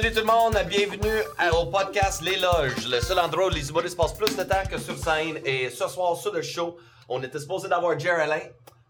[0.00, 3.68] salut tout le monde, bienvenue à- au podcast Les Loges, le seul endroit où les
[3.68, 5.40] humoristes passent plus de temps que sur scène.
[5.44, 6.78] Et ce soir, sur le show,
[7.08, 8.42] on était supposé d'avoir Jerry Alain,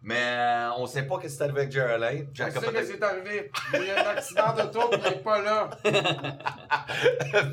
[0.02, 2.26] mais euh, on sait pas ce qui s'est arrivé avec Jerry Alain.
[2.30, 3.50] Je Jack sais que c'est arrivé.
[3.72, 5.70] Il y a un accident d'auto, il est pas là.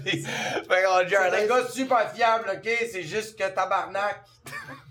[0.05, 2.69] C'est un gars super fiable, ok?
[2.91, 4.21] C'est juste que tabarnak.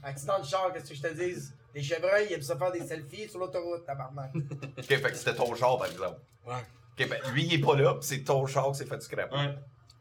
[0.02, 1.52] Accident de char, qu'est-ce que je te dise?
[1.74, 4.30] Les chevreuils, ils aiment ça faire des selfies sur l'autoroute, tabarnak.
[4.78, 6.18] Ok, fait que c'était ton char par exemple.
[6.46, 6.54] Ouais.
[6.98, 9.32] Ok, ben lui il est pas là, pis c'est ton char qui s'est fait scrap.
[9.32, 9.38] Ouais.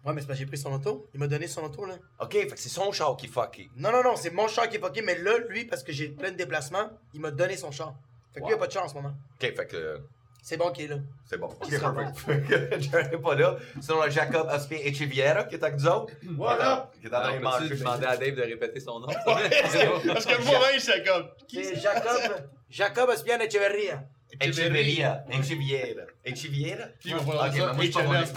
[0.06, 1.08] Ouais, mais c'est parce que j'ai pris son auto.
[1.14, 1.96] Il m'a donné son auto, là.
[2.20, 3.70] Ok, fait que c'est son char qui est fucké.
[3.78, 6.10] Non, non, non, c'est mon char qui est fucké, mais là, lui, parce que j'ai
[6.10, 7.94] plein de déplacements, il m'a donné son char.
[8.34, 9.14] Fait que lui, il a pas de chance en ce moment.
[9.42, 9.98] Ok, fait que euh,
[10.42, 10.98] C'est bon qu'il est là.
[11.26, 11.48] c'est bon.
[11.62, 12.18] Ok, Qui sera perfect.
[12.20, 13.56] Fait que Jerry est pas là.
[13.80, 16.14] Sinon, on a Jacob Aspien Echeviera qui est avec nous autres.
[16.36, 16.92] Voilà.
[17.00, 17.70] Qui est en train de Alors, manger.
[17.70, 19.08] peux-tu demander à Dave de répéter son nom?
[19.26, 21.28] Parce que moi-même, j'étais comme.
[21.48, 22.44] C'est Jacob.
[22.70, 24.04] Jacob Espian Echeverria.
[24.42, 25.24] Echeverria.
[25.30, 26.04] Echeviera.
[26.26, 26.86] Echeviera?
[27.26, 27.76] Pas H&M.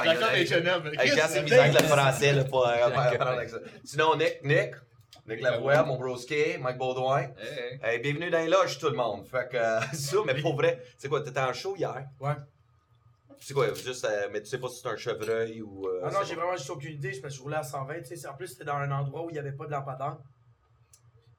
[0.04, 0.90] D'accord, H&M.
[0.98, 3.58] Assez misère avec le français là, euh, apprendre avec ça.
[3.84, 4.74] Sinon, Nick, Nick,
[5.26, 7.20] Nick Lavoie, mon broski, Mike Baudouin.
[7.20, 7.80] Hey, hey.
[7.82, 9.26] Hey, bienvenue dans les loges, tout le monde.
[9.26, 12.04] Fait que, euh, ça, mais pour vrai, c'est quoi, t'étais en show hier?
[12.20, 12.34] Ouais.
[13.38, 15.86] C'est quoi, juste, euh, mais tu sais pas si c'est un chevreuil ou.
[15.86, 17.56] euh, Ah non, c'est j'ai pas- vraiment juste aucune idée, c'est parce que je roulais
[17.56, 18.16] à 120, tu sais.
[18.16, 20.16] c'est- En plus, c'était dans un endroit où il n'y avait pas de lampadaire.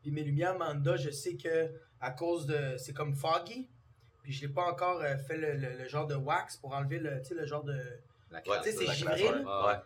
[0.01, 2.75] Puis mes lumières Manda, je sais que à cause de.
[2.77, 3.67] C'est comme foggy.
[4.27, 6.99] Puis je l'ai pas encore euh, fait le, le- le genre de wax pour enlever
[6.99, 7.79] le, tu sais, le genre de.
[8.61, 8.85] Tu sais, c'est.
[9.67, 9.79] Ouais.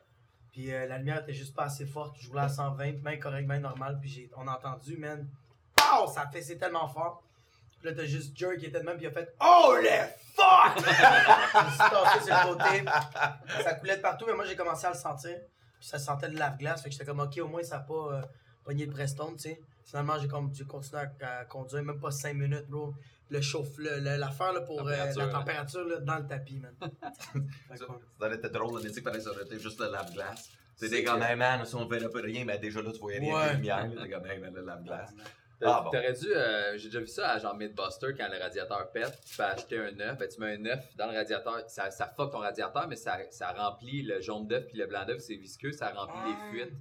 [0.52, 2.16] Puis euh, la lumière était juste pas assez forte.
[2.20, 4.00] Je roulais à 120, puis même correct, même normal.
[4.02, 5.30] Puis j'ai, on a entendu, man.
[5.76, 6.08] Pow!
[6.08, 7.22] Ça a fessé tellement fort.
[7.80, 9.88] Puis là, t'as juste Jerk qui était de même, puis il a fait Oh le
[10.34, 10.78] fuck!
[10.86, 13.64] je sur le côté.
[13.64, 15.38] Ça coulait de partout, mais moi, j'ai commencé à le sentir.
[15.80, 16.82] Puis ça sentait de lave-glace.
[16.82, 18.22] Fait que j'étais comme, ok, au moins, ça a pas euh,
[18.64, 19.62] pogné le Preston, tu sais.
[19.86, 22.94] Finalement, j'ai, comme, j'ai continué à, à conduire, même pas 5 minutes, bro.
[23.32, 25.30] Le chauffe, le- le- l'affaire pour euh, Température, la hein.
[25.32, 26.76] température là, dans le tapis, man.
[27.70, 27.86] Ça ça
[28.26, 30.50] aurait été drôle, on a dit que fallait s'arrêter juste le lave-glace.
[30.76, 33.20] C'est des gars, hey man, si on verrait pas rien, mais déjà là, tu voyais
[33.20, 33.50] rien Ouais.
[33.52, 33.90] de lumière.
[34.02, 35.14] T'es comme, hey man, le lave-glace.
[35.64, 35.92] Ah, bon.
[35.92, 39.36] T'aurais dû, euh, j'ai déjà vu ça à genre Mythbuster quand le radiateur pète, tu
[39.36, 42.32] fais acheter un œuf, ben, tu mets un œuf dans le radiateur, ça, ça fuck
[42.32, 45.72] ton radiateur, mais ça, ça remplit le jaune d'œuf puis le blanc d'œuf, c'est visqueux,
[45.72, 46.50] ça remplit Ah.
[46.52, 46.74] les fuites,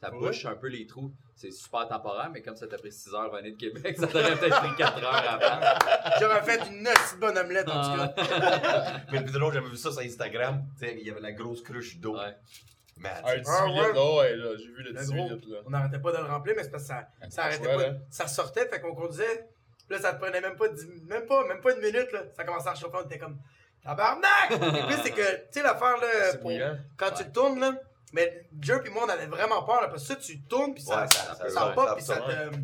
[0.00, 0.18] ça Ouais.
[0.20, 1.12] bouche un peu les trous.
[1.40, 4.34] C'est super temporaire, mais comme ça t'a pris 6 heures venir de Québec, ça t'aurait
[4.36, 5.78] peut-être pris 4 heures avant.
[6.20, 8.12] J'aurais fait une aussi bonne omelette, en tout cas.
[9.12, 10.64] Mais le plus drôle, j'avais vu ça sur Instagram.
[10.80, 12.16] Tu sais, il y avait la grosse cruche d'eau.
[12.18, 12.34] Ouais.
[12.96, 13.92] Man, Un 18 Ah, ouais.
[13.92, 15.28] là, ouais, là, j'ai vu le Le 18 gros.
[15.28, 15.58] litres, là.
[15.64, 17.96] On n'arrêtait pas de le remplir, mais c'est parce que ça, ça arrêtait Ouais, pas.
[18.10, 19.48] Ça sortait, fait qu'on conduisait.
[19.88, 22.24] Là, ça te prenait même pas, dix- même pas, même pas une minute, là.
[22.36, 23.38] Ça commençait à chauffer, on était comme
[23.84, 24.50] tabarnak!
[24.50, 26.50] Et puis, c'est que, tu sais, l'affaire, là, pour-
[26.96, 27.74] quand tu le tournes, là,
[28.12, 30.82] mais Jerp et moi, on avait vraiment peur, là, parce que ça, tu tournes, puis
[30.82, 32.56] ça, Ouais, ça, ça- ça pop, ça- puis ça, ça- te,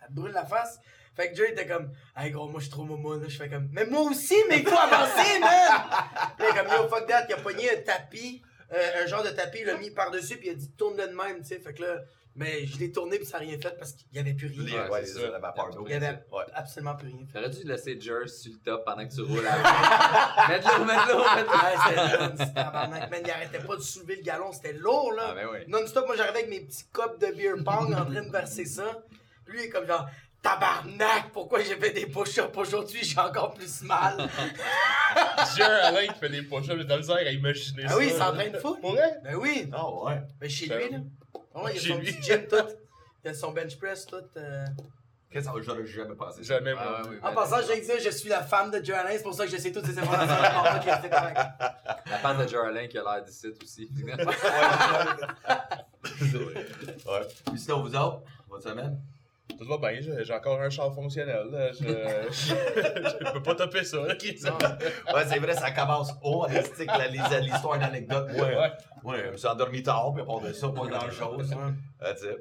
[0.00, 0.78] ça te brûle la face.
[1.16, 3.26] Fait que Jerry était comme, hey gros, moi je suis trop momo, là.
[3.28, 5.80] Je fais comme, mais moi aussi, mais il faut avancer, man!
[6.38, 8.40] Puis il est comme, yo, fuck that, il a pogné un tapis,
[8.72, 11.14] euh, un genre de tapis, il l'a mis par-dessus, puis il a dit, tourne-le de
[11.14, 11.58] même, tu sais.
[11.58, 11.96] Fait que là,
[12.36, 14.84] mais je l'ai tourné, puis ça n'a rien fait parce qu'il y avait plus rien.
[14.84, 15.28] Ouais, ouais, c'est ça.
[15.30, 15.84] la vapeur d'eau.
[15.86, 16.44] Il y avait Ouais.
[16.54, 17.26] absolument plus rien.
[17.32, 21.48] T'aurais dû laisser Jer sur le top pendant que tu roules à Mets-le, mets-le, mets-le.
[21.48, 23.20] Ouais, c'était c'était tabarnak, man.
[23.24, 25.28] Il arrêtait pas de soulever le galon, c'était lourd, là.
[25.30, 25.58] Ah, ben oui.
[25.68, 29.02] Non-stop, moi j'arrivais avec mes petits copes de beer pong en train de verser ça.
[29.46, 30.06] Lui, il est comme genre,
[30.42, 34.28] tabarnak, pourquoi j'ai fait des push-ups aujourd'hui, j'ai encore plus mal.
[35.56, 37.88] J'ai un Alain qui fait des push-ups, j'ai de la misère à imaginer ça.
[37.94, 38.76] ah oui, il s'entraîne fou.
[38.76, 39.18] Pour vrai?
[39.24, 40.20] Ben oui, Ah ouais.
[40.38, 40.98] ben chez Ben lui, là.
[41.64, 42.12] Ouais, il a son lui.
[42.12, 42.56] petit gym tout.
[43.24, 44.16] Il a son bench press tout.
[44.36, 44.64] euh.
[45.30, 46.42] Qu'est-ce que j'aurais jamais pensé?
[46.42, 46.54] ça.
[46.54, 47.02] Jamais, Ah, moi.
[47.02, 49.22] ouais, oui, En ben, passant, de dire, je suis la femme de Joe Allen, c'est
[49.22, 50.34] pour ça que je sais toutes ces informations.
[52.06, 53.90] La femme de Alain qui a l'air d'ici aussi.
[56.24, 57.26] Ouais.
[57.50, 58.98] Puis sinon, vous autres, votre semaine?
[59.56, 61.48] Tout va bien, j'ai encore un char fonctionnel.
[61.50, 61.72] là.
[61.72, 61.78] Je,
[62.30, 62.54] je,
[63.26, 63.98] je peux pas topper ça.
[64.06, 64.56] là, qui- Non,
[65.14, 68.28] Ouais, c'est vrai, ça commence haut, les- l'histoire d'anecdote.
[68.32, 68.56] Ouais.
[68.56, 68.72] Ouais.
[69.04, 71.50] Ouais, je me suis endormi tard, puis part de ça, pas grand chose.
[71.52, 71.72] Ouais.
[72.00, 72.38] That's it.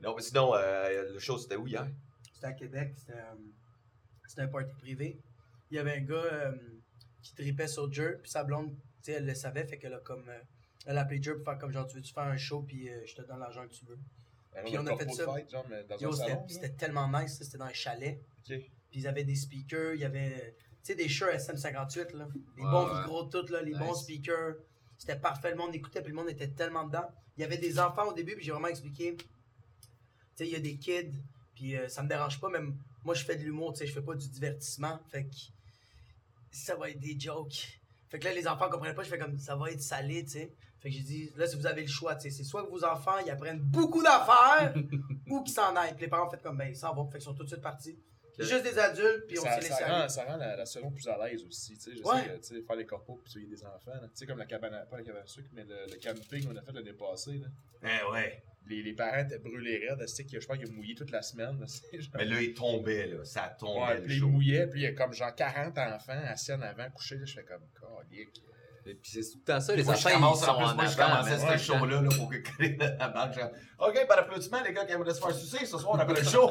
[0.00, 1.86] Non, mais sinon, euh, le show, c'était où hier?
[2.34, 5.18] C'était à Québec, c'était euh, un party privé.
[5.70, 6.52] Il y avait un gars euh,
[7.22, 9.98] qui tripait sur Jer, puis sa blonde, tu sais, elle le savait, fait qu'elle a
[9.98, 10.28] comme.
[10.28, 10.38] euh,
[10.86, 13.00] elle a appelé Jer pour faire comme genre, tu veux-tu faire un show, puis euh,
[13.06, 13.98] je te donne l'argent que tu veux.
[14.64, 15.24] Puis on a fait ça.
[15.26, 16.44] Fight, genre, mais dans Yo, un c'était salon.
[16.48, 18.20] c'était tellement nice, c'était dans un chalet.
[18.46, 22.28] Puis ils avaient des speakers, il y avait, tu sais, des shirts SM58, là.
[22.56, 22.98] Les Ouais, bons ouais.
[23.00, 23.78] micros, tout, là, les Nice.
[23.80, 24.54] bons speakers.
[24.96, 27.08] C'était parfait, le monde écoutait, puis le monde était tellement dedans.
[27.36, 29.16] Il y avait des enfants au début, puis j'ai vraiment expliqué.
[29.16, 29.26] Tu
[30.34, 31.12] sais, il y a des kids,
[31.54, 33.92] puis euh, ça me dérange pas, même moi, je fais de l'humour, tu sais, je
[33.92, 34.98] fais pas du divertissement.
[35.08, 35.34] Fait que
[36.50, 37.78] ça va être des jokes.
[38.08, 40.30] Fait que là, les enfants comprenaient pas, je fais comme ça va être salé, tu
[40.30, 40.52] sais.
[40.80, 42.70] Fait que j'ai dit, là, si vous avez le choix, tu sais, c'est soit que
[42.70, 44.74] vos enfants, ils apprennent beaucoup d'affaires,
[45.28, 45.92] ou qu'ils s'en aillent.
[45.94, 47.06] Puis les parents ont fait comme, ben, ils s'en vont.
[47.06, 47.98] Fait qu'ils sont tout de suite partis.
[48.36, 50.02] C'est juste des adultes, puis on s'est laissé ça aller.
[50.02, 51.74] rend, ça rend la, la saison plus à l'aise aussi.
[51.76, 52.20] Tu sais, je Ouais.
[52.22, 53.90] sais que tu sais, faire les corpos puis tuer des enfants.
[54.00, 56.46] Tu sais, comme la cabane à, pas la cabane à sucre, mais le, le camping
[56.46, 57.40] qu'on a fait l'année passée.
[57.40, 57.48] Là.
[57.82, 58.40] Eh ouais.
[58.68, 60.06] Les, les parents étaient brûlés raides.
[60.06, 61.58] c'est que Je pense qu'ils ont mouillé toute la semaine.
[61.58, 63.24] là, c'est genre- Mais là, il tombait, là.
[63.24, 66.20] Ça tombait, Ouais, le puis ils mouillaient, puis il y a comme genre 40 enfants
[66.26, 67.16] assis en avant, couchés.
[67.16, 68.40] Là, je fais comme, calique.
[68.88, 70.56] Et puis c'est tout le temps ça, les Moi, je enfants, commence, ils sont en
[70.56, 71.16] plus, en moi, je avant.
[71.22, 72.38] commençais ce show-là là, pour que
[72.98, 73.38] la banque.
[73.80, 76.24] OK, par applaudissement, les gars qui aimeraient se faire sucer, ce soir, on appelle le
[76.24, 76.50] show.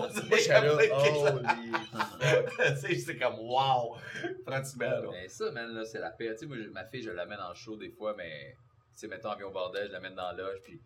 [2.86, 3.98] C'est comme, wow!
[4.46, 5.10] Pratiquement, là.
[5.12, 6.30] Mais ça, man, là, c'est la paix.
[6.34, 8.56] Tu sais, moi, ma fille, je l'amène en show des fois, mais,
[8.94, 10.80] tu sais, mettons, elle vient au bordel, je l'amène dans la loge, puis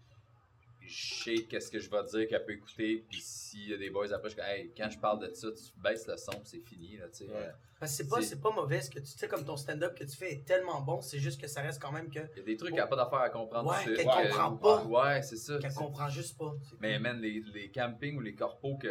[0.82, 3.90] je sais qu'est-ce que je vais dire qu'elle peut écouter, puis s'il y a des
[3.90, 6.60] boys après, je dis, hey, quand je parle de ça, tu baisses le son, c'est
[6.60, 7.32] fini, là, tu sais.
[7.32, 7.52] Ouais.
[7.80, 10.04] Parce que c'est pas, C'est- pas mauvais ce que tu sais, comme ton stand-up que
[10.04, 12.42] tu fais est tellement bon, c'est juste que ça reste quand même que Il y
[12.42, 14.84] a des trucs qu'elle n'a pas d'affaire à comprendre Ouais, qu'elle suite, comprend pas.
[14.86, 15.58] Ouais, c'est ça.
[15.58, 16.54] qu'elle comprend juste pas.
[16.80, 17.02] Mais cool.
[17.04, 18.88] man, les, les campings ou les corpos que,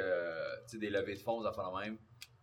[0.64, 1.98] tu sais, des levées de fonds, ça fait la même.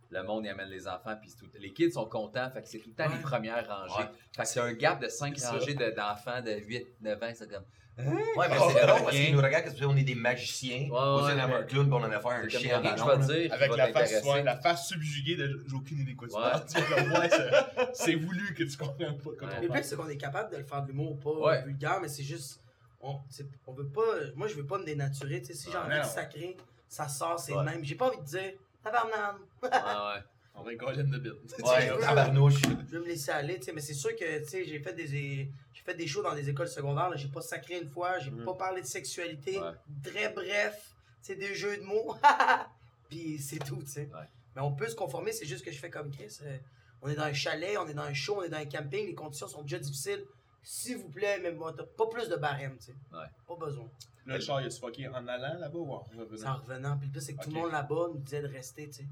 [0.10, 2.80] Le monde y amène les enfants, puis tout- les kids sont contents, fait que c'est
[2.80, 3.18] tout le temps Ouais.
[3.18, 4.04] les premières rangées.
[4.04, 4.10] Ouais.
[4.34, 5.52] Fait que c'est un gap de 5 C'est ça.
[5.52, 7.66] rangées de- d'enfants de 8, 9 ans, c'est comme.
[7.98, 10.82] Ouais, mais Oh, c'est drôle parce qu'ils nous regardent parce qu'on est des magiciens.
[10.90, 13.76] Ouais, Au ouais, cinéma, mais- un clown, on en a fait un chien vais Avec
[13.76, 16.64] la face, la face subjuguée de j'ai aucune idée quoi tu parles.
[17.94, 19.62] C'est- voulu que tu comprennes pas comment Ouais.
[19.62, 21.64] Le on pire, c'est qu'on est capable de le faire de l'humour, pas Ouais.
[21.64, 22.62] vulgaire, mais c'est juste.
[23.02, 23.20] On,
[23.68, 24.02] on veut pas.
[24.36, 25.40] Moi, je veux pas me dénaturer.
[25.42, 26.58] Tu sais, si j'ai envie de sacrer,
[26.88, 27.84] ça sort, c'est le même.
[27.84, 28.54] J'ai pas envie de dire
[28.84, 29.38] tabarnane.
[29.64, 30.24] Ouais, ouais.
[30.60, 30.78] On va une
[31.12, 31.34] de bite.
[31.64, 32.56] Ouais, tabarnouche.
[32.64, 34.94] Je veux me laisser aller, tu sais, mais c'est sûr que, tu sais, j'ai fait
[34.94, 35.52] des,
[35.88, 38.44] fait des shows dans des écoles secondaires, là, j'ai pas sacré une fois, j'ai Mhm.
[38.46, 39.72] pas parlé de sexualité, Ouais.
[40.04, 42.14] très bref, tu sais, des jeux de mots,
[43.10, 44.10] puis c'est tout, tu sais.
[44.14, 44.28] Ouais.
[44.56, 46.58] Mais on peut se conformer, c'est juste que je fais comme Chris, euh,
[47.02, 49.06] on est dans un chalet, on est dans un show, on est dans un camping,
[49.08, 50.26] les conditions sont déjà difficiles,
[50.64, 52.96] s'il vous plaît, mais bon, t'as pas plus de barème, tu sais.
[53.14, 53.26] Ouais.
[53.48, 53.90] Pas besoin.
[54.26, 56.56] Là, le char, il a fucké en allant là-bas ou en C'est en revenant?
[56.58, 58.94] revenant, puis le pire, c'est que tout le monde là-bas nous disait de rester, tu
[58.94, 59.06] sais.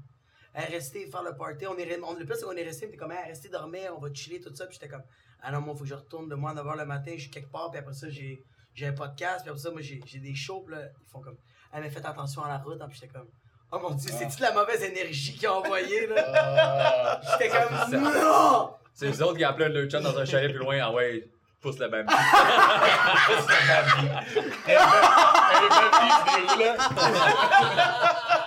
[0.54, 1.66] Rester, faire le party.
[1.66, 3.92] On est, on, le pire, c'est qu'on est resté, puis t'es comme, hey, rester dormir,
[3.96, 4.66] on va chiller, tout ça.
[4.66, 5.02] Puis j'étais comme,
[5.42, 7.30] ah non, moi, faut que je retourne de moi à 9h le matin, je suis
[7.30, 8.42] quelque part, puis après ça, j'ai,
[8.74, 11.20] j'ai un podcast, puis après ça, moi, j'ai, j'ai des shows, puis là, ils font
[11.20, 11.36] comme,
[11.72, 13.28] ah, mais faites attention à la route, hein, puis j'étais comme,
[13.72, 14.16] oh mon dieu, Ah.
[14.18, 16.24] c'est-tu de la mauvaise énergie qu'ils ont envoyée, là?
[16.34, 18.70] Ah, J'étais comme, c'est- non!
[18.94, 20.78] C'est les autres qui appelaient leur chat dans un chalet plus loin.
[20.82, 21.28] Ah ouais,
[21.60, 22.06] pousse le même.
[24.66, 26.24] elle est pas venue, ce
[26.56, 26.76] déroule-là.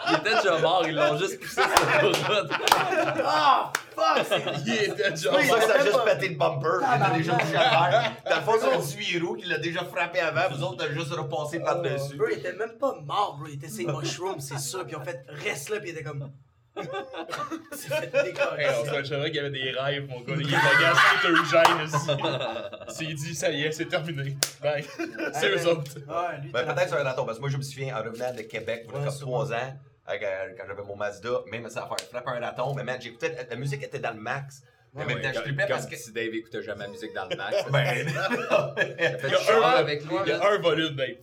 [0.09, 2.51] Il était déjà mort, ils l'ont juste poussé sur la route.
[3.23, 4.39] Ah, fuck!
[4.65, 7.17] Il était déjà Oui, Moi, ça ça a fait juste pété le bumper, il était
[7.17, 8.11] déjà touché à terre.
[8.29, 10.91] Dans le fond, c'est un 18 roues qui l'a déjà frappé avant, vous autres, t'as
[10.93, 12.15] juste repassé par-dessus.
[12.17, 13.47] Bro, il était même pas mort, bro.
[13.47, 14.85] Il était ses mushrooms, c'est sûr.
[14.85, 16.31] Puis ont fait, reste là, puis il était comme.
[18.57, 20.33] Hey, on se qu'il y avait des rêves, mon gars.
[20.37, 22.11] Il est le gars, c'est Eugène ici.
[22.89, 24.37] C'est dit, ça y est, c'est terminé.
[24.61, 24.85] Bye.
[25.33, 25.95] C'est eux autres.
[25.95, 28.33] Ouais, lui, Ben, peut-être sur un raton, parce que moi, je me souviens, en revenant
[28.33, 29.45] de Québec, il y a Ouais, comme sûrement.
[29.45, 29.73] 3 ans,
[30.57, 33.83] quand j'avais mon Mazda, même ça faire frapper un raton, mais man, j'écoutais, la musique
[33.83, 34.63] était dans le max.
[34.93, 35.95] Mais temps, je trippais Comme parce que.
[35.95, 37.63] si Dave écoutait jamais la musique dans le max.
[37.71, 37.85] Ben,
[39.19, 40.15] Fait Il y a suis un- avec lui.
[40.25, 41.15] Il y a un volume, Dave.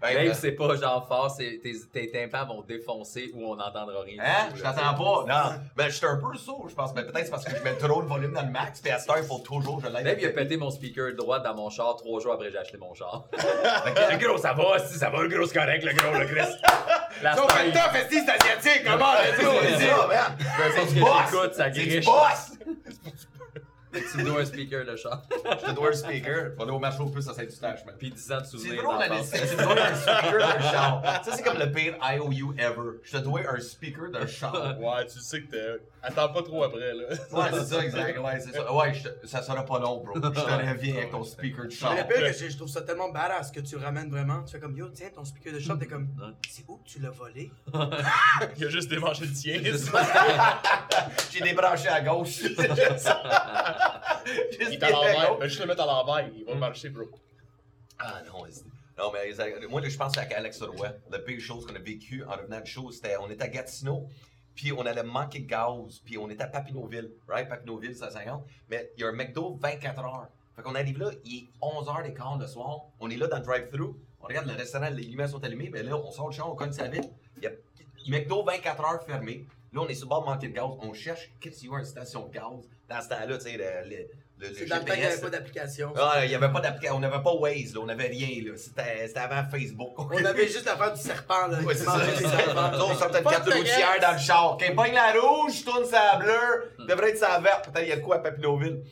[0.00, 3.56] Ben, Dave, ben, c'est pas genre fort, c'est tes, tes tympans vont défoncer ou on
[3.56, 4.22] n'entendra rien.
[4.24, 4.48] Hein?
[4.50, 5.24] tout, Je t'entends pas.
[5.28, 5.60] Non.
[5.76, 6.94] Ben, j'étais un peu sourd, je pense.
[6.94, 8.80] Mais peut-être c'est parce que je mets trop de volume dans le max.
[8.80, 10.04] Puis à cette heure, il faut toujours que je l'aide.
[10.04, 12.58] Dave, il a pété mon speaker droit dans mon char trois jours après que j'ai
[12.58, 13.24] acheté mon char.
[13.32, 16.48] le gros, ça va, si ça va, le gros, c'est correct, le gros, le Chris.
[17.22, 19.12] La c'est asiatique, comment?
[19.12, 20.36] Ça, c'est ça, man.
[20.38, 22.52] Que j'écoute, ça C'est boss.
[23.92, 25.22] Tu me dois un speaker, le char.
[25.30, 26.52] Je te dois un speaker.
[26.58, 27.94] On est au marché au plus à Saint-Eustache, man.
[27.98, 31.02] Puis 10 ans de C'est souvenirs drôle, la c'est drôle un speaker d'un char.
[31.24, 32.98] Ça, c'est comme le pire IOU ever.
[33.02, 34.78] Je te dois un speaker d'un char.
[34.80, 35.80] Ouais, tu sais que t'es.
[36.02, 37.04] Attends pas trop après, là.
[37.10, 37.16] Ouais,
[37.52, 38.18] c'est ça, exact.
[38.18, 38.72] Ouais, c'est ça.
[38.74, 40.14] Ouais, je ça sera pas long, bro.
[40.14, 41.94] Je te reviens avec ton speaker de char.
[41.94, 44.42] Mais le pire que je, je trouve ça tellement badass que tu le ramènes vraiment.
[44.44, 46.08] Tu fais comme yo, tiens, ton speaker de shop, t'es comme.
[46.18, 46.32] Ouais.
[46.48, 47.50] C'est où que tu l'as volé?
[48.56, 49.60] Il a juste démangé le tien.
[51.32, 52.40] J'ai débranché à gauche.
[52.42, 52.60] Il Juste
[54.72, 55.38] est à l'envers.
[55.38, 56.28] Ben, juste le mettre à l'envers.
[56.36, 57.04] Il va marcher, bro.
[57.98, 58.64] Ah non, c'est-
[58.98, 59.56] non mais exact.
[59.68, 60.88] moi je pense à Alex Roy.
[61.10, 64.08] La pire chose qu'on a vécu en revenant de show, c'était on était à Gatineau,
[64.54, 67.48] puis on allait manquer de gaz, puis on était à Papineauville, right?
[67.48, 68.44] Papineauville, c'est à 50.
[68.68, 70.28] Mais il y a un McDo 24 heures.
[70.56, 73.94] Fait qu'on arrive là, il est 11h15 le soir, on est là dans le drive-thru,
[74.20, 76.56] on regarde le restaurant, les lumières sont allumées, mais là on sort du champ, on
[76.56, 77.10] cogne sa ville.
[77.36, 77.50] Il y a
[78.18, 79.46] McDo 24 heures fermé.
[79.72, 80.64] Là, on est sur le bord de manquer de gaz.
[80.80, 82.68] On cherche, qu'est-ce qu'il y a une station de gaz?
[82.88, 84.08] Dans ce temps-là, tu sais,
[84.54, 85.92] C'est dans le temps qu'il n'y avait pas d'application.
[85.96, 88.52] ah, il n'y avait pas d'application, on n'avait pas Waze, là, on n'avait rien, là.
[88.56, 89.92] C'était, c'était avant Facebook.
[89.98, 91.60] On avait juste l'affaire du serpent, là.
[91.60, 92.00] Ouais, c'est ça.
[92.74, 94.56] on sortait une carte routière dans le char.
[94.58, 97.70] Quand il pogne la rouge, tourne sa bleue, devrait être sa verte.
[97.70, 98.82] Peut-être il y a de quoi à Papineauville.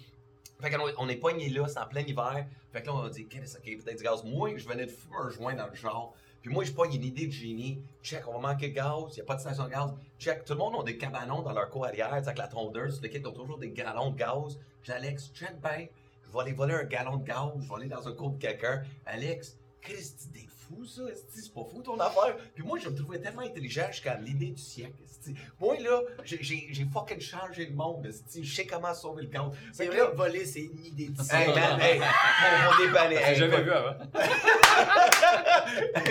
[0.61, 2.47] Fait qu'on on est pogné là, c'est en plein hiver.
[2.73, 4.25] Fait que là, on a dit, qu'est-ce que c'est, peut-être du gaz.
[4.25, 6.13] Moi, je venais de fumer un joint dans le char.
[6.43, 7.81] Puis moi, je pas une idée de génie.
[8.03, 9.91] Check, on va manquer de gaz, il n'y a pas de station de gaz.
[10.19, 13.11] Check, tout le monde a des cabanons dans leur cour arrière, avec la tondeuse, les
[13.11, 14.59] kids ont toujours des gallons de gaz.
[14.91, 15.87] Alex, check ben,
[16.23, 18.39] je vais aller voler un gallon de gaz, je vais aller dans un cours de
[18.39, 18.83] quelqu'un.
[19.07, 22.37] Alex, Christ, t'es fou ça, c'est pas fou ton affaire.
[22.55, 24.95] Puis moi, je me trouvais tellement intelligent jusqu'à l'idée du siècle.
[25.05, 25.35] esti.
[25.61, 28.07] Moi, là, j'ai- fucking changé le monde.
[28.07, 28.45] esti.
[28.45, 29.45] Je sais comment sauver le gaz.
[29.73, 33.09] C'est Fait que vrai là, que voler, c'est une idée de Hey man, hey, on.
[33.11, 33.95] J'ai Hey, jamais vu avant.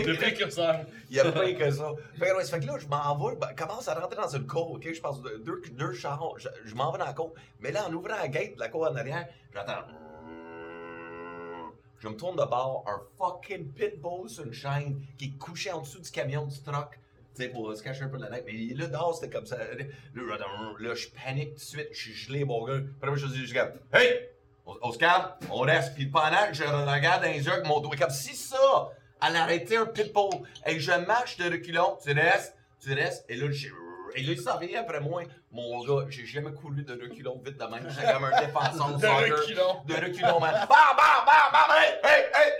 [0.05, 0.81] Le précurseur.
[1.09, 1.91] Il y a pas que ça.
[2.19, 4.27] Fait que, ouais, ça fait que là, je m'en vais, ben, commence à rentrer dans
[4.35, 4.93] une cour, ok?
[4.93, 7.33] Je passe de- deux, deux chars, je, je m'en vais dans la cour.
[7.59, 9.83] Mais là, en ouvrant la gate de la cour en arrière, j'entends.
[11.99, 15.81] Je me tourne de bord, un fucking pitbull sur une chaîne qui est couché en
[15.81, 16.99] dessous du camion du truck.
[17.53, 18.45] Pour se cacher un peu de la tête.
[18.47, 19.57] Mais là, dehors, c'était comme ça.
[19.57, 22.79] Là, je panique tout de suite, je suis gelé, mon gars.
[22.99, 23.59] Après, je dis, je dis,
[23.93, 24.29] hey!
[24.65, 25.93] On, se calme, on reste.
[25.93, 28.89] Puis pendant que je regarde dans les yeux avec mon doigt, comme si ça,
[29.25, 30.31] elle arrêtait un pitbull.
[30.65, 33.23] Et je marche de reculons, tu restes, tu restes.
[33.29, 33.71] Et là, j'ai-
[34.17, 35.21] et là, il s'en vient après moi.
[35.51, 37.87] Mon gars, j'ai jamais couru de reculons vite de même.
[37.89, 39.37] J'étais comme un défenseur de De soccer.
[39.39, 39.83] reculons.
[39.85, 40.53] De reculons, man.
[40.53, 42.51] Bam, bam, bam, bam, hey, hey, hey,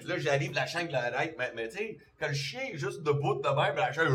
[0.00, 0.04] hey.
[0.06, 1.34] Là, j'arrive, la chaîne l'arrête.
[1.38, 4.08] Mais, mais tu sais, quand le chien est juste debout de même, la chaîne.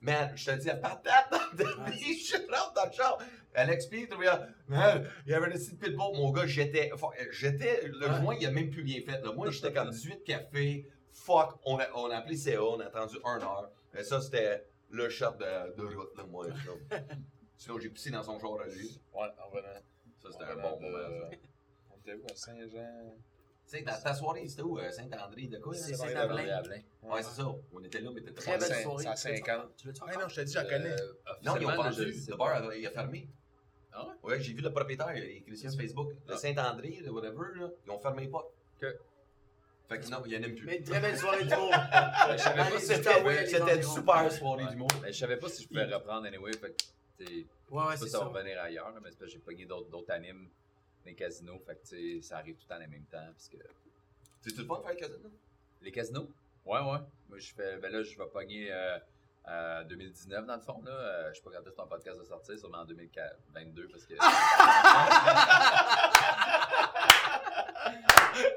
[0.00, 3.18] Man, je te dis, la patate dans le je rentre dans le char.
[3.54, 4.08] Alex P,
[4.68, 6.16] man, il y avait un petit pitbull.
[6.16, 6.90] Mon gars, j'étais.
[7.32, 7.82] J'étais.
[7.84, 9.20] Le joint, il a même plus bien fait.
[9.22, 9.32] là.
[9.32, 10.86] Moi, j'étais comme 18 cafés.
[11.12, 11.58] Fuck.
[11.64, 13.70] On a, on a appelé CA, on a attendu un heure.
[13.98, 16.46] Et ça, c'était le shot de, de route, là, moi.
[16.46, 16.96] ça.
[17.56, 19.00] Sinon, j'ai pissé dans son char à lui.
[19.14, 19.68] Ouais, en venant.
[20.22, 20.98] Ça, c'était un bon de- moment,
[21.30, 21.36] ça.
[21.90, 23.14] On était où à Saint-Jean?
[23.68, 24.78] Tu sais, ta, ta soirée, c'était où?
[24.78, 25.74] euh, Saint-André de quoi?
[25.74, 25.96] C'est là?
[25.98, 26.62] Saint-Avelin.
[27.02, 27.48] Ouais, c'est ça.
[27.72, 29.02] On était là, mais t'étais Très pas belle soirée.
[29.04, 29.76] c'est à 50.
[29.76, 30.96] Tu l'as-tu Ah non, je te dis, je la connais.
[31.44, 32.04] Non, ils ont vendu.
[32.28, 33.28] Le bar, il a fermé.
[33.92, 34.14] Ah ouais?
[34.22, 36.10] Ouais, j'ai vu le propriétaire, il écrit sur Facebook.
[36.28, 36.36] Le Ah.
[36.36, 38.52] Saint-André, whatever, là, ils ont fermé les portes.
[39.88, 40.66] Fait que non, il y en a même plus.
[40.66, 41.70] Mais une très belle soirée du monde.
[42.32, 44.92] Je savais pas si c'était- les une super soirée monde.
[45.02, 46.52] Mais je savais pas si je pouvais reprendre anyway.
[46.52, 48.92] Fait que, tu sais, Ouais, ouais, je sais pas c'est si ça va revenir ailleurs,
[49.02, 50.48] mais c'est parce que j'ai pogné d'autres d'autres animes
[51.04, 51.60] dans les casinos.
[51.66, 53.26] Fait que, tu sais, ça arrive tout le temps en même temps.
[53.32, 53.56] Parce que
[54.40, 55.30] C'est-tu le fun de faire le casino?
[55.82, 56.28] les casinos,
[56.64, 56.98] ouais, ouais.
[57.28, 58.98] Moi, je fais, ben là, je vais pogner euh,
[59.48, 60.82] euh, 2019 dans le fond.
[60.84, 60.90] Là.
[60.92, 64.14] Euh, je sais pas quand est-ce ton podcast va sortir, sûrement en 2022 parce que.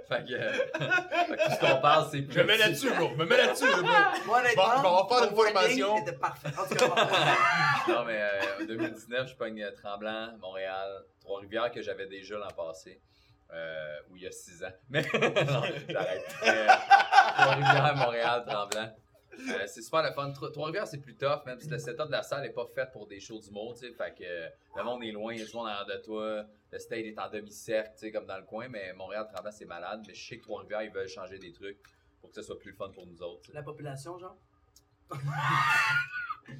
[0.07, 2.31] fait que, euh, fait que tout ce qu'on parle, c'est.
[2.31, 3.09] Je me mets là-dessus, bro.
[3.11, 3.85] Je me mets là-dessus, là, bro.
[4.25, 5.97] Moi, honnêtement, en faire une formation.
[5.97, 6.49] était parfait.
[6.57, 6.87] En tout cas,
[7.87, 12.47] Non, mais euh, en 2019, je pogne euh, Tremblant, Montréal, Trois-Rivières que j'avais déjà l'an
[12.55, 12.99] passé.
[13.51, 14.71] Euh, ou il y a six ans.
[14.89, 16.35] Mais non, j'arrête.
[16.45, 16.67] Euh,
[17.37, 18.93] Trois-Rivières, Montréal, Tremblant.
[19.39, 20.31] Euh, c'est super le fun.
[20.31, 22.91] Trois- Trois-Rivières, c'est plus tough, même si le setup de la salle n'est pas fait
[22.91, 23.93] pour des shows du monde, tu sais.
[23.93, 26.01] Fait que euh, le monde est loin, il y a du monde en arrière de
[26.03, 26.43] toi.
[26.71, 28.67] Le stage est en demi-cercle, tu sais, comme dans le coin.
[28.67, 30.03] Mais Montréal, Tremblant, c'est malade.
[30.07, 31.77] Mais je sais que Trois-Rivières, ils veulent changer des trucs
[32.21, 33.49] pour que ce soit plus fun pour nous autres.
[33.53, 34.37] la population, genre?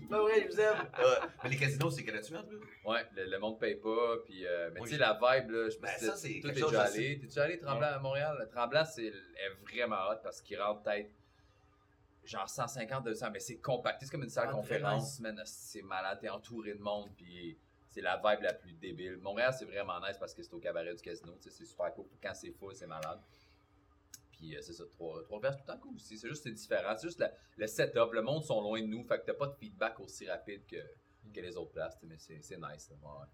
[0.10, 0.88] Pas vrai, je vous aime.
[1.00, 2.58] Euh, mais les casinos, c'est gratuit en plus.
[2.86, 4.90] Ouais, le, le monde paye pas, puis euh, mais Oui.
[4.90, 6.70] tu sais la vibe là, je Ben, pense ça, que c'est toi quelque t'es chose
[6.72, 10.18] déjà d'assez- allé, t'es déjà allé Tremblant à Montréal, Le Tremblant c'est est vraiment hot
[10.24, 11.10] parce qu'il rentre peut-être
[12.30, 16.20] genre 150 200 mais c'est compacté, c'est comme une salle Ah, conférence, man, c'est malade,
[16.22, 17.58] t'es entouré de monde puis
[17.88, 19.18] c'est la vibe la plus débile.
[19.18, 21.94] Montréal c'est vraiment nice parce que c'est au cabaret du casino, tu sais, c'est super
[21.94, 22.06] cool.
[22.22, 23.20] Quand c'est full, c'est malade.
[24.32, 26.18] Puis euh, c'est ça, trois, trois verres, c'est tout le temps cool aussi.
[26.18, 26.96] C'est juste c'est différent.
[26.98, 28.14] C'est juste la- le setup.
[28.14, 29.04] Le monde sont loin de nous.
[29.04, 30.78] Fait que t'as pas de feedback aussi rapide que,
[31.34, 31.98] que les autres places.
[32.04, 32.90] Mais c'est c'est nice.
[32.90, 32.96] là.
[33.04, 33.26] Ouais.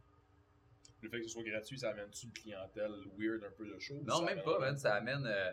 [1.02, 4.02] Le fait que ce soit gratuit, ça amène-tu une clientèle weird un peu de show?
[4.04, 4.75] Non, même pas, man.
[4.78, 5.25] Ça amène.
[5.28, 5.52] euh,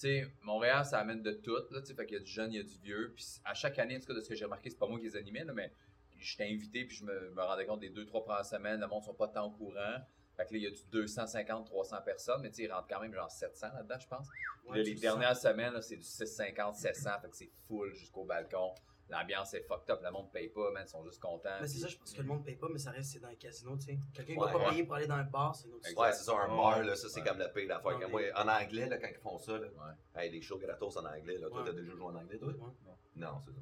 [0.00, 1.56] sais, Montréal, ça amène de tout.
[1.70, 3.12] Là, fait qu'il y a du jeune, il y a du vieux.
[3.14, 4.98] Puis à chaque année, en tout cas, de ce que j'ai remarqué, c'est pas moi
[4.98, 5.72] qui les animais, là, mais
[6.18, 9.02] j'étais invité, puis je me, me rendais compte des deux, trois premières semaines, le monde
[9.02, 9.98] sont pas tant au courant.
[10.36, 12.86] Fait que là, il y a du 250, 300 personnes, mais tu sais, ils rentrent
[12.88, 14.28] quand même genre 700 là-dedans, je pense.
[14.70, 18.72] Là, les dernières semaines, là, c'est du 650, 700, fait que c'est full jusqu'au balcon.
[19.10, 21.48] L'ambiance est fucked up, le monde paye pas, man, ils sont juste contents.
[21.62, 23.28] Mais c'est ça, je pense que le monde paye pas, mais ça reste c'est dans
[23.28, 23.98] les casinos, tu sais.
[24.12, 24.68] Quelqu'un qui Ouais, va pas ouais.
[24.70, 25.88] payer pour aller dans un bar, c'est une autre.
[25.96, 27.26] Ouais, c'est ça, un bar, là, ça, c'est Ouais.
[27.26, 27.98] comme la pire affaire.
[27.98, 28.06] Ouais.
[28.08, 30.22] Moi, en anglais, là, quand ils font ça, là, Ouais.
[30.24, 31.66] hey, les shows gratos en anglais, là, toi, Ouais.
[31.66, 32.48] t'as déjà joué en anglais, toi?
[32.48, 32.92] Ouais.
[33.16, 33.60] Non, c'est ça.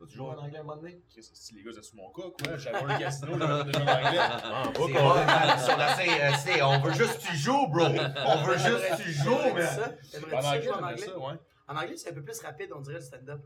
[0.00, 1.02] Vas-tu jouer en anglais un moment donné?
[1.08, 2.56] Si les gars, c'est sous mon cas, quoi.
[2.56, 4.98] J'avais le casino, j'avais déjà en anglais.
[5.28, 7.84] Ah, sur la scène, euh, c'est- on veut juste que tu joues, bro!
[7.84, 9.62] On veut juste que tu joues, man!
[9.62, 9.94] ça?
[10.36, 11.08] Anglais?
[11.14, 11.38] ouais.
[11.68, 13.40] En anglais, c'est un peu plus rapide, on dirait, le stand-up.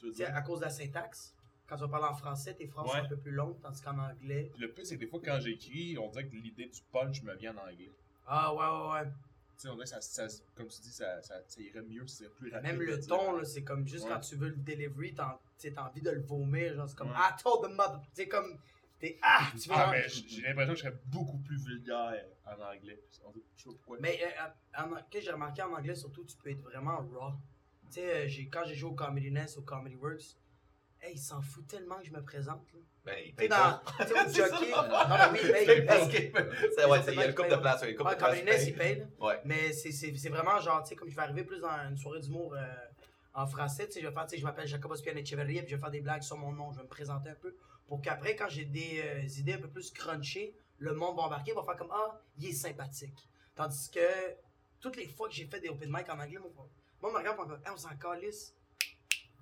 [0.00, 0.34] Tu veux dire?
[0.34, 1.34] à cause de la syntaxe.
[1.68, 2.98] Quand vas parler en français, tes phrases Ouais.
[2.98, 4.50] sont un peu plus longues, tandis qu'en anglais.
[4.58, 7.34] Le plus, c'est que des fois, quand j'écris, on dirait que l'idée du punch me
[7.36, 7.90] vient en anglais.
[8.26, 9.10] Ah, ouais, ouais, ouais.
[9.56, 12.06] Tu sais, on dirait que ça, ça- comme tu dis, ça, ça, ça irait mieux,
[12.08, 12.66] c'est plus rapide.
[12.70, 14.10] Même le ton, c'est comme juste Ouais.
[14.10, 16.74] quand tu veux le delivery, t'as t'as envie de le vomir.
[16.74, 17.16] Genre, c'est comme Ouais.
[17.16, 18.00] I told the mother.
[18.14, 18.58] Tu sais, comme.
[18.98, 19.46] T'es Ah!
[19.52, 23.00] Tu veux Ah, mais j'ai l'impression que je serais beaucoup plus vulgaire en anglais.
[23.24, 23.98] On dirait- Je sais pas pourquoi.
[24.00, 27.32] Mais euh, en, en- que j'ai remarqué en anglais, surtout, tu peux être vraiment raw.
[27.90, 30.36] Tu sais, euh, quand j'ai joué au Comedy Nest, au Comedy Works,
[31.02, 32.66] hey, il s'en fout tellement que je me présente.
[32.72, 32.80] là.
[33.04, 33.56] Ben, il paye dans.
[33.56, 33.82] pas.
[34.00, 34.12] Tu sais,
[34.44, 34.70] au jockey.
[34.70, 34.82] Non,
[35.32, 35.78] mais oui, il paye.
[35.78, 38.16] il Parce ouais, il y a une couple de couple Ouais.
[38.18, 38.96] Comedy Nest, il payent.
[38.96, 39.06] paye.
[39.18, 39.40] Ouais.
[39.44, 42.54] Mais c'est- vraiment genre, tu sais, comme je vais arriver plus dans une soirée d'humour
[42.54, 42.62] euh,
[43.34, 45.70] en français, tu sais, je vais faire, tu sais, je m'appelle Jacob Ospian Echeverria, puis
[45.70, 47.56] je vais faire des blagues sur mon nom, je vais me présenter un peu,
[47.88, 51.52] pour qu'après, quand j'ai des euh, idées un peu plus crunchées, le monde va embarquer,
[51.52, 53.28] va faire comme, ah, il est sympathique.
[53.54, 54.00] Tandis que,
[54.80, 56.38] toutes les fois que j'ai fait des open mic en anglais,
[57.02, 58.54] moi, moi, me regarde, on, on s'en calisse,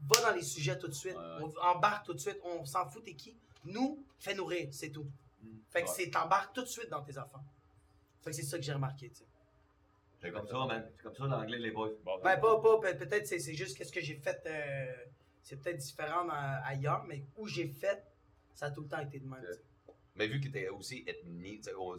[0.02, 1.52] va dans les sujets tout de suite, Ouais, ouais.
[1.56, 4.90] on embarque tout de suite, on s'en fout t'es qui, nous, fais nous rire, c'est
[4.90, 5.06] tout.
[5.70, 5.94] Fait que Ouais.
[5.96, 7.42] c'est, t'embarques tout de suite dans tes affaires.
[8.22, 9.24] Fait que c'est ça que j'ai remarqué, tu sais.
[10.20, 10.90] C'est comme ça, man.
[10.96, 11.90] C'est comme ça l'anglais, les boys.
[12.04, 14.40] Bon, Ben, pas, pas, peut- peut-être c'est, c'est juste qu'est-ce que j'ai fait.
[14.46, 15.04] euh,
[15.42, 18.04] c'est peut-être différent dans- ailleurs, mais où j'ai fait,
[18.54, 19.40] ça a tout le temps été de même.
[19.46, 19.60] tu sais.
[20.16, 21.96] Mais vu que t'es aussi ethnie, on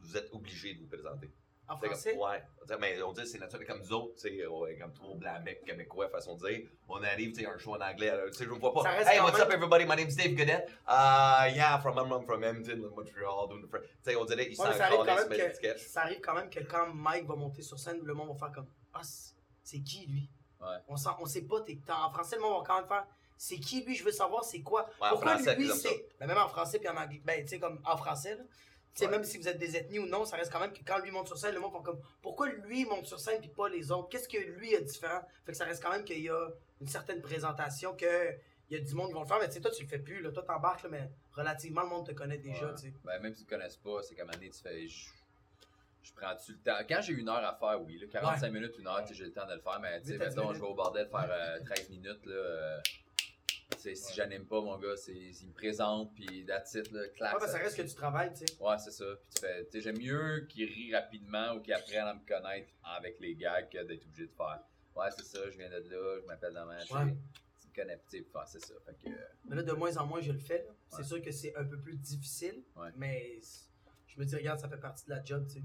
[0.00, 1.30] vous êtes obligé de vous présenter.
[1.72, 2.42] En français, Comme, ouais.
[2.80, 5.64] Mais on dit c'est naturel comme nous autres, tu sais, ouais, comme trop blanc, mec,
[5.64, 6.68] québécois, façon de dire.
[6.88, 8.82] On arrive, tu sais, un show en anglais, tu sais, je me vois pas.
[9.00, 9.84] Hey, what's même- up, everybody?
[9.84, 10.66] My name's Dave Godet.
[10.86, 14.88] Uh, yeah, from, I'm from Hamilton, Montreal, Tu sais, on dirait, ils Ouais, ça,
[15.24, 15.86] que, sketch.
[15.88, 18.52] ça arrive quand même que quand Mike va monter sur scène, le monde va faire
[18.54, 20.28] comme Ah, c'est- c'est qui lui?
[20.60, 20.76] Ouais.
[20.88, 23.58] on, sent, on sait pas, t'es, en français, le monde va quand même faire C'est
[23.58, 23.96] qui lui?
[23.96, 24.82] Je veux savoir c'est quoi?
[25.00, 26.06] Ouais, Pourquoi français, lui c'est.
[26.20, 27.20] Ben, même en français puis en anglais.
[27.24, 28.44] Ben, tu sais, comme en français, là.
[29.00, 29.08] Ouais.
[29.08, 31.10] même si vous êtes des ethnies ou non, ça reste quand même que quand lui
[31.10, 33.90] monte sur scène, le monde fait comme pourquoi lui monte sur scène puis pas les
[33.90, 34.08] autres?
[34.10, 35.20] Qu'est-ce que lui a différent?
[35.46, 36.48] Fait que ça reste quand même qu'il y a
[36.80, 38.32] une certaine présentation que
[38.70, 39.88] il y a du monde qui vont le faire, mais tu sais, toi tu le
[39.88, 42.74] fais plus, là, toi t'embarques, mais relativement le monde te connaît déjà, Ouais.
[42.74, 42.92] tu sais.
[43.04, 44.86] Ben, même si tu ne connaisses pas, c'est comme année, tu fais.
[44.88, 45.08] Je,
[46.02, 46.78] je prends-tu le temps?
[46.88, 47.98] Quand j'ai une heure à faire, oui.
[47.98, 49.78] Là, 45 minutes, une heure, tu sais, j'ai le temps de le faire.
[49.80, 52.24] Mais tu sais, mettons, je vais au bordel faire euh, 13 minutes.
[52.26, 52.80] Là, euh,
[53.78, 57.34] si j'anime pas, mon gars, c'est, il me présente, puis that's it, là, clac.
[57.34, 58.56] Ouais, ben, ça reste que tu travailles, tu sais.
[58.60, 59.04] Ouais, c'est ça.
[59.16, 62.26] Puis tu fais, tu sais, j'aime mieux qu'ils rient rapidement ou qu'ils apprennent à me
[62.26, 64.60] connaître avec les gags que d'être obligé de faire.
[64.96, 66.78] Ouais, c'est ça, je viens de là, je m'appelle Demain.
[66.80, 67.16] Tu sais, Ouais.
[67.60, 68.74] Tu me connais, tu c'est ça.
[68.84, 70.66] Fait que, euh, Mais là, de moins en moins, je le fais.
[70.88, 72.90] C'est sûr que c'est un peu plus difficile, Ouais.
[72.96, 73.40] mais
[74.06, 75.62] je me dis, regarde, ça fait partie de la job, tu sais.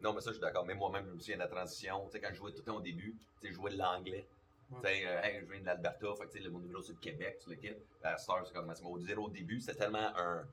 [0.00, 0.64] Non, mais ça, je suis d'accord.
[0.64, 2.06] Même moi-même, je me souviens de la transition.
[2.06, 3.76] Tu sais, quand je jouais tout le temps au début, tu sais, je jouais de
[3.76, 4.26] l'anglais.
[4.72, 7.50] Euh, hey, je viens de l'Alberta, fait que le- mon numéro c'est le Québec, sur
[7.50, 7.76] l'équipe.
[8.02, 10.46] À Star, c'est comme au début, c'était tellement un,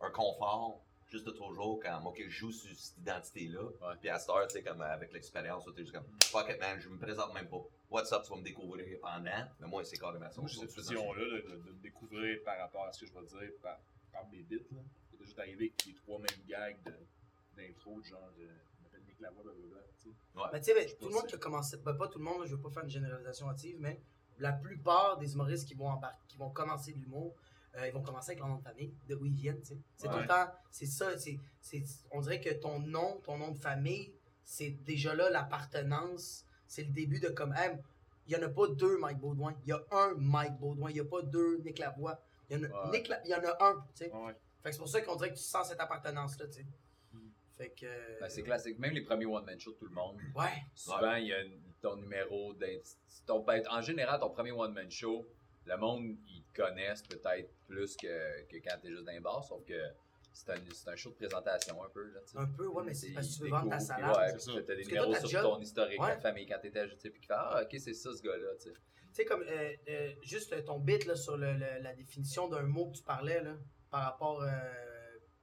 [0.00, 3.62] un confort, juste de toujours, quand moi, que je joue sur cette identité-là.
[3.62, 3.96] Ouais.
[4.00, 6.78] Puis à Star, tu sais, comme avec l'expérience, tu es juste comme, fuck it, man,
[6.80, 7.62] je me présente même pas.
[7.90, 9.44] What's up, tu vas me découvrir pendant.
[9.60, 10.42] Mais moi, c'est carrément ça.
[10.46, 13.52] Cette vision-là de, de, de me découvrir par rapport à ce que je vais dire
[13.62, 13.78] par,
[14.12, 14.62] par mes bits.
[14.72, 14.80] Là.
[15.10, 16.76] C'est juste arrivé avec les trois mêmes gags
[17.56, 18.46] d'intro, de genre, de,
[19.20, 19.78] blablabla.
[20.02, 20.14] tu sais.
[20.52, 22.24] Mais tu sais, ben, Je tout le monde qui a commencé, ben, pas tout le
[22.24, 24.00] monde, je veux pas faire une généralisation hâtive, mais
[24.38, 27.34] la plupart des humoristes qui vont embarquer, qui vont commencer l'humour,
[27.76, 29.78] euh, ils vont commencer avec leur nom de famille, de où ils viennent, tu sais.
[29.96, 30.22] C'est tout Ouais.
[30.22, 34.12] le temps, c'est ça, c'est, c'est, on dirait que ton nom, ton nom de famille,
[34.44, 37.76] c'est déjà là l'appartenance, c'est le début de comme, hey,
[38.26, 40.96] il y en a pas deux Mike Baudouin, il y a un Mike Baudouin, il
[40.96, 42.90] y a pas deux Nick Lavoie, il y en a, Ouais.
[42.98, 44.12] Nick La- il y en a un, tu sais.
[44.12, 44.34] Ouais.
[44.62, 46.66] Fait que c'est pour ça qu'on dirait que tu sens cette appartenance-là, tu sais.
[47.60, 48.20] Fait que...
[48.20, 48.78] Ben, c'est classique.
[48.78, 50.64] Même les premiers one-man shows de tout le monde, Ouais.
[50.74, 51.42] souvent, il y a
[51.82, 52.54] ton numéro
[53.26, 55.26] ton- ben, En général, ton premier one-man show,
[55.66, 59.62] le monde, ils te connaissent peut-être plus que, que quand t'es juste dans bar, sauf
[59.66, 59.74] que
[60.32, 62.04] c'est un, c'est un show de présentation un peu.
[62.12, 62.20] Là.
[62.36, 64.16] Un peu, ouais, mais c'est parce que tu veux vendre ta salade.
[64.16, 64.62] Ouais, c'est ça.
[64.66, 66.14] t'as des numéros sur job- ton historique, Ouais.
[66.14, 68.54] ta famille, quand t'étais sais, puis qui fait Ah, ok, c'est ça ce gars-là.
[68.58, 68.70] tu
[69.12, 69.24] sais.
[69.26, 72.96] Comme euh, euh, juste ton bit là, sur le- le- la définition d'un mot que
[72.96, 73.54] tu parlais, là,
[73.90, 74.42] par rapport.
[74.42, 74.48] euh,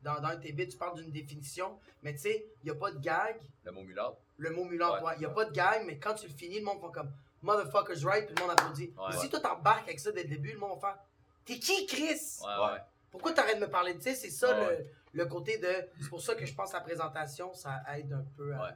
[0.02, 2.92] dans, dans tes bits, tu parles d'une définition, mais tu sais, il n'y a pas
[2.92, 3.38] de gag.
[3.66, 4.18] Le mot mulâtre.
[4.38, 5.14] Le mot mulâtre, Ouais.
[5.16, 7.12] il n'y a pas de gag, mais quand tu le finis, le monde fait comme
[7.42, 8.94] Motherfuckers right, puis le monde applaudit.
[8.98, 9.06] Ouais.
[9.12, 11.00] Mais si toi t'embarques avec ça dès le début, le monde va faire
[11.46, 12.20] T'es qui, Chris?
[12.44, 12.80] Ouais.
[13.12, 15.68] Pourquoi t'arrêtes de me parler de ça C'est ça le, le côté de.
[16.02, 18.76] C'est pour ça que je pense que la présentation, ça aide un peu à,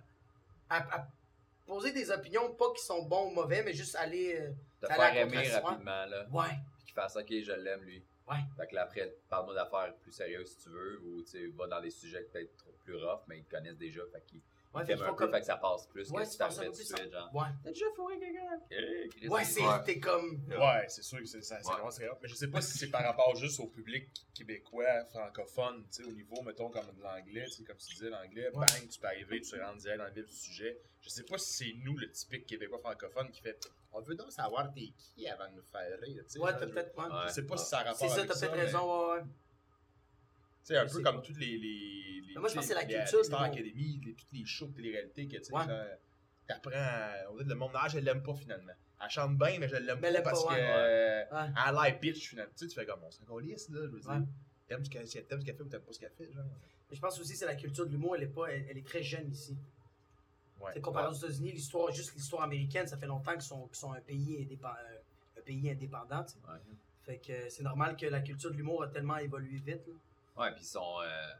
[0.70, 1.08] à- à
[1.68, 4.38] poser des opinions, pas qui sont bons ou mauvais, mais juste aller.
[4.40, 6.26] euh, Te a faire aimer rapidement, là.
[6.32, 6.48] ouais.
[6.78, 8.02] Puis qu'il fasse Ok, je l'aime, lui.
[8.32, 8.38] Ouais.
[8.58, 11.68] Fait que là, après, parle-moi d'affaires plus sérieuses si tu veux, ou tu sais, va
[11.68, 14.42] dans des sujets peut-être trop plus rough, mais ils te connaissent déjà, fait qu'ils
[14.74, 16.38] Ouais, fait un faut peu, comme- fait que ça passe plus Ouais, que tu si
[16.38, 17.36] peu tout de suite, genre.
[17.36, 17.50] Ouais.
[17.62, 18.56] T'as déjà fourré quelqu'un?
[18.56, 19.28] Ok, Chris.
[19.28, 19.60] Ouais, c'est.
[19.62, 19.84] Ouais.
[19.84, 20.42] T'es comme.
[20.48, 21.74] Ouais, c'est sûr que c'est ça, c'est Ouais.
[21.74, 22.16] vraiment très hot.
[22.22, 26.10] Mais je sais pas si c'est par rapport juste au public québécois, francophone, tu sais,
[26.10, 28.66] au niveau, mettons, comme de l'anglais, tu sais, comme tu disais, l'anglais, Ouais.
[28.66, 30.80] bang, tu peux arriver, tu te rends direct dans le vif du sujet.
[31.02, 33.60] Je sais pas si c'est nous, le typique québécois francophone, qui fait
[33.94, 36.40] On veut donc savoir t'es qui avant de nous faire rire, tu sais.
[36.40, 36.98] Ouais, t'as peut-être.
[36.98, 37.28] ouais.
[37.28, 39.22] Je sais pas si ça a rapport C'est ça, t'as peut-être mais- raison, ouais,
[40.64, 41.22] sais, un peu comme pas.
[41.22, 41.58] toutes les.
[41.58, 43.42] les, les moi, je pense que c'est la les- culture Star.
[43.42, 45.66] Academy, les, toutes les shows de télé-réalité que tu sais, Ouais.
[46.48, 46.72] t'apprends.
[47.32, 48.74] On dit le monde, ah, je l'aime pas finalement.
[49.04, 50.60] Elle chante bien, mais je l'aime pas l'aime parce pas, que.
[50.60, 50.68] ouais.
[50.72, 51.48] euh, Ouais.
[51.50, 52.54] elle a l'air bitch finalement.
[52.56, 53.80] Tu sais, tu fais comme on s'en calisse, là.
[53.84, 54.22] Je veux dire,
[54.68, 56.46] t'aimes ce qu'elle t'aimes ce qu'elle fait ou t'aimes pas ce qu'elle fait, genre.
[56.90, 58.78] Mais Je pense aussi que c'est la culture de l'humour, elle est pas, elle, elle
[58.78, 59.58] est très jeune ici.
[60.62, 60.72] Ouais.
[60.74, 64.02] C'est comparé aux États-Unis, l'histoire, juste l'histoire américaine, ça fait longtemps qu'ils sont, sont un
[64.02, 64.76] pays indépendant.
[65.38, 66.20] Un pays indépendant.
[66.48, 66.60] Ouais.
[67.04, 69.82] Fait que euh, c'est normal que la culture de l'humour a tellement évolué vite.
[69.88, 70.44] là.
[70.44, 71.32] Ouais, puis ils sont euh,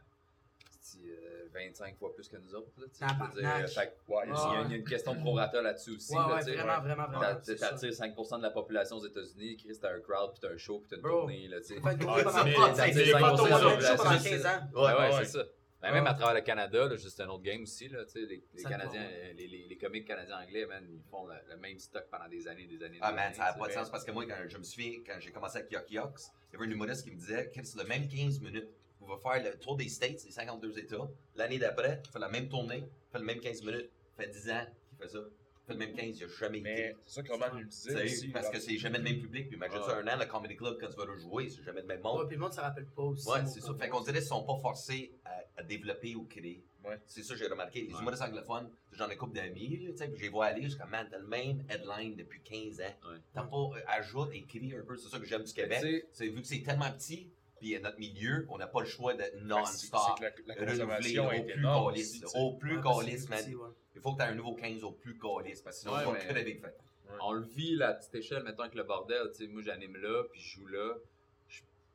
[0.80, 2.68] c'est, euh, 25 fois plus que nous autres.
[2.78, 3.64] Là, tu sais, je veux dire, Tabarnak.
[3.64, 6.12] euh, fait il y, a- il y a une question de prorata là-dessus aussi.
[6.12, 7.40] Ouais, là, ouais, vraiment, vraiment, vraiment.
[7.40, 10.80] T'attires 5% de la population aux États-unis, Chris, t'as un crowd, puis t'as un show,
[10.80, 11.20] puis t'as une Bro.
[11.20, 11.46] tournée.
[11.48, 13.58] Là, fait une tournée pendant mais- pas- t'as c'est dit des 5% fantômes de la
[13.60, 14.68] de même show pendant population, 15 ans.
[14.74, 15.24] Ouais, ouais.
[15.24, 15.44] c'est ça.
[15.82, 15.94] Ben, Ouais.
[15.94, 19.02] Même à travers le Canada, là, juste un autre game aussi, là, les, les Canadiens,
[19.02, 22.46] euh, les, les, les comiques canadiens-anglais, man, ils font le, le même stock pendant des
[22.46, 22.98] années, des années.
[23.00, 24.62] Ah des man, années, ça n'a pas de sens parce que moi, quand je me
[24.62, 27.50] souviens, quand j'ai commencé avec Yuck Yucks, il y avait un humoriste qui me disait
[27.50, 28.68] que c'est le même 15 minutes.
[29.00, 31.08] On va faire le tour des States, les 52 États.
[31.34, 33.90] L'année d'après, il fait la même tournée, il fait le même 15 minutes.
[34.16, 35.18] Ça fait 10 ans qu'il fait ça.
[35.66, 36.96] Fait le même 15, il n'a jamais Mais été.
[37.06, 38.28] c'est ça que Roman Tu disait aussi.
[38.28, 39.46] parce que c'est jamais le même public.
[39.48, 39.84] Puis imagine Ouais.
[39.84, 41.98] ça un an, le Comedy Club, quand tu vas le jouer, c'est jamais le même
[41.98, 42.26] Ouais, monde.
[42.26, 43.28] puis le monde ne se rappelle pas aussi.
[43.28, 43.72] Ouais, c'est ça.
[43.78, 46.64] Fait qu'on dirait qu'ils sont pas forcés à, à développer ou créer.
[46.84, 46.98] Ouais.
[47.06, 47.82] C'est ça que j'ai remarqué.
[47.82, 48.00] Les Ouais.
[48.00, 51.06] humoristes anglophones, j'en ai couple d'amis, tu sais, puis je les vois aller, comme, man,
[51.08, 52.84] t'as le même headline depuis 15 ans.
[53.10, 53.18] Ouais.
[53.32, 56.06] T'as pas, euh, ajoute, écrit un peu, c'est ça que j'aime du Québec.
[56.10, 57.30] C'est vu que c'est tellement petit,
[57.62, 60.00] puis notre milieu, on n'a pas le choix de c'est- non-stop.
[60.20, 63.54] la, la renouveler consommation au est plus énorme au Ouais, c'est man.
[63.54, 63.68] ouais.
[63.94, 66.02] Il faut que tu aies un nouveau 15 au plus calice, parce que sinon, Ouais,
[66.06, 66.76] on va mais- plus avec fait.
[67.20, 70.24] on le vit à petite échelle, mettons avec le bordel, tu sais, moi j'anime là,
[70.32, 70.94] puis je joue là,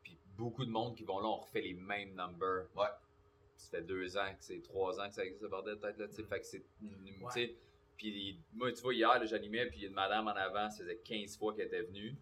[0.03, 2.67] puis beaucoup de monde qui vont là, on refait les mêmes numbers.
[2.75, 2.87] Ouais.
[3.57, 6.07] Ça fait deux ans, que c'est trois ans que ça existe le bordel peut-être là,
[6.07, 7.55] tu sais, fait que c'est, tu sais,
[7.97, 11.53] puis moi tu vois hier j'animais, puis une madame en avant, ça faisait 15 fois
[11.55, 12.15] qu'elle était venue,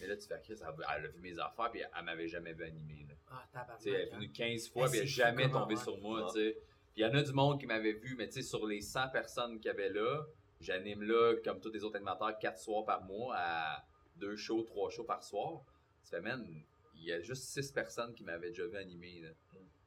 [0.00, 2.52] mais là tu fais, Chris, elle, elle a vu mes affaires, puis elle, m'avait jamais
[2.52, 3.14] vu animer là.
[3.30, 3.78] Ah, tabarnak.
[3.78, 4.16] Tu sais, elle est hein.
[4.16, 5.82] venue 15 fois, Eh, puis elle n'est jamais tombée ouais.
[5.82, 6.56] sur moi, tu sais.
[6.92, 8.80] Puis il y en a du monde qui m'avait vu, mais tu sais, sur les
[8.80, 10.24] 100 personnes qu'il y avait là,
[10.60, 13.84] j'anime là, comme tous les autres animateurs, 4 soirs par mois, à
[14.16, 15.62] 2 shows, 3 shows par soir.
[16.02, 16.44] Ça fait, man,
[16.94, 19.28] il y a juste 6 personnes qui m'avaient déjà vu animer, là.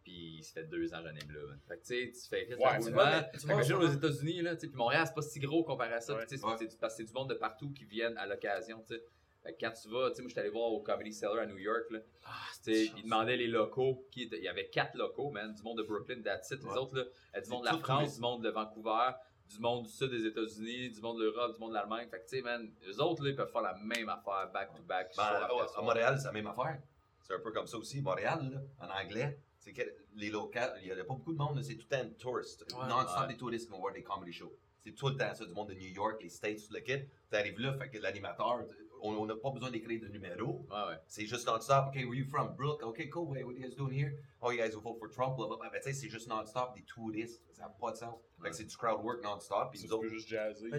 [0.03, 1.55] Puis ça fait 2 ans que j'anime là.
[1.67, 4.55] Fait que tu sais, tu fais, Ouais, ouais, tu vois, tu vois, aux États-Unis, là,
[4.55, 6.15] tu sais, puis Montréal, c'est pas si gros comparé à ça.
[6.15, 6.25] Ouais.
[6.25, 6.41] tu Ouais.
[6.79, 9.03] parce que c'est du monde de partout qui viennent à l'occasion, tu sais.
[9.43, 11.37] Fait que quand tu vas, tu sais, moi, je suis allé voir au Comedy Cellar
[11.39, 11.99] à New York, là.
[12.25, 12.31] Ah,
[12.67, 14.05] ils demandaient les locaux.
[14.09, 15.53] Qui étaient- il y avait quatre locaux, man.
[15.53, 16.63] Du monde de Brooklyn, that's it.
[16.63, 19.11] Les autres, là, du monde de la France, du monde de Vancouver,
[19.49, 22.07] du monde du sud des États-Unis, du monde de l'Europe, du monde de l'Allemagne.
[22.09, 25.13] Fait que, tu sais, man, les autres, là, ils peuvent faire la même affaire back-to-back.
[25.17, 25.81] Ben, à-.
[25.81, 26.79] Montréal, c'est la même affaire.
[27.21, 28.01] C'est un peu comme ça aussi.
[28.01, 29.81] Montréal, là, en anglais, c'est que
[30.15, 32.65] les locaux, il n'y a pas beaucoup de monde, c'est tout le temps touriste.
[32.73, 32.87] Ouais.
[32.87, 33.27] Non-stop Ouais.
[33.27, 34.53] des touristes qui vont voir des comedy shows.
[34.83, 36.99] C'est tout le temps ça, du monde de New York, les States, tout le kit.
[37.29, 38.65] Tu arrives là, fait que l'animateur,
[39.09, 40.65] on n'a pas besoin d'écrire de numéro.
[40.71, 40.95] Ouais.
[41.07, 41.87] C'est juste non-stop.
[41.89, 42.55] OK, where you from?
[42.55, 42.81] Brook.
[42.83, 43.27] OK, cool.
[43.27, 44.13] What, what are you guys doing here?
[44.41, 45.35] Oh, you guys will vote for Trump.
[45.35, 45.69] Blah, blah, blah.
[45.69, 47.41] Ben, tu sais, c'est juste non-stop des touristes.
[47.51, 48.15] Ça n'a pas de sens.
[48.37, 48.49] Fait Ouais.
[48.49, 49.73] que c'est du crowd work non-stop.
[49.73, 50.69] Tu peux juste jazzer.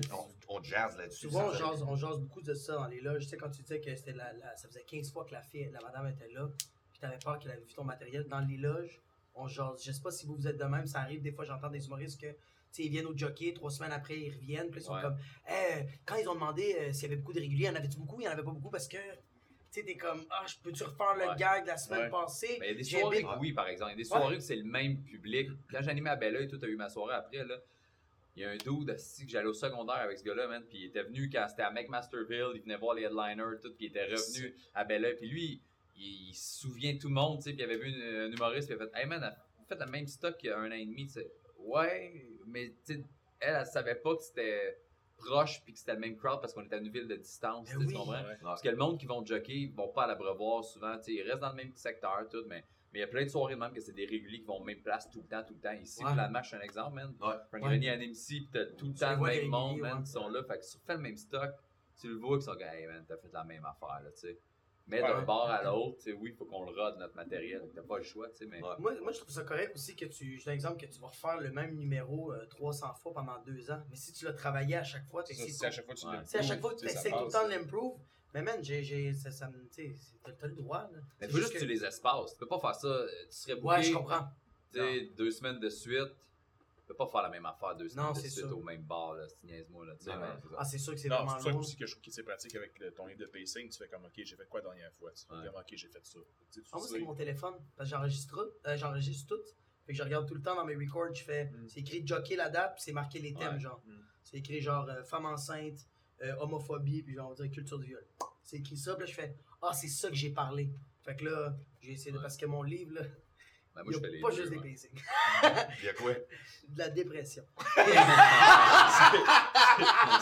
[0.49, 1.29] On, on jazz là-dessus.
[1.29, 3.25] Souvent, on jase, on jase beaucoup de ça dans les loges.
[3.25, 5.43] Tu sais, quand tu disais que c'était la, la- ça faisait 15 fois que la
[5.43, 6.49] fille, la madame était là,
[6.93, 9.01] puis t'avais peur qu'elle avait vu ton matériel dans les loges,
[9.35, 9.83] on jase.
[9.85, 11.85] Je sais pas si vous vous êtes de même, ça arrive des fois, j'entends des
[11.87, 12.29] humoristes que,
[12.79, 15.03] ils viennent au jockey, trois semaines après, ils reviennent, puis ils sont Ouais.
[15.03, 15.17] comme,
[15.49, 17.75] Eh, quand ils ont demandé euh, s'il y avait beaucoup de réguliers, il y en
[17.77, 18.21] avait-tu beaucoup?
[18.21, 20.83] Il y en avait pas beaucoup parce que, tu sais, t'es comme, ah, je peux-tu
[20.85, 21.37] refaire le Ouais.
[21.39, 22.11] gag de la semaine Ouais.
[22.11, 22.57] passée?
[22.61, 23.91] Mais il y a des soirées, que oui, par exemple.
[23.91, 25.51] Il y a des soirées où c'est le même public.
[25.71, 27.57] Quand j'animais à Belleuil, tout a eu ma soirée après, là.
[28.37, 30.65] Il y a un dude que j'allais au secondaire avec ce gars-là, man.
[30.69, 33.87] Puis il était venu quand c'était à McMasterville, il venait voir les headliners, tout, puis
[33.87, 35.15] il était revenu à Belleuil.
[35.17, 35.63] Puis lui,
[35.97, 37.51] il, il se souvient tout le monde, tu sais.
[37.53, 39.21] Puis il avait vu une- un humoriste, puis il a fait Hey man,
[39.59, 41.31] vous faites le même stock qu'il y a un an et demi, tu sais.
[41.59, 43.05] Ouais, mais elle,
[43.41, 44.81] elle savait pas que c'était
[45.17, 47.69] proche, puis que c'était le même crowd parce qu'on était à une ville de distance,
[47.71, 47.95] Ben tu sais, tu oui.
[47.95, 48.13] comprends?
[48.25, 48.37] Ouais.
[48.43, 51.13] Parce que le monde qui vont jockey, ils vont pas à l'abreuvoir souvent, tu sais,
[51.15, 53.55] ils restent dans le même secteur, tout, mais mais il y a plein de soirées
[53.57, 55.55] de même que c'est des réguliers qui vont aux mêmes places tout le temps, tout
[55.55, 55.73] le temps.
[55.73, 56.11] Ici, Ouais.
[56.13, 57.09] finalement, je suis un exemple, man.
[57.21, 57.35] Ouais.
[57.49, 57.61] Frank Ouais.
[57.61, 60.05] Grenier anime ici, pis t'as tout le Tu temps le même monde, man, ouais.
[60.05, 60.45] qui sont là.
[60.45, 61.51] Fait que si tu fais le même stock,
[62.01, 64.21] tu le vois qu'ils sont comme, hey man, t'as fait la même affaire, là, tu
[64.21, 64.39] sais.
[64.87, 65.09] Mais Ouais.
[65.09, 67.63] d'un bord à l'autre, tu sais, oui, il faut qu'on le rode, notre matériel.
[67.75, 68.63] T'as pas le choix, tu sais, mais.
[68.63, 68.75] Ouais.
[68.79, 70.39] Moi, moi, je trouve ça correct aussi que tu.
[70.39, 73.71] Je donne l'exemple que tu vas refaire le même numéro euh, 300 fois pendant deux
[73.71, 73.83] ans.
[73.89, 76.01] Mais si tu l'as travaillé à chaque fois, tu essaies C'est à chaque fois que
[76.01, 76.17] tu Ouais.
[76.17, 77.97] l'as C'est à chaque fois tu essaies tout le temps de l'improve.
[78.35, 79.67] Mais man, j'ai, j'ai, ça, ça me.
[79.69, 80.99] Tu t'as, t'as le droit, là.
[81.21, 82.33] Mais faut juste que tu les espaces.
[82.33, 82.89] Tu peux pas faire ça.
[82.89, 84.29] euh, Tu serais booké, Ouais, je comprends.
[84.73, 86.13] tu sais, deux semaines de suite.
[86.85, 88.83] Tu peux pas faire la même affaire deux semaines Non, de c'est suite au même
[88.83, 89.27] bar, là.
[89.27, 90.11] C'est niaise-moi, là, tu sais.
[90.13, 90.49] C'est.
[90.59, 91.61] Ah, c'est sûr que c'est vraiment c'est pour ça lourd.
[91.61, 93.71] aussi que je trouve que c'est pratique avec le- ton livre de pacing.
[93.71, 95.11] Tu fais comme, ok, j'ai fait quoi la dernière fois?
[95.13, 95.47] Tu fais Ouais.
[95.47, 96.19] comme, ok, j'ai fait ça.
[96.21, 97.55] Tu sais, tu Ah, moi, c'est mon téléphone.
[97.75, 98.51] Parce que j'enregistre tout.
[98.69, 99.43] euh, j'enregistre tout.
[99.87, 101.15] Fait que je regarde tout le temps dans mes records.
[101.15, 101.47] Je fais.
[101.47, 101.69] Mm.
[101.69, 103.61] C'est écrit jockey la date, puis c'est marqué les thèmes, Ouais.
[103.61, 103.81] genre.
[103.87, 103.93] Mm.
[104.23, 105.89] C'est écrit genre euh, femme enceinte,
[106.23, 108.07] euh, homophobie, puis genre, on va dire culture du viol.
[108.43, 110.71] C'est écrit ça, puis là, je fais Ah, c'est ça que j'ai parlé.
[111.03, 112.17] Fait que là, j'ai essayé de.
[112.19, 112.23] Ouais.
[112.23, 113.03] Parce que mon livre, là.
[113.75, 114.71] Ben, moi, Il je y fais a les pas deux, juste des ouais.
[114.73, 115.03] pacings.
[115.81, 116.13] Il y a quoi?
[116.67, 117.43] De la dépression.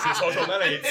[0.03, 0.91] C'est son journal comme,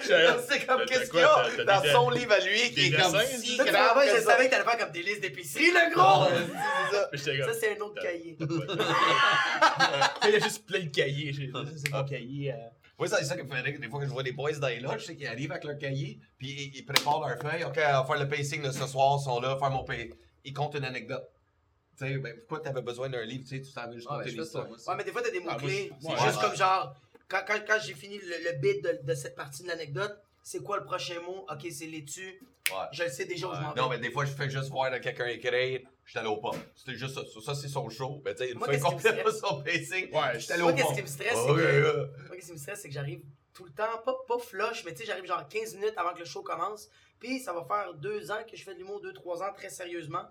[0.00, 2.32] c'est C'est comme t'as qu'est-ce qu'il quoi, y t'as- a t'as dans des- son livre
[2.32, 5.02] à lui qui est comme si grave que je savais que t'allais faire comme des
[5.02, 6.26] listes d'épicerie, le gros!
[6.90, 7.08] ça.
[7.60, 8.36] C'est un autre cahier.
[10.24, 11.32] Il y a juste plein de cahiers.
[11.76, 12.54] c'est mon cahier.
[12.98, 13.78] Moi, c'est ça qui me fait rire.
[13.80, 15.76] Des fois que je vois des boys dans les loges, c'est qu'ils arrivent avec leur
[15.78, 17.64] cahier, puis ils, ils préparent leur feuille.
[17.64, 20.10] OK, on va faire le pacing de ce soir, ils sont là, faire mon pay.
[20.44, 21.28] Ils comptent une anecdote.
[21.98, 24.24] Tu sais, ben, pourquoi t'avais besoin d'un livre, tu sais, tu savais juste Ah, ben,
[24.24, 24.68] compter ça, l'histoire.
[24.70, 25.92] Ouais, mais des fois, t'as des moi, mots-clés.
[26.00, 26.48] je- c'est ouais, juste ouais.
[26.48, 26.96] comme genre,
[27.28, 30.62] quand, quand, quand j'ai fini le, le bit de, de cette partie de l'anecdote, c'est
[30.62, 31.46] quoi le prochain mot?
[31.50, 32.40] Ok, c'est laitue.
[32.70, 32.76] Ouais.
[32.92, 33.80] Je le sais déjà où je m'en vais.
[33.80, 36.60] Non, mais des fois, je fais juste voir quelqu'un écrire, j'étais allé au pub.
[36.74, 37.22] C'était juste ça.
[37.40, 38.20] Ça, c'est son show.
[38.24, 39.38] Ben, tu sais, une Moi, fois me complète stresse?
[39.40, 40.82] son pacing, Ouais, j'étais allé au Ah, ouais.
[40.82, 40.92] Moi,
[42.36, 43.20] qu'est-ce qui me stresse, c'est que j'arrive
[43.54, 46.18] tout le temps, pas, pas flush, mais tu sais, j'arrive genre 15 minutes avant que
[46.18, 46.88] le show commence.
[47.20, 49.70] Puis ça va faire deux ans que je fais de l'humour, deux, trois ans, très
[49.70, 50.24] sérieusement.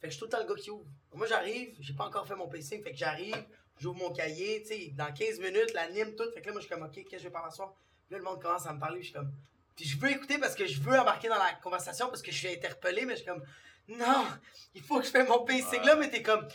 [0.00, 0.84] Fait que je suis tout le temps le gars qui ouvre.
[1.14, 3.42] Moi, j'arrive, j'ai pas encore fait mon pacing, fait que j'arrive,
[3.78, 6.30] j'ouvre mon cahier, tu sais, dans 15 minutes, l'anime, tout.
[6.32, 7.74] Fait que là, moi, je suis comme, OK, qu'est-ce que je vais faire ce soir?
[8.06, 9.32] Puis là, le monde commence à me parler, puis je suis comme.
[9.74, 12.36] Puis je veux écouter parce que je veux embarquer dans la conversation, parce que je
[12.36, 13.42] suis interpellé, mais je suis comme,
[13.88, 14.26] non,
[14.74, 16.46] il faut que je fasse mon pacing là, mais t'es comme,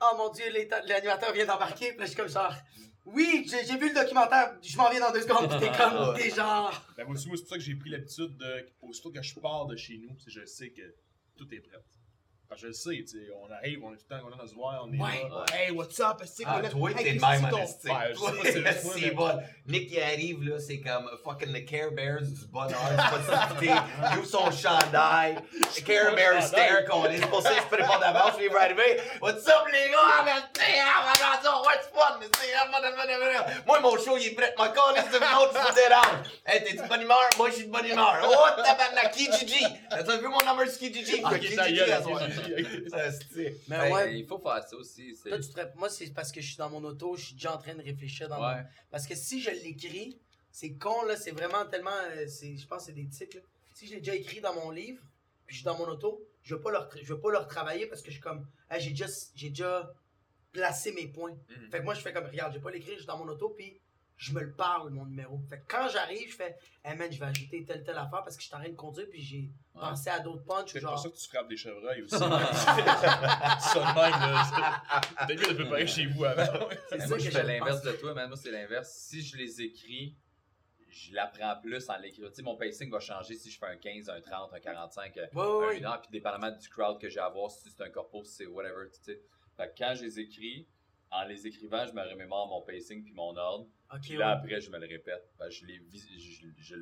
[0.00, 0.44] oh mon dieu,
[0.86, 2.54] l'animateur vient d'embarquer, puis là, je suis comme genre,
[3.14, 6.72] oui, j'ai vu le documentaire, je m'en viens dans deux secondes, t'es comme, t'es genre.
[6.96, 8.66] Ben, moi aussi, moi, c'est pour ça que j'ai pris l'habitude de.
[8.82, 10.94] Aussitôt que je pars de chez nous, c'est je sais que
[11.36, 11.78] tout est prêt.
[12.50, 14.42] Parce que je le sais, tu sais, on arrive, on est tout le temps content
[14.42, 15.22] de se voir, on est Ouais.
[15.30, 15.44] là.
[15.54, 16.16] Hey, what's up?
[16.20, 17.54] Est-ce que Ah, on a- toi, Hey, t'es de qu'est-ce même, que.
[17.54, 17.66] Ouais,
[18.10, 19.40] je si c'est C'est bon.
[19.68, 22.74] Nick qui arrive, là, c'est comme fucking le Care Bears du bonheur.
[22.90, 23.64] C'est pas ça que.
[23.64, 25.36] Il ouvre son chandail.
[25.76, 28.32] Le Care Bears stare qu'on est supposé se préparer d'avance.
[28.36, 28.98] Puis il va arriver.
[29.22, 29.98] What's up, les gars?
[30.02, 32.18] Ah, what's fun?
[32.20, 33.62] C'est- ah, madame, madame, madame.
[33.64, 34.52] Moi, mon show, il est prêt.
[34.58, 36.26] Ma call, c'est une autre, tu te déranges.
[36.44, 37.28] Hey, t'es de bonne humeur?
[37.38, 38.16] Moi, je suis de bonne humeur.
[38.24, 39.64] Oh, tabarnak, Kijiji.
[39.88, 41.22] T'as vu mon number Kijiji?
[41.24, 42.00] Ah, Kijiji, à.
[43.68, 44.06] Mais Hey, ouais.
[44.06, 45.14] Ben, Il faut faire ça aussi.
[45.24, 47.54] Toi, tu te Moi, c'est parce que je suis dans mon auto, je suis déjà
[47.54, 48.62] en train de réfléchir dans Ouais.
[48.62, 48.68] mon...
[48.90, 50.18] Parce que si je l'écris,
[50.50, 51.90] c'est con, là, c'est vraiment tellement...
[52.16, 53.40] euh, c'est- je pense que c'est des tics, là.
[53.74, 55.02] Si je l'ai déjà écrit dans mon livre,
[55.46, 56.54] puis je suis dans mon auto, je je
[57.14, 58.46] veux pas le retravailler parce que je suis comme...
[58.70, 59.92] Hey, j'ai déjà, j'ai déjà
[60.52, 61.32] placé mes points.
[61.48, 61.70] Mhm.
[61.70, 63.28] Fait que moi, je fais comme, regarde, je vais pas l'écrire, je suis dans mon
[63.28, 63.80] auto, puis
[64.16, 65.40] je me le parle, mon numéro.
[65.48, 68.36] Fait que quand j'arrive, je fais, hey man, je vais ajouter telle, telle affaire parce
[68.36, 69.80] que je suis en train de conduire, puis j'ai Ouais.
[69.82, 72.18] pensé à d'autres punchs, C'est pour ça que tu frappes des chevreuils aussi.
[72.18, 74.82] ça de même, là.
[75.16, 76.68] T'as mieux de préparer chez vous avant.
[76.88, 78.28] C'est Mais ça moi, que je fais l'inverse de toi, man.
[78.28, 78.90] Moi, c'est l'inverse.
[78.92, 80.16] Si je les écris,
[80.88, 81.94] je l'apprends plus en
[82.32, 85.26] sais, mon pacing va changer si je fais un 15, un 30, un 45, euh,
[85.32, 85.84] Ouais, ouais, un ouais.
[85.84, 88.34] 1 heure, puis dépendamment du crowd que j'ai à voir, si c'est un corpo, si
[88.34, 89.20] c'est whatever, tu sais.
[89.56, 90.66] Fait que quand je les écris,
[91.12, 93.66] en les écrivant, je me remémore mon pacing puis mon ordre.
[94.02, 94.32] Puis là, ouais.
[94.38, 95.28] après, je me le répète.
[95.38, 96.76] Fait que je l'ai vis- je, je,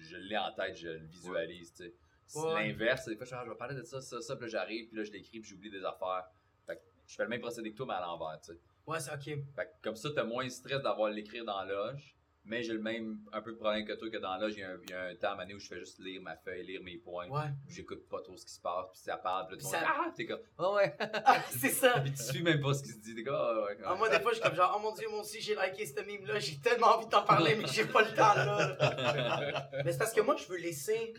[0.00, 1.94] je l'ai en tête, je le visualise, tu sais.
[2.28, 2.68] C'est Ouais.
[2.68, 3.06] l'inverse.
[3.08, 4.96] Des fois, je, Ah, je vais parler de ça, ça, ça, puis là, j'arrive, puis
[4.98, 6.26] là, je l'écris, puis j'oublie des affaires.
[6.66, 8.58] Fait que je fais le même procédé que toi, mais à l'envers, tu sais.
[8.86, 9.24] Ouais, c'est ok.
[9.56, 12.14] Fait que comme ça, t'as moins de stress d'avoir l'écrire dans loge.
[12.44, 14.62] Mais j'ai le même un peu de problème que toi que dans loge, il y
[14.62, 16.64] a un, il y a un temps à où je fais juste lire ma feuille,
[16.64, 17.28] lire mes points.
[17.28, 17.50] Ouais.
[17.68, 20.10] J'écoute pas trop ce qui se passe, puis ça parle, puis là, monde ça- Ah,
[20.16, 20.40] t'es comme,
[20.76, 20.96] ouais.
[21.26, 22.00] Ah, c'est ça.
[22.00, 23.76] puis tu suis même pas ce qui se dit, t'es comme, ah ouais.
[23.84, 25.84] Ah, moi, des fois, je suis comme genre, oh mon dieu, moi aussi, j'ai liké
[25.84, 29.68] ce meme-là, j'ai tellement envie de t'en parler, mais j'ai pas le temps là.
[29.84, 31.12] mais c'est parce que moi, je veux laisser.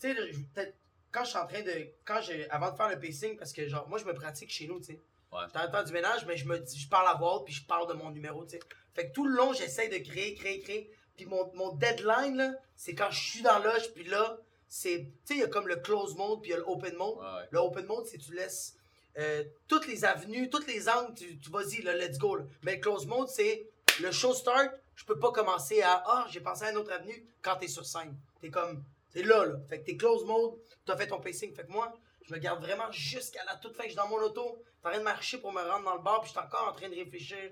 [0.00, 0.74] Tu sais,
[1.12, 1.88] quand je suis en train de.
[2.04, 2.48] Quand j'ai.
[2.50, 4.86] Avant de faire le pacing, parce que genre, moi, je me pratique chez nous, tu
[4.86, 5.00] sais.
[5.32, 5.40] Ouais.
[5.46, 7.44] Je suis en train du ménage, mais je me dis, je parle à voix haute,
[7.44, 8.60] puis je parle de mon numéro, tu sais.
[8.94, 10.90] Fait que tout le long, j'essaie de créer, créer, créer.
[11.16, 14.98] Puis mon, mon deadline, là, c'est quand je suis dans l'âge, puis là, c'est.
[14.98, 16.94] Tu sais, il y a comme le close mode, puis il y a le open
[16.96, 17.16] mode.
[17.16, 17.48] Ouais, ouais.
[17.50, 18.76] Le open mode, c'est tu laisses
[19.18, 22.36] euh, toutes les avenues, toutes les angles, tu, tu vas-y, là, let's go.
[22.36, 22.44] là.
[22.62, 23.66] Mais le close mode, c'est
[24.02, 27.24] le show start, je peux pas commencer à Ah, j'ai pensé à une autre avenue
[27.40, 28.14] quand t'es sur scène.
[28.40, 28.84] T'es comme.
[29.16, 29.58] T'es là, là.
[29.66, 31.54] Fait que t'es close mode, t'as fait ton pacing.
[31.54, 33.84] Fait que moi, je me garde vraiment jusqu'à la toute fin.
[33.84, 36.20] Je suis dans mon auto, en train de marcher pour me rendre dans le bar,
[36.20, 37.50] puis je suis encore en train de réfléchir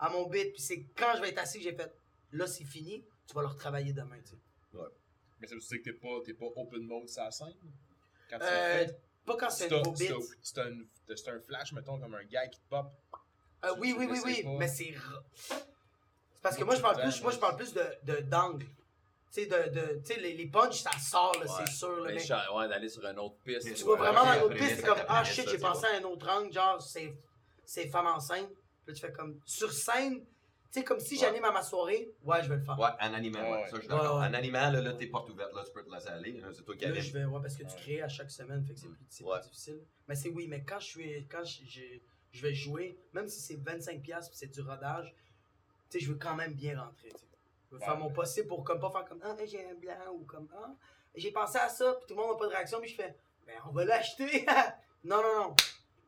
[0.00, 0.52] à mon bit.
[0.52, 1.94] Puis c'est quand je vais être assis que j'ai fait
[2.32, 4.80] Là, c'est fini, tu vas le retravailler demain, tu sais.
[5.40, 7.54] Mais ça veut dire que t'es pas, t'es pas open mode sur la scène?
[8.28, 8.86] Quand tu Euh,
[9.24, 10.10] pas quand c'est un nouveau bit.
[10.42, 10.58] c'est
[11.28, 12.86] un- flash, mettons, comme un gars qui te pop.
[13.64, 14.50] Euh, Tu- oui, tu oui, oui, oui, pas?
[14.58, 14.94] mais c'est.
[16.42, 18.66] parce que Moi, je parle plus, moi, je parle plus de d'angle.
[19.34, 21.64] Tu sais, de, de, tu sais, les, les punches, ça sort, là, Ouais.
[21.66, 21.96] c'est sûr.
[21.96, 23.74] Là, Mais mais je- ouais, d'aller sur une autre piste.
[23.74, 25.86] Tu ouais, vas vraiment dans l'autre après, piste, c'est comme, ah shit, tu j'ai pensé
[25.86, 27.12] à un autre angle, genre, c'est,
[27.64, 28.48] c'est femme enceinte.
[28.48, 30.26] Puis là, tu fais comme, sur scène, tu
[30.70, 31.20] sais, comme si Ouais.
[31.22, 32.78] j'anime à ma soirée, ouais, je vais le faire.
[32.78, 34.18] Ouais, en animant, ouais, ça, je suis d'accord.
[34.18, 34.28] Ouais, ouais.
[34.28, 36.40] En animant, là, là t'es porte ouverte, là, tu peux te laisser aller.
[36.52, 38.74] C'est toi qui Là, je vais, ouais, parce que tu crées à chaque semaine, fait
[38.74, 39.40] que c'est plus, c'est plus Ouais.
[39.40, 39.80] difficile.
[40.06, 41.98] Mais c'est oui, mais quand je suis, quand je, je-
[42.30, 45.12] je vais jouer, même si c'est 25$ piastres puis c'est du rodage,
[45.90, 47.10] tu sais, je veux quand même bien rentrer,
[47.74, 50.48] veux faire mon possible pour comme pas faire comme, ah, j'ai un blanc ou comme,
[50.56, 50.70] ah,
[51.14, 53.16] j'ai pensé à ça, puis tout le monde n'a pas de réaction, puis je fais,
[53.46, 54.46] ben, on va l'acheter.
[55.04, 55.56] Non, non, non.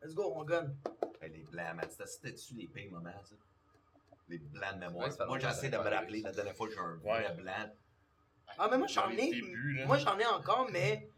[0.02, 0.72] Let's go, on gun.
[1.20, 1.87] Hey, les blancs, man.
[1.90, 3.35] C'était- C'était-tu les pires moments, ça?
[4.26, 5.09] Les blancs de mémoire.
[5.09, 7.22] Ouais, Moi, j'essaie de me rappeler la dernière fois que j'ai un Ouais.
[7.24, 7.70] vrai blanc.
[8.59, 9.16] Ah, mais moi, j'en ai.
[9.31, 9.85] débuts.
[9.87, 11.11] Moi, j'en ai encore, mais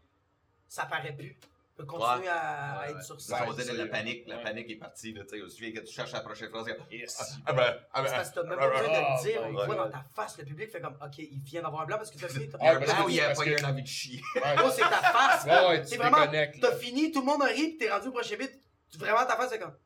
[0.67, 1.37] ça paraît plus.
[1.79, 3.03] Je peux continuer à, à Ouais, être ouais.
[3.03, 3.45] sur Ça, ça.
[3.47, 4.43] on dit c'est- la panique, la ouais.
[4.43, 6.65] panique est partie, là, tu sais, que tu cherches la prochaine phrase.
[6.91, 7.37] Yes.
[7.45, 9.23] Ah ben, ah C'est ben, parce que t'as même ah, pas besoin de ah, le
[9.29, 9.41] dire.
[9.41, 9.65] ouais, On ouais.
[9.65, 12.11] voit dans ta face, le public fait comme, OK, il vient d'avoir un blanc parce
[12.11, 12.49] que t'as fini.
[12.53, 14.21] A Ouais, un parce blanc que- où il y a pas eu envie de chier.
[14.35, 15.45] Ouais, Gros, c'est ta face.
[15.45, 16.59] Ouais, ouais, tu C'est vraiment, déconnectes.
[16.59, 18.51] t'as fini, tout le monde a ri, pis t'es rendu au prochain bit.
[18.91, 19.69] Tu- Vraiment, ta face, c'est comme.
[19.71, 19.77] Ok,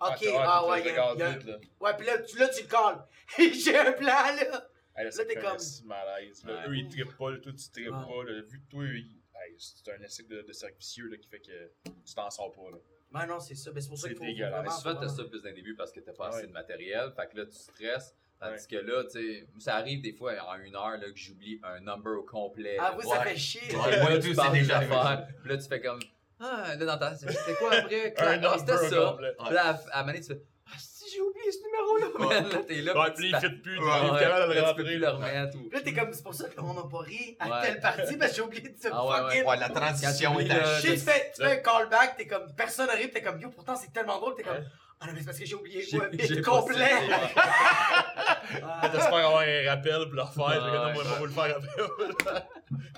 [0.00, 1.56] t'as- ah t'as- ouais, tu il y a- regardes il y a- vite, là.
[1.80, 3.04] Ouais, pis là, tu, là, tu le calls.
[3.64, 4.66] J'ai un plan, là.
[4.98, 6.44] Hey, là, t'es comme- malaise.
[6.44, 6.68] Là, Ouais.
[6.68, 8.24] Eux, ils trippent pas, toi, tu trippes Ouais.
[8.24, 8.30] pas.
[8.32, 9.16] Là, vu que toi, ils-
[9.58, 11.70] c'est un essai de, de cercle vicieux là, qui fait que
[12.04, 12.70] tu t'en sors pas.
[12.70, 12.76] Là.
[13.12, 13.70] Ben non, c'est ça.
[13.70, 14.52] Ben, c'est pour ça C'est qu'il faut, dégueulasse.
[14.52, 14.70] vraiment.
[14.70, 16.36] Souvent, t'as ça plus d'un début parce que t'as pas Ouais.
[16.36, 17.12] assez de matériel.
[17.16, 18.14] Fait que là, tu stresses.
[18.38, 18.66] Tandis Ouais.
[18.68, 21.80] que là, tu sais, ça arrive des fois en une heure là, que j'oublie un
[21.80, 22.76] number au complet.
[22.78, 23.60] Ah, vous, ça fait chier.
[23.74, 23.82] Ouais.
[23.82, 25.28] Puis là, Moi, tu tout, parles déjà affaires.
[25.40, 26.00] Puis là, tu fais comme.
[26.38, 28.14] Ah, là, dans ta c'était quoi après?
[28.18, 29.16] Un Ah, c'était ça.
[29.46, 30.42] Puis là, à, à un moment donné, tu fais.
[30.66, 32.48] Ah, si, j'ai oublié ce numéro-là, man.
[32.50, 32.98] Là, t'es là.
[32.98, 33.76] Ouais, puis il fit plus.
[33.76, 35.56] Tu peux plus le remettre.
[35.56, 37.62] ou- Là, t'es comme, c'est pour ça qu'on n'a pas ri à Ouais.
[37.62, 39.44] telle partie, parce que j'ai oublié de te Ah ouais, fucking.
[39.44, 40.94] Ouais, la transition est à chier.
[40.94, 43.92] tu fais, tu fais un callback, t'es comme, personne arrive, t'es comme, yo, pourtant c'est
[43.92, 44.64] tellement drôle, t'es comme,
[45.00, 46.88] ah non, mais c'est parce que j'ai oublié, j'ai bit complet.
[46.88, 48.88] ça.
[48.90, 50.64] T'espères avoir un rappel pour le refaire.
[50.64, 50.98] Non, moi, ouais.
[51.16, 52.42] on va le faire après.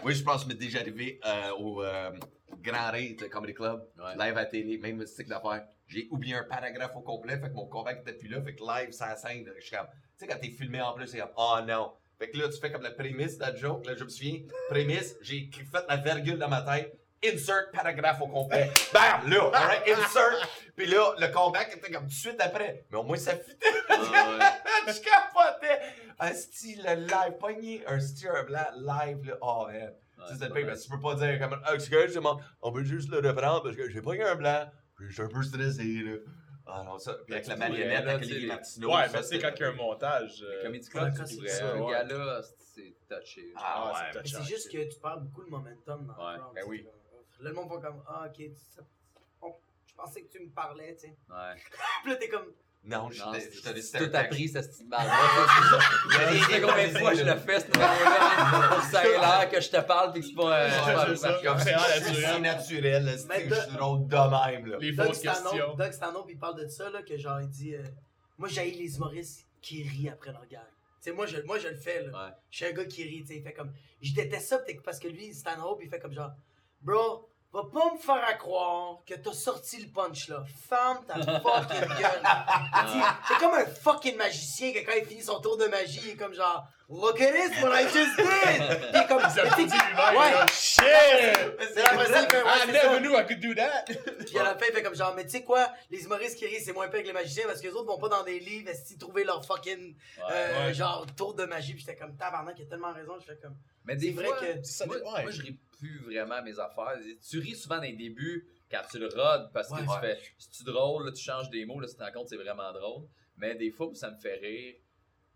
[0.05, 2.11] Oui, je pense que m'est déjà arrivé euh, au euh,
[2.63, 4.15] Grand de Comedy Club, Ouais.
[4.27, 5.65] live à télé, même style d'affaires.
[5.89, 8.63] J'ai oublié un paragraphe au complet, fait que mon convainc était plus là, fait que
[8.63, 11.33] live, ça scène, je suis comme, tu sais, quand t'es filmé en plus, c'est comme,
[11.37, 11.93] oh non.
[12.19, 14.41] Fait que là, tu fais comme la prémisse de la joke, là, je me souviens,
[14.69, 18.71] prémisse, j'ai fait la virgule dans ma tête, insert paragraphe au complet.
[18.93, 20.49] Bam, là, alright, insert.
[20.77, 22.85] Puis là, le comeback était comme tout de suite après.
[22.91, 23.67] Mais au moins, ça fitait.
[23.89, 23.97] Ah,
[24.87, 25.81] je capotais.
[26.21, 29.39] Un style live, pogné un style un blanc live, là.
[29.41, 29.75] Oh, man.
[29.75, 32.43] Ouais, Tu sais, c'est pas pire, parce que tu peux pas dire comme Ah, demande,
[32.61, 34.67] on peut juste le reprendre parce que j'ai pas eu un blanc,
[34.99, 36.17] puis je suis un peu stressé, là.
[36.67, 37.15] Ah non, ça.
[37.25, 38.89] Puis avec la marionnette, avec les- Martineau.
[38.95, 40.43] Ouais, ça, mais tu sais, c'était- quand il y a un montage.
[40.43, 41.93] euh, Le Ouais, Club, quand tu c'est ça, Un ouais.
[41.93, 43.53] gars-là, c'est touché.
[43.57, 44.21] Ah, Ah, ouais.
[44.25, 46.85] c'est c'est juste que tu perds beaucoup de momentum dans Ouais, le crowd, ben oui.
[46.85, 46.93] comme,
[47.41, 48.81] Là, le monde va comme, ah, ok, tu sais,
[49.41, 49.55] on-
[49.87, 51.17] je pensais que tu me parlais, tu sais.
[51.31, 51.55] Ouais.
[52.03, 52.53] Puis là, t'es comme,
[52.85, 55.09] Non, je c'est- je laisse c'est tout appris, cette petite balle.
[56.49, 59.81] Sais combien de fois je le fais, ce numéro-là, pour ça l'air que je te
[59.81, 60.59] parle pis que c'est pas.
[60.59, 61.45] euh, c'est c'est.
[61.45, 61.75] Comme C'est
[62.15, 63.19] si naturel.
[63.19, 64.77] c'est c'est suis drôle de même, là.
[64.81, 65.75] Les Doug fausses questions.
[65.77, 67.83] Doug Stano, puis il parle de ça, là, que genre, il dit, euh,
[68.39, 70.61] moi, j'ai les humoristes qui rient après leur gag.
[71.03, 72.11] Tu sais, moi je, moi, je le fais, là.
[72.27, 72.33] Ouais.
[72.51, 73.37] Je suis un gars qui rit, tu sais.
[73.37, 73.73] Il fait comme.
[74.01, 76.31] Je déteste ça peut-être parce que lui, Stanhope, il fait comme genre.
[76.81, 80.45] Bro, va pas me faire à croire que t'as sorti le punch là.
[80.69, 82.23] Ferme ta fucking gueule.
[83.29, 86.17] C'est comme un fucking magicien que quand il finit son tour de magie, il est
[86.17, 86.67] comme genre.
[86.91, 88.93] Look at this, what I just did!
[88.95, 89.21] Puis comme.
[89.29, 90.17] Sais, lui-même.
[90.17, 90.47] Ouais.
[90.51, 90.83] Shit!
[91.61, 92.43] C'est ça, il fait.
[92.43, 92.99] Ouais, I never ça.
[93.01, 93.85] knew I could do that!
[94.25, 96.47] Puis à la fin, il fait comme genre, mais tu sais quoi, les humoristes qui
[96.47, 98.39] rient, c'est moins pire que les magiciens parce que les autres vont pas dans des
[98.41, 99.97] livres, esti trouver leur fucking
[100.31, 100.73] euh, ouais.
[100.75, 101.75] genre tour de magie.
[101.75, 103.19] Puis j'étais comme tabarnak, il a tellement raison.
[103.21, 103.57] Je fais comme.
[103.85, 105.23] Mais C'est des vrai fois, que- Ça moi, dé- ouais.
[105.23, 106.97] moi, je ris plus vraiment à mes affaires.
[107.29, 109.81] Tu ris souvent dans les débuts quand tu le rodes parce que Ouais.
[109.83, 110.01] tu Ouais.
[110.01, 112.43] fais c'est-tu drôle, là, tu changes des mots, là, tu te rends compte que c'est
[112.43, 113.05] vraiment drôle.
[113.37, 114.75] Mais des fois, ça me fait rire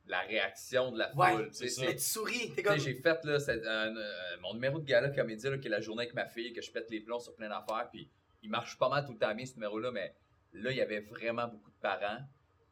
[0.07, 1.49] la réaction de la Ouais, foule.
[1.51, 2.79] tu sais, c'est c'est- Mais tu souris, t'es comme.
[2.79, 6.03] j'ai fait là, un- euh, mon numéro de gala comédie, là, qui est la journée
[6.03, 8.11] avec ma fille, que je pète les plombs sur plein d'affaires, puis
[8.43, 10.15] il marche pas mal tout le temps bien ce numéro-là, mais
[10.53, 12.19] là, il y avait vraiment beaucoup de parents.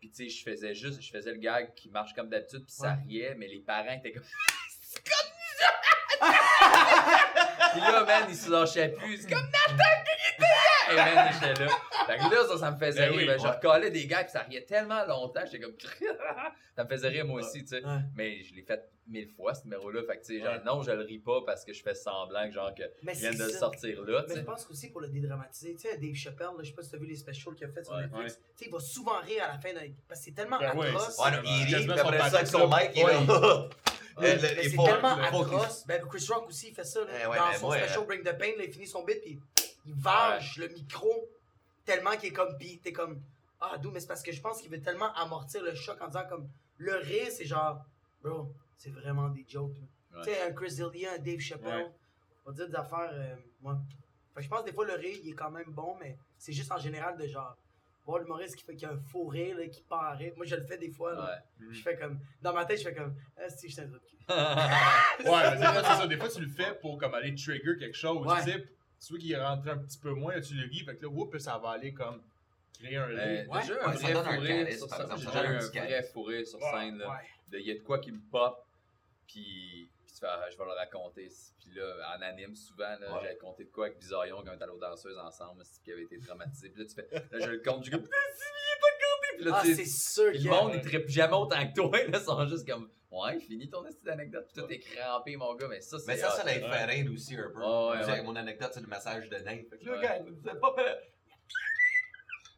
[0.01, 2.73] Puis tu sais, je faisais juste, je faisais le gag qui marche comme d'habitude, puis
[2.73, 3.03] ça Ouais.
[3.07, 4.25] riait, mais les parents étaient comme.
[4.83, 6.21] c'est comme ça!
[7.73, 9.19] Puis là, man, ils se lâchaient plus.
[9.23, 9.85] C'est comme Nathan!
[10.93, 11.69] Et man, j'étais là.
[12.07, 13.17] Fait que là, ça, ça me faisait Ben rire.
[13.19, 13.51] oui, Ben, je ouais.
[13.51, 15.75] recalais des gars, puis ça riait tellement longtemps, j'étais comme.
[16.77, 17.85] ça me faisait rire moi aussi, tu sais.
[17.85, 17.99] Ouais.
[18.15, 20.03] Mais je l'ai fait mille fois, ce numéro-là.
[20.07, 22.47] Fait que, tu sais, genre, non, je le ris pas parce que je fais semblant
[22.47, 24.91] que, genre, que Mais je viens de le sortir là, tu Mais je pense aussi
[24.91, 25.75] pour le dédramatiser.
[25.75, 27.71] Tu sais, Dave Chappelle, là, je sais pas si t'as vu les specials qu'il a
[27.71, 28.03] fait sur Ouais.
[28.03, 28.35] Netflix.
[28.35, 28.41] Ouais.
[28.57, 29.87] Tu sais, il va souvent rire à la fin d'un.
[30.09, 31.19] Parce que c'est tellement Ben ouais, atroce.
[31.19, 33.05] Ouais, non, il rit, après ça, avec son mic, il
[34.21, 35.87] mais c'est tellement atroce.
[35.87, 37.01] Ben, Chris Rock aussi, il fait ça.
[37.01, 39.03] Là, Eh ouais, dans mais son special euh, Bring the Pain, là, il finit son
[39.05, 39.41] bit, puis
[39.87, 41.29] il varge le micro
[41.85, 42.57] tellement qu'il est comme.
[42.59, 43.21] Puis t'es comme.
[43.61, 46.07] Ah, d'où, mais c'est parce que je pense qu'il veut tellement amortir le choc en
[46.07, 46.49] disant comme.
[46.79, 47.85] Le rire, c'est genre.
[48.23, 49.77] Bro, c'est vraiment des jokes.
[50.15, 50.23] Ouais.
[50.25, 51.85] Tu sais, un Chris D'Elia, un Dave Chappelle.
[51.85, 51.91] Ouais.
[52.47, 53.11] On va dire des affaires.
[53.13, 53.75] Euh, ouais.
[54.35, 56.17] Fait que je pense que des fois, le rire, il est quand même bon, mais
[56.39, 57.57] c'est juste en général de genre.
[58.07, 60.33] Voir l'humoriste qui fait qu'il y a un faux rire, là, qui part à rire.
[60.37, 61.13] Moi, je le fais des fois.
[61.15, 61.39] là.
[61.71, 62.19] Je fais comme.
[62.41, 63.15] Dans ma tête, je fais comme.
[63.37, 64.03] Ah, si, je suis un truc.
[64.31, 66.07] Ouais, mais des fois, c'est ça.
[66.07, 68.27] Des fois, tu le fais pour comme aller trigger quelque chose.
[68.39, 68.67] Tu sais,
[69.01, 71.09] celui qui est rentré un petit peu moins, là, tu le ris, fait que là,
[71.09, 72.23] whoop, ça va aller comme
[72.79, 73.47] créer un Euh.
[73.47, 75.07] Ouais, déjà, ouais, un ça vrai donne un fourré sur scène.
[75.17, 76.99] J'ai déjà un vrai fourré sur Ouais, scène.
[76.99, 77.21] là.
[77.53, 78.65] Il y a de quoi qui me pop,
[79.27, 81.29] puis, puis tu fais, ah, je vais le raconter.
[81.59, 83.21] Puis là, en anime, souvent, là, Ouais.
[83.23, 86.03] j'avais compté de quoi avec Bizarillon quand on était allé aux danseuses ensemble, qui avait
[86.05, 86.69] été traumatisé.
[86.71, 87.97] Puis là, tu fais, là, je le compte, je dis,
[89.33, 89.37] il.
[89.37, 91.91] Puis là, Ah, c'est sûr le monde, ils trippent jamais autant que toi.
[91.91, 94.45] Là, ils sont juste comme, ouais, finis ton petite anecdote.
[94.47, 95.69] Puis toi, t'es crampé, mon gars.
[95.69, 96.07] Mais ça, c'est.
[96.07, 97.61] Mais ça, ça l'a fait rire aussi un peu.
[97.61, 98.23] Ouais, ouais.
[98.23, 99.63] Mon anecdote, c'est le message de nain.
[99.69, 100.03] Fait que là, Ouais.
[100.03, 100.97] gars, vous êtes pas peur.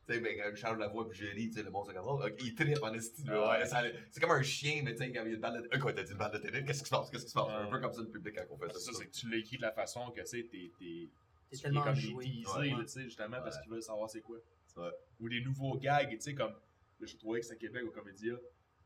[0.08, 1.84] Tu sais, ben, quand je change la voix puis je ris, tu sais, le monde,
[1.86, 3.22] c'est comme, oh, il trippe en esti.
[3.30, 3.64] Ouais.
[4.10, 5.68] C'est comme un chien, mais tu sais, quand il y a une balle de.
[5.76, 6.64] Euh, quoi, t'as dit une balle de télé?
[6.64, 7.08] Qu'est-ce qui se passe?
[7.08, 7.48] Qu'est-ce qui se passe?
[7.50, 8.78] Un peu comme ça, le public, quand on fait ça.
[8.80, 10.72] C'est ça, c'est que tu l'as écrit de la façon que, tu sais, t'es.
[10.76, 12.24] t'es tellement comme joué.
[12.24, 14.38] tu sais, justement, parce qu'ils veulent savoir c'est quoi.
[14.76, 14.90] Ouais.
[15.20, 16.54] Ou des nouveaux gags, tu sais, comme
[16.98, 18.34] le je trouvais que c'était à Québec au Comédia.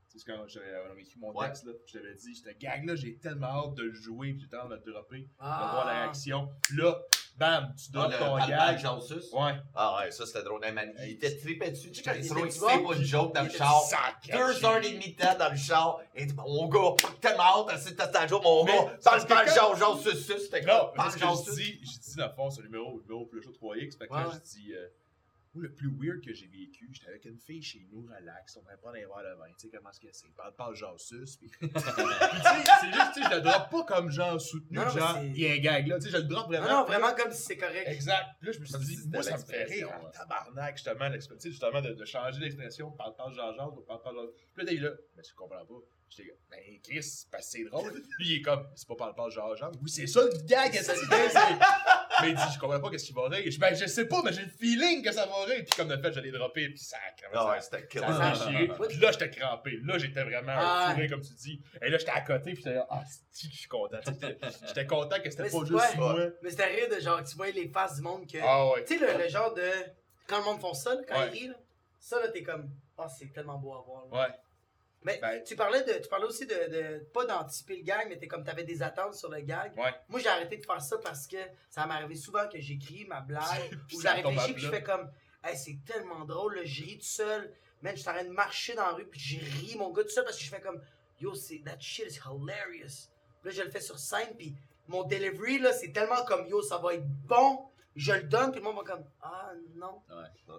[0.09, 1.47] Tu sais, c'est quand j'avais on avait écrit mon Ouais.
[1.49, 4.47] texte, là, puis je t'avais dit, ce gag-là, j'ai tellement hâte de le jouer, puis
[4.51, 5.69] j'ai hâte de le dropper, de Ah.
[5.73, 6.49] voir la réaction.
[6.77, 6.97] Là,
[7.37, 8.79] bam, tu Ah, le ton gag.
[8.79, 9.33] Jansus?
[9.33, 9.53] Ouais.
[9.75, 10.61] Ah ouais, ça c'était drôle.
[10.73, 11.91] Man, il était trippé dessus.
[11.91, 13.83] Tu sais, quand bon, fait pas une joke dans le char.
[14.33, 16.01] Deux heures et demie de temps dans le char.
[16.15, 18.97] Et dit, mon gars, tellement hâte, c'est ta joke, mon gars.
[19.05, 20.93] Parle que pas le quand- char, genre, sus, sus, c'était Non, quoi?
[20.95, 21.63] parce Parle que genre, je sus.
[21.63, 23.97] dis, je dis dans le fond, c'est le numéro, le numéro plus chaud 3X.
[23.99, 24.35] Fait que Ouais, là, ouais.
[24.35, 24.73] je dis,
[25.57, 28.63] moi, le plus weird que j'ai vécu, j'étais avec une fille chez nous, relax, on
[28.63, 31.01] va prendre un verre de vin, tu sais comment est-ce que c'est, parle pas genre
[31.01, 31.49] sus, puis.
[31.49, 31.85] puis tu sais,
[32.81, 35.49] c'est juste, tu sais, je le drop pas comme genre soutenu, Non, genre, il y
[35.49, 36.67] a un gag là, tu sais, je le drop vraiment.
[36.67, 37.89] Non, non, vraiment comme si c'est correct.
[37.89, 38.37] Exact.
[38.39, 40.11] Puis là, je me suis dit, moi, ça me fait rire ouais.
[40.13, 44.13] tabarnak, justement, l'expression, justement, de, de changer l'expression, parle pas genre genre, ou parle pas
[44.13, 44.27] genre.
[44.55, 45.83] Puis là, là, mais tu comprends pas.
[46.09, 47.93] J'étais comme, ben, Chris, c'est parce que c'est drôle.
[48.19, 49.73] Puis il est comme, c'est pas parle pas genre genre.
[49.83, 51.39] Oui, c'est ça le gag, que c'est- c'est-
[52.23, 53.43] Mais il dit, je comprends pas qu'est-ce qu'il va rire.
[53.51, 55.63] Je, ben, je sais pas, mais j'ai le feeling que ça va rire.
[55.67, 58.31] Puis comme de fait, j'allais dropper, puis ça a Ah ouais, c'était ça a Ah.
[58.33, 58.69] déchiré.
[58.89, 59.79] Puis là, j'étais crampé.
[59.85, 60.91] Là, j'étais vraiment Ah.
[60.93, 61.61] fourré, comme tu dis.
[61.83, 63.03] Et là, j'étais à côté, puis j'étais là, ah,
[63.33, 63.99] c'est je suis content.
[64.67, 65.97] J'étais content que c'était pas juste ouais.
[65.97, 66.17] moi.
[66.43, 68.39] Mais c'était rire de genre, tu voyais les faces du monde que.
[68.41, 68.85] Ah ouais.
[68.85, 69.69] Tu sais, le, le genre de.
[70.27, 71.29] Quand le monde font ça, là, quand Ouais.
[71.35, 71.55] ils rient, là,
[71.99, 72.71] ça, là, t'es comme.
[72.97, 74.05] Ah, c'est tellement beau à voir.
[74.11, 74.21] là.
[74.29, 74.35] Ouais.
[75.07, 78.19] Mais Ben- tu parlais de, tu parlais aussi de, de pas d'anticiper le gag, mais
[78.19, 79.73] t'es comme t'avais des attentes sur le gag.
[79.79, 79.95] Ouais.
[80.09, 81.37] Moi, j'ai arrêté de faire ça parce que
[81.71, 83.45] ça arrivé souvent que j'écris ma blague
[83.95, 85.09] ou ça j'ai tombe à réfléchi puis je fais comme,
[85.45, 87.53] hey, c'est tellement drôle, là, je ris tout seul.
[87.83, 90.03] Man, je suis en train de marcher dans la rue puis je ris mon gars
[90.03, 90.83] tout seul parce que je fais comme,
[91.21, 93.09] yo, c'est that shit is hilarious.
[93.43, 94.57] Puis là, je le fais sur scène puis
[94.89, 97.61] mon delivery là, c'est tellement comme, yo, ça va être bon.
[97.97, 100.03] Je le donne puis le monde va comme, ah non.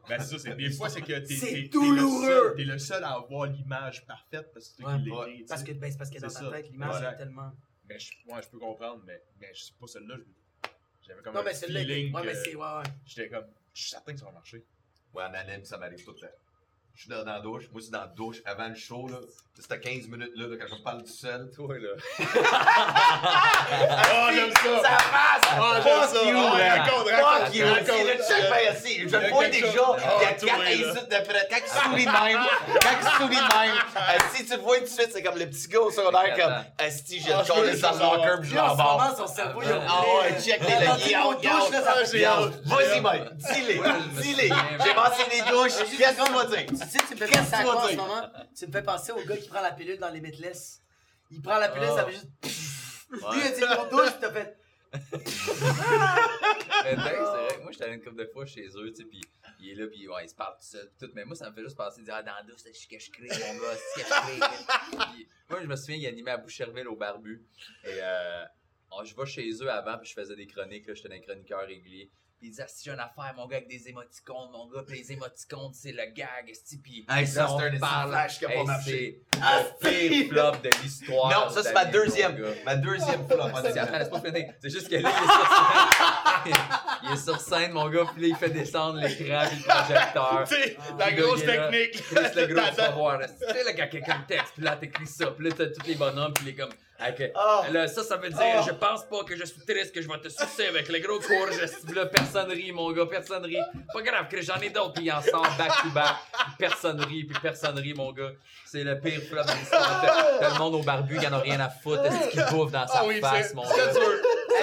[0.10, 2.26] Ben, c'est ça, c'est, des fois, c'est que t'es, C'est t'es- t'es douloureux.
[2.26, 5.12] le seul, t'es le seul à avoir l'image parfaite parce que Ouais.
[5.12, 5.46] Ouais.
[5.48, 6.50] Parce que, ben, c'est parce que dans ta ça.
[6.52, 7.52] tête, l'image est tellement.
[7.88, 10.70] Mais je, ouais, je peux comprendre, mais, mais je sais pas celle-là, je-
[11.08, 12.84] j'avais comme Non, un mais celle-là, feeling ouais, mais que c'est, ouais, ouais.
[13.06, 14.66] j'étais comme, je suis certain que ça va marcher.
[15.14, 16.34] Ouais, en anime, ça m'arrive tout le temps.
[16.98, 17.66] Je suis dans, dans la douche.
[17.72, 19.18] Moi, c'est dans la douche avant le show, là.
[19.60, 21.50] C'était 15 minutes, là, là, quand je me parle tout seul.
[21.56, 21.90] Toi, là.
[23.70, 24.82] Ah, j'aime ça!
[24.82, 25.52] Ça passe!
[25.52, 26.24] Ah, j'aime Fuck ça!
[26.24, 26.80] you, Ah, man!
[26.80, 27.66] raconte, Fuck raconte, you!
[27.66, 27.88] raconte.
[28.22, 28.96] C'est le ben assis.
[29.00, 29.68] Je y le vois déjà.
[29.68, 29.92] Il y a
[30.30, 30.70] Ah, toi, quatre là.
[30.70, 31.48] insultes d'après.
[31.50, 32.40] Quand il sourit de même,
[32.82, 35.38] quand il sourit de même, euh, si tu le vois tout de suite, c'est comme
[35.38, 38.50] le petit gars au secondaire, comme, Asti, j'ai Ah, le collé dans le locker, puis
[38.50, 39.18] je l'embarque.
[39.18, 40.98] son cerveau, il Ah, a Ah ouais, check les Dans là.
[40.98, 41.72] tes Il mots out, de il douche, out.
[41.74, 42.30] là, ça Ah, fait j'ai bien.
[42.32, 42.54] hâte.
[42.66, 43.82] Vas-y, mec, dis-les,
[44.22, 44.50] dis-les.
[44.84, 46.66] J'ai mentionné douche, qu'est-ce que tu vas dire?
[46.92, 48.24] Tu sais, tu me fais penser à quoi en ce moment?
[48.58, 50.82] Tu me fais penser au gars qui prend la pilule dans Limitless.
[51.32, 51.96] Il prend la pilule, Oh.
[51.98, 52.28] ça fait juste.
[53.10, 54.58] Lui, il a dit mon douche, t'as fait.
[56.84, 58.96] Mais Dave, c'est vrai que moi, j'étais allé une couple de fois chez eux, tu
[58.96, 59.22] sais, pis
[59.60, 61.12] il est là, pis ouais, il se parle tout seul, pis tout.
[61.14, 62.98] Mais moi, ça me fait juste penser, dire, ah, dans la douche, c'est ce que
[63.00, 65.08] je crée, mon gars, c'est ce que je crée.
[65.14, 67.44] Puis moi, je me souviens, il animait à Boucherville au Barbu.
[67.84, 68.46] Et euh,
[68.92, 71.62] oh, je vais chez eux avant, puis je faisais des chroniques, là, j'étais un chroniqueur
[71.66, 72.10] régulier.
[72.40, 74.94] Puis il disait, si j'ai une affaire, mon gars, avec des émoticônes, mon gars, pis
[74.94, 78.10] les émoticônes, c'est le gag, esti, pis Hey, ça, c'est un parle.
[78.12, 79.22] flash qui a pas marché.
[79.34, 81.32] C'est le pire flop de l'histoire.
[81.32, 82.54] Non, ça, c'est ma deuxième, gars.
[82.64, 83.42] ma deuxième flop.
[83.64, 84.54] C'est attends, laisse pas finir.
[84.62, 85.48] C'est juste que là, il est sur
[86.54, 86.54] scène.
[87.04, 90.44] il est sur scène, mon gars, puis là, il fait descendre l'écran puis le projecteur.
[90.48, 90.96] Ah.
[91.00, 92.04] la grosse technique.
[92.04, 92.96] Chris, le gros, tu vas T'attends.
[92.98, 93.18] voir.
[93.18, 93.28] là.
[93.30, 95.88] Tu sais, là, quand quelqu'un te texte, puis là, t'écris ça, puis là, t'as tous
[95.88, 96.70] les bonhommes, puis il est comme.
[97.00, 97.62] Avec, Ah.
[97.72, 98.64] là, ça, ça veut dire, Oh.
[98.68, 101.20] je pense pas que je suis triste, que je vais te sucer avec le gros
[101.20, 101.60] courge.
[101.86, 103.58] Puis là, personne rit, mon gars, personne rit.
[103.94, 106.16] Pas grave, que j'en ai d'autres, puis en sort back to back.
[106.58, 108.32] Personne rit, puis personne rit, mon gars.
[108.66, 110.06] C'est le pire flop de l'histoire.
[110.40, 112.88] T'as le monde au barbu qui en a rien à foutre, est-ce qu'il bouffe dans
[112.88, 113.70] sa Ah oui, face, mon gars?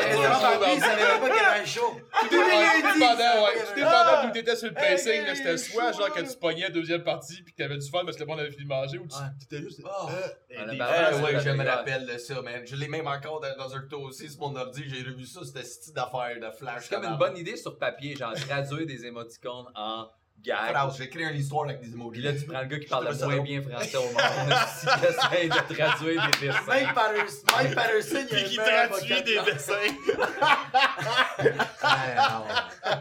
[0.08, 2.00] Il savait même pas qu'il y avait un show.
[2.20, 3.64] Tout dépendant, ouais.
[3.66, 7.02] Tout dépendant d'où t'étais sur le pacing, c'était soit genre que tu pognais la deuxième
[7.04, 9.06] partie pis que t'avais du fun parce que le monde avait fini de manger ou
[9.06, 9.22] tu Ouais.
[9.40, 9.80] t'étais juste.
[9.84, 10.08] Oh.
[10.10, 12.62] euh, ouais, je me rappelle de ça, man.
[12.64, 14.84] Je l'ai même encore dans, dans un tour aussi sur mon ordi.
[14.86, 16.84] J'ai revu ça, c'était ce type d'affaire de flash.
[16.88, 20.06] C'est comme une bonne idée sur papier, genre traduire des émoticônes en
[20.44, 20.70] gag.
[20.70, 20.96] phrase.
[20.98, 22.22] J'ai écrit une histoire avec des Puis emojis.
[22.22, 24.14] là, tu prends le gars qui parle le moins bien français au monde,
[24.78, 26.60] si tu essaies de traduire des dessins.
[26.66, 29.74] Mike Patterson, Mike Patterson, il qui traduit des dessins.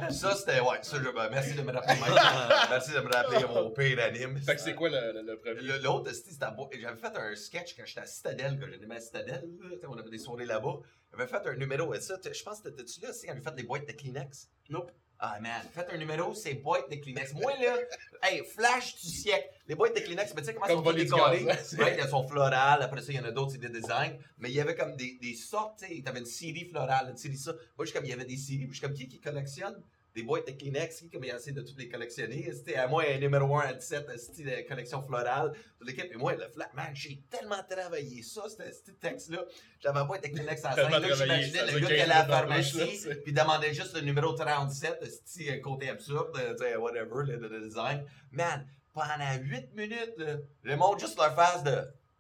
[0.10, 0.60] Ça, c'était.
[0.60, 1.96] Ouais, ça, je, ben, merci de me rappeler.
[2.00, 2.14] Mike.
[2.70, 4.38] merci de me rappeler mon pire anime.
[4.38, 5.80] Fait que c'est quoi le, le, le premier?
[5.80, 6.46] L'autre, c'était
[6.80, 9.44] j'avais fait un sketch quand j'étais à Citadelle, quand j'animais à Citadelle.
[9.88, 10.80] on avait des soirées là-bas.
[11.12, 13.56] J'avais fait un numéro, et ça, je pense que t'étais-tu là aussi quand j'ai fait
[13.56, 14.50] des boîtes de Kleenex?
[14.70, 14.92] Nope.
[15.26, 17.34] Ah man, faites un numéro, c'est boîtes de Kleenex.
[17.36, 17.78] Moi là,
[18.24, 19.48] hey, flash du siècle.
[19.70, 21.46] Les boîtes de Kleenex, tu sais comment Comme elles sont décorées?
[21.46, 24.18] Ouais, elles sont florales, après ça, il y en a d'autres, c'est des designs.
[24.38, 27.16] Mais il y avait comme des, des sortes, tu sais, t'avais une série florale, une
[27.16, 27.54] série ça.
[27.54, 29.22] Moi, je suis comme, il y avait des séries, puis je suis comme, qui qui
[29.22, 29.82] collectionne
[30.16, 32.52] des boîtes de Kleenex, qui comme il essaie de toutes les collectionner?
[32.54, 35.54] C'était à moi, un numéro 1 à 17, c'était la collection florale.
[35.82, 39.44] L'équipe, et moi, le flat, man, j'ai tellement travaillé ça, ce ce texte-là.
[39.80, 40.64] J'avais la boîte de Kleenex.
[40.64, 43.96] Là, travaillé, j'imaginais ça le gars qui 15 allait à la pharmacie, puis demandait juste
[43.96, 48.06] le numéro 37, le petit euh, côté absurde, euh, sais, whatever, le, le design.
[48.32, 51.78] Man, pendant 8 minutes, là, je montre juste leur face de.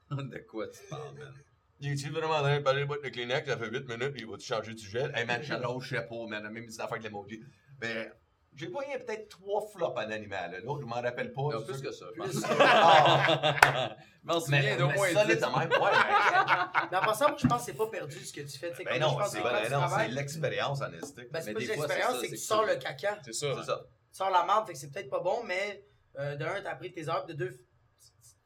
[0.13, 1.33] De quoi tu parles, man?
[1.79, 4.25] J'ai-tu vraiment en train de parler de boîte de Kleenex, ça fait 8 minutes, il
[4.25, 5.11] va-tu changer de sujet?
[5.15, 7.41] Hey man, je lâchais pas, man, même si c'est affaire avec l'emoji.
[7.83, 8.11] Mais
[8.55, 10.51] j'ai voyé peut-être trois flops en animal.
[10.51, 10.59] là.
[10.59, 11.41] L'autre, je m'en rappelle pas.
[11.41, 12.41] Non, plus que ça, je Plus pense.
[12.43, 15.41] que- Ah, Je m'en mais, souviens d'au moins solide 10.
[15.41, 15.91] de même, ouais.
[16.91, 18.71] mais- en passant, je pense que c'est pas perdu ce que tu fais.
[18.85, 21.21] Ben non, c'est ben non, c'est l'expérience en esti.
[21.31, 23.17] Ben, c'est Mais pas l'expérience, ça, c'est que tu sors le caca.
[23.25, 23.47] C'est ça.
[23.59, 23.81] C'est ça.
[24.11, 25.83] Tu sors la marde, fait que c'est peut-être pas bon, mais
[26.19, 27.51] euh, de un, t'as pris tes heures, de deux,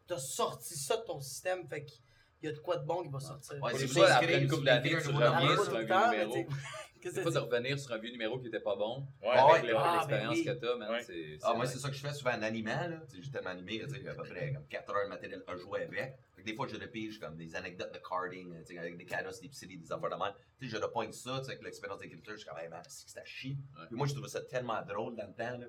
[0.08, 2.00] t'as sorti ça de ton système, fait qu'il
[2.44, 3.62] y a de quoi de bon qui va sortir.
[3.62, 6.50] Ouais, c'est vous après une couple d'années, tu Ça reviens sur un numéro.
[7.00, 9.08] Qu'est-ce Des que fois, de revenir sur un vieux numéro qui était pas bon.
[9.22, 9.68] Ouais, avec ouais.
[9.70, 10.46] le- Ah, L'expérience ben oui.
[10.46, 11.04] que t'as, man, Ouais.
[11.04, 11.38] c'est.
[11.44, 13.02] Ah, moi, c'est- ça que je fais souvent en animant, là.
[13.20, 15.84] J'ai tellement animé, tu sais, à peu près comme 4 heures de matériel à jouer
[15.84, 16.18] avec.
[16.36, 19.06] Fait que des fois, je repige comme des anecdotes de carding, tu sais, avec des
[19.06, 20.34] canos, des petits des affaires de même.
[20.60, 22.82] Tu sais, je repointe ça, tu sais, avec l'expérience d'écriture, je suis comme, hey man,
[22.88, 23.58] c'est que c'est à chier.
[23.78, 23.86] Ouais.
[23.88, 25.66] Puis moi, je trouvais ça tellement drôle dans le temps, là.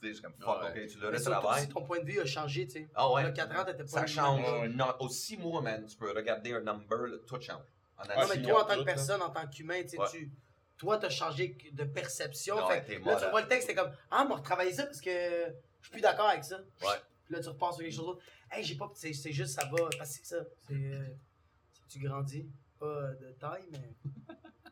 [0.00, 0.68] Tu sais, je suis comme, fuck, Ouais.
[0.82, 1.62] ok, tu le Mais surtout retravailles.
[1.62, 2.88] si ton point de vue a changé, tu sais.
[2.94, 3.22] Ah ouais.
[3.22, 5.10] Là, 4 ans, t'étais pas Ça le change.
[5.10, 7.62] 6 mois, man, tu peux regarder un number, là, tout change.
[7.96, 10.30] En Non, mais toi, en tant que personne, en tant qu'humain, tu sais, tu.
[10.78, 12.56] Toi, t'as changé de perception.
[12.56, 14.84] Non, fait t'es là, tu vois le texte, c'est comme Ah, on va retravailler ça
[14.86, 16.58] parce que je suis plus d'accord avec ça.
[16.82, 17.00] Ouais.
[17.24, 18.22] Puis là, tu repasses sur quelque chose d'autre.
[18.50, 18.90] Hey, j'ai pas.
[18.94, 19.88] C'est c'est juste, ça va.
[19.98, 20.44] Parce que c'est ça.
[20.66, 20.74] C'est.
[20.74, 21.06] euh,
[21.88, 22.46] tu grandis.
[22.78, 22.86] Pas
[23.20, 23.92] de taille, mais.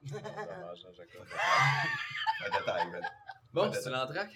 [0.03, 1.27] Dommage, hein, Jacob.
[2.45, 3.09] Un détail, man.
[3.53, 4.33] Bon, c'est l'entraque.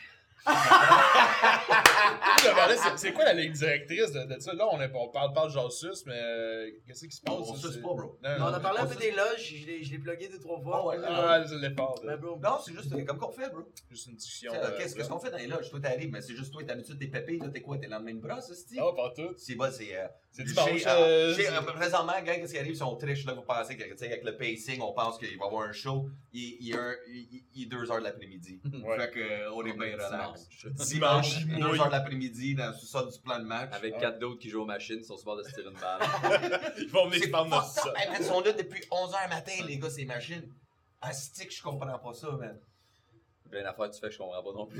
[2.96, 4.52] C'est- quoi la ligne directrice de, de ça?
[4.54, 7.34] Là, on, est, on parle, parle genre sus, mais euh, qu'est-ce qui se passe?
[7.38, 8.18] On ça, suce pas, bro.
[8.22, 9.52] Non, on a parlé un peu des loges.
[9.54, 10.80] Je l'ai je l'ai plugué deux, trois fois.
[10.82, 10.96] Ah ouais.
[11.06, 12.00] Ah, c'est l'effort.
[12.02, 12.16] Ben, là.
[12.16, 12.38] bro.
[12.42, 13.62] Non, c'est juste comme qu'on fait, bro.
[13.90, 14.52] Juste une discussion.
[14.54, 15.70] Euh, Qu'est-ce qu'on fait dans les loges?
[15.70, 17.78] Toi, t'arrives, mais c'est juste toi, t'as l'habitude des pépés, là, t'es quoi?
[17.78, 19.34] T'es le lendemain de brosse, c'est Ah, pas tout.
[19.36, 19.96] C'est bon, c'est.
[19.96, 20.82] euh, C'est chez- dimanche.
[20.86, 21.34] euh,
[21.74, 22.74] présentement, gang, qu'est-ce qui arrive?
[22.76, 25.36] Si on triche, là, vous pensez que, tu sais, avec le pacing, on pense qu'il
[25.38, 26.08] va y avoir un show.
[26.32, 28.60] Il, est un- il, il est 2 heures de l'après-midi.
[28.86, 28.98] Ouais.
[28.98, 30.10] Fait que, euh, on est bien relax.
[30.34, 30.86] Dimanche.
[30.88, 31.78] Dimanche, Dimanche, 2 oui.
[31.78, 33.70] heures de l'après-midi, dans le sous-sol du plan de match.
[33.72, 34.00] Avec Ouais.
[34.00, 36.00] quatre d'autres qui jouent aux machines, ils sont bord de se tirer une balle.
[36.78, 37.92] Ils vont venir se prendre notre ça.
[38.18, 40.48] Ils sont là depuis 11h matin, les gars, ces machines.
[41.02, 42.58] Un stick, je comprends pas ça, man.
[43.50, 44.78] Plein d'affaires que tu fais que je comprends pas non plus.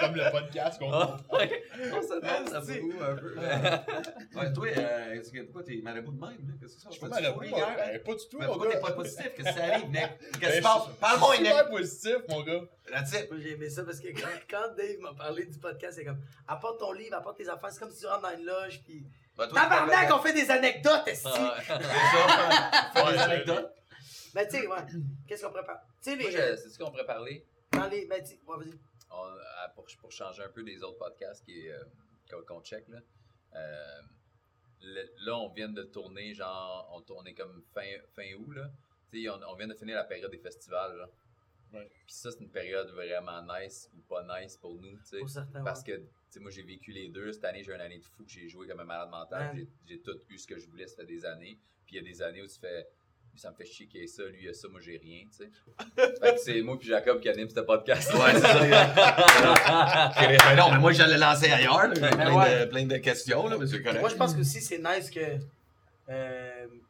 [0.00, 1.62] Comme le podcast qu'on Ah, ouais.
[1.92, 3.34] On se demande, ça beaucoup un peu.
[4.38, 6.54] Ouais, toi, euh, est-ce que- pourquoi t'es marabout de même, là?
[6.60, 6.88] Qu'est-ce que ça?
[6.90, 7.98] Je suis pas T'as-tu mal à fourré bout, hier, ben, hein?
[8.04, 9.30] Pas du tout, Mais mon pourquoi t'es pas positif?
[9.36, 10.08] Qu'est-ce que ça arrive, Nick?
[10.18, 10.82] Qu'est-ce qui Ben, se passe?
[10.88, 11.46] je- Parle-moi, Nick!
[11.46, 12.52] Super positif, mon gars.
[12.90, 13.30] It.
[13.30, 16.20] Moi, j'ai aimé ça parce que quand, quand Dave m'a parlé du podcast, c'est comme
[16.46, 17.70] apporte ton livre, apporte tes affaires.
[17.70, 18.80] C'est comme si tu rentres dans une loge.
[18.84, 19.04] Puis.
[19.36, 21.28] Bah, Tabarnak, on fait des anecdotes, esti!
[21.32, 22.80] Ah, de- C'est ça.
[22.94, 23.74] Fais Ouais, des anecdotes.
[24.34, 24.76] Mais tu sais, ouais.
[25.26, 25.80] Qu'est-ce qu'on prépare?
[26.02, 26.30] Tu sais, les.
[26.56, 27.44] c'est ce qu'on pourrait parler.
[27.72, 28.06] Dans les.
[28.06, 28.78] Ben, tu sais, ouais, vas-y.
[29.10, 31.82] On- à- pour, pour changer un peu des autres podcasts qui, euh,
[32.46, 32.98] qu'on check, là.
[33.54, 34.00] Euh,
[34.82, 38.70] le- là, on vient de tourner, genre, on tournait comme fin, fin août, là.
[39.10, 41.08] Tu sais, on, on vient de finir la période des festivals, là.
[41.72, 41.90] Ouais.
[42.06, 45.18] Puis ça, c'est une période vraiment nice ou pas nice pour nous, tu sais.
[45.18, 45.62] Pour certains.
[45.64, 45.96] Parce ouais.
[45.96, 47.32] que, tu sais, moi, j'ai vécu les deux.
[47.32, 48.24] Cette année, j'ai une année de fou.
[48.26, 49.54] J'ai joué comme un malade mental.
[49.54, 49.66] Ouais.
[49.86, 51.58] J'ai- J'ai tout eu ce que je voulais, ça fait des années.
[51.86, 52.86] Puis il y a des années où tu fais,
[53.38, 54.96] lui, ça me fait chier qu'il y ait ça, lui, il a ça, moi, j'ai
[54.98, 55.50] rien, tu sais.
[55.96, 58.12] fait que c'est moi puis Jacob qui anime ce podcast.
[58.14, 58.66] Ouais, c'est ça.
[58.68, 60.12] gars.
[60.16, 61.86] Ben non, mais moi, j'allais lancer ailleurs.
[61.88, 61.94] là.
[61.94, 62.60] J'ai Ben plein, ouais.
[62.60, 64.00] de, plein de questions, là, mais c'est correct.
[64.00, 65.20] Moi, je pense que aussi, c'est nice que.
[66.08, 66.80] euh, tu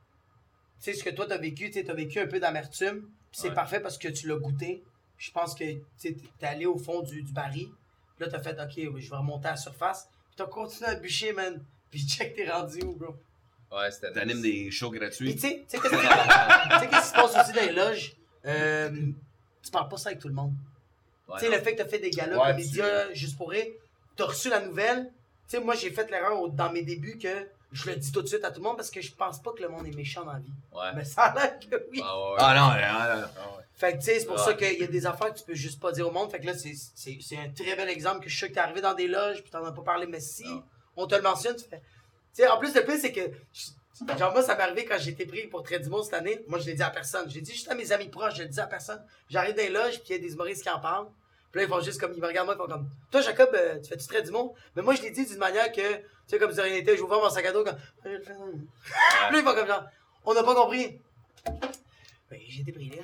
[0.78, 3.02] sais, ce que toi, t'as vécu, tu as vécu un peu d'amertume.
[3.30, 3.54] Puis c'est Ouais.
[3.54, 4.82] parfait parce que tu l'as goûté.
[5.18, 5.64] Je pense que
[6.00, 7.68] tu t'es allé au fond du, du baril.
[8.20, 10.08] Là, t'as fait, OK, oui, je vais remonter à la surface.
[10.28, 11.62] Puis t'as continué à bûcher, man.
[11.90, 13.14] Puis check, t'es rendu où, bro?
[13.72, 15.34] Ouais, c'était T'animes des shows gratuits.
[15.34, 15.94] tu sais, tu sais, qu'est-ce
[16.88, 18.16] qui sais, se passe aussi dans les loges?
[18.46, 18.90] Euh,
[19.62, 20.54] tu parles pas ça avec tout le monde.
[21.28, 21.56] Ouais, tu sais, non.
[21.58, 23.66] le fait que t'as fait des galas Ouais, comédiens juste pour rire,
[24.16, 25.10] t'as reçu la nouvelle.
[25.48, 28.26] Tu sais, moi, j'ai fait l'erreur dans mes débuts que je le dis tout de
[28.26, 30.24] suite à tout le monde parce que je pense pas que le monde est méchant
[30.24, 30.52] dans la vie.
[30.72, 30.92] Ouais.
[30.96, 32.00] Mais ça a l'air que oui.
[32.02, 32.36] Ah ouais.
[32.38, 33.26] Ah non, ah, non.
[33.36, 33.58] Ah.
[33.74, 34.42] Fait que, tu sais, c'est pour Ouais.
[34.42, 36.30] ça qu'il y a des affaires que tu peux juste pas dire au monde.
[36.30, 38.54] Fait que là, c'est- c'est c'est un très bel exemple que je suis sûr que
[38.54, 40.62] t'es arrivé dans des loges puis t'en as pas parlé, mais si Non.
[40.96, 41.82] on te le mentionne, tu fais.
[42.34, 43.30] Tu sais, en plus, le pire, c'est que
[44.16, 46.44] Genre, moi, ça m'est arrivé quand été pris pour Très d'humour cette année.
[46.46, 47.28] Moi, je l'ai dit à personne.
[47.28, 49.02] J'ai dit juste à mes amis proches, je le dis à personne.
[49.28, 51.08] J'arrive dans les loges, puis il y a des humoristes qui en parlent.
[51.50, 53.50] Puis là, ils font juste comme, ils me regardent moi, ils font comme, toi, Jacob,
[53.54, 54.54] euh, tu fais-tu Très d'humour?
[54.76, 57.20] Mais moi, je l'ai dit d'une manière que, tu sais, comme si rien n'était, j'ouvre
[57.20, 59.84] mon sac à dos, comme, là, ils font comme genre,
[60.24, 61.00] on n'a pas compris.
[62.30, 62.38] Ben,
[62.74, 63.02] pris là.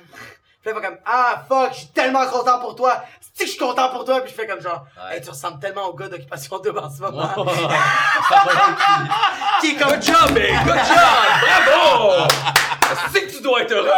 [0.65, 3.03] Puis là, ils font comme, ah, fuck, je suis tellement content pour toi.
[3.21, 4.21] C'est que je suis content pour toi?
[4.21, 5.17] Puis je fais comme genre, Ouais.
[5.17, 7.29] hey, tu ressembles tellement au gars d'Occupation Double en ce moment.
[9.61, 10.55] Qui est comme, Good job, big!
[10.63, 10.97] Good job!
[11.67, 12.27] Bravo!
[13.13, 13.89] C'est que tu dois être heureux!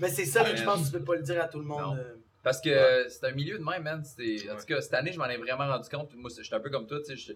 [0.00, 1.64] Mais c'est ça, que je pense que tu peux pas le dire à tout le
[1.64, 1.80] monde.
[1.80, 1.94] Non.
[1.96, 2.14] euh.
[2.42, 4.02] Parce que c'est un milieu de même, man.
[4.04, 6.10] C'est- En tout cas, cette année, je m'en ai vraiment rendu compte.
[6.16, 7.16] Moi, c'est- j'étais un peu comme toi, tu sais.
[7.16, 7.32] je-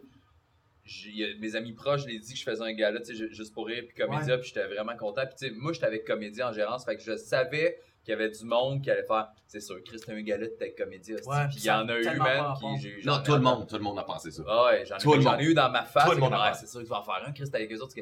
[0.92, 3.06] j'ai- a mes amis proches, je les ai dit que je faisais un gala, tu
[3.06, 5.22] sais, ju- juste pour rire, puis comédia, puis j'étais vraiment content.
[5.26, 8.14] Puis, tu sais, moi, j'étais avec comédia en gérance, fait que je savais qu'il y
[8.14, 11.14] avait du monde qui allait faire, c'est sûr, Chris, t'as un gala, t'es avec comédia.
[11.26, 13.76] Ouais, puis il y en a eu, man, qui j'ai Non, tout le monde, tout
[13.76, 14.42] le monde a pensé ça.
[14.48, 15.40] Ah ouais, j'en ai, Tout le j'en monde.
[15.40, 16.04] ai eu dans ma face.
[16.04, 16.54] Tout le c'est monde parle.
[16.56, 17.94] c'est sûr, tu vas en faire un, Chris, t'es avec eux autres.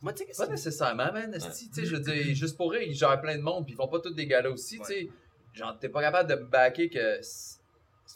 [0.00, 1.34] Moi, tu sais que Pas nécessairement, man.
[1.34, 3.74] esti, tu sais, je veux dire, juste pour rire, ils gèrent plein de monde, puis
[3.74, 5.08] ils font pas tous des galas aussi, tu sais.
[5.54, 7.58] Genre, t'es pas capable de me backer que ça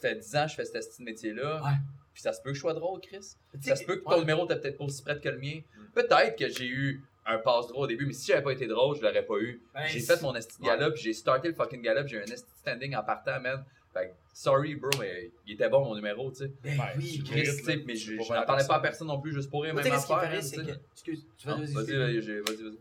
[0.00, 1.61] fait 10 ans que je fais ce métier-là.
[1.62, 1.70] Ouais.
[2.12, 3.34] Puis ça se peut que je sois drôle, Chris.
[3.60, 4.20] Ça se peut que ton ouais.
[4.20, 5.60] numéro t'es peut-être pas aussi près que le mien.
[5.94, 8.96] Peut-être que j'ai eu un passe drôle au début, mais si j'avais pas été drôle,
[8.96, 9.60] je l'aurais pas eu.
[9.74, 12.32] Ben, j'ai fait mon esti puis j'ai starté le fucking gala, puis j'ai eu un
[12.32, 13.64] esti standing en partant, man.
[13.92, 16.52] Fait que, sorry, bro, mais il était bon mon numéro, tu sais.
[16.64, 17.22] Ben Ouais, oui.
[17.26, 19.06] Chris, tu sais, mais je je faire n'en parlais pas à personne.
[19.06, 20.80] non plus, juste pour rire, même tu sais, qu'est-ce qui me affaire.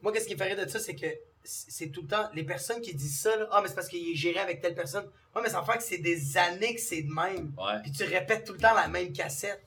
[0.01, 1.07] Moi, qu'est-ce qui me ferait de ça, c'est que
[1.43, 3.47] c'est tout le temps les personnes qui disent ça, là.
[3.51, 5.05] Ah, mais c'est parce qu'il est géré avec telle personne.
[5.35, 7.53] Ouais, mais ça fait que c'est des années que c'est de même.
[7.57, 7.81] Ouais.
[7.83, 9.63] Puis tu répètes tout le temps la même cassette.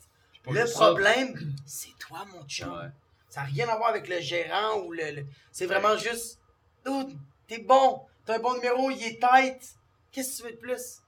[0.49, 2.70] Le problème, c'est toi, mon chum.
[2.72, 2.89] Ouais.
[3.29, 5.11] Ça n'a rien à voir avec le gérant ou le.
[5.11, 6.39] le- C'est vraiment juste.
[6.87, 7.16] Dude,
[7.49, 8.03] t'es bon.
[8.27, 9.75] T'as un bon numéro, il est tête.
[10.12, 11.01] Qu'est-ce que tu veux de plus?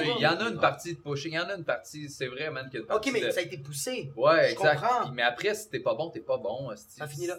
[0.00, 2.26] Il y en a une partie de pushing, il y en a une partie, c'est
[2.26, 4.10] vrai, man, qu'il y a une partie Ok, mais de- ça a été poussé.
[4.16, 4.80] Ouais, je exact.
[4.80, 5.10] comprends.
[5.12, 6.70] Mais après, si t'es pas bon, t'es pas bon.
[6.76, 7.38] Ça finit là.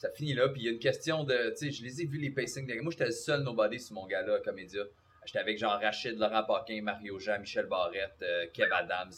[0.00, 0.48] Ça finit là.
[0.48, 1.50] Puis il y a une question de.
[1.50, 2.82] Tu sais, je les ai vus les gars.
[2.82, 4.82] Moi, j'étais le seul nobody sur mon gala à Comédia.
[5.26, 9.12] J'étais avec Jean Rachid, Laurent Paquin, Mario Jean, Michel Barrette, euh, Kev Adams.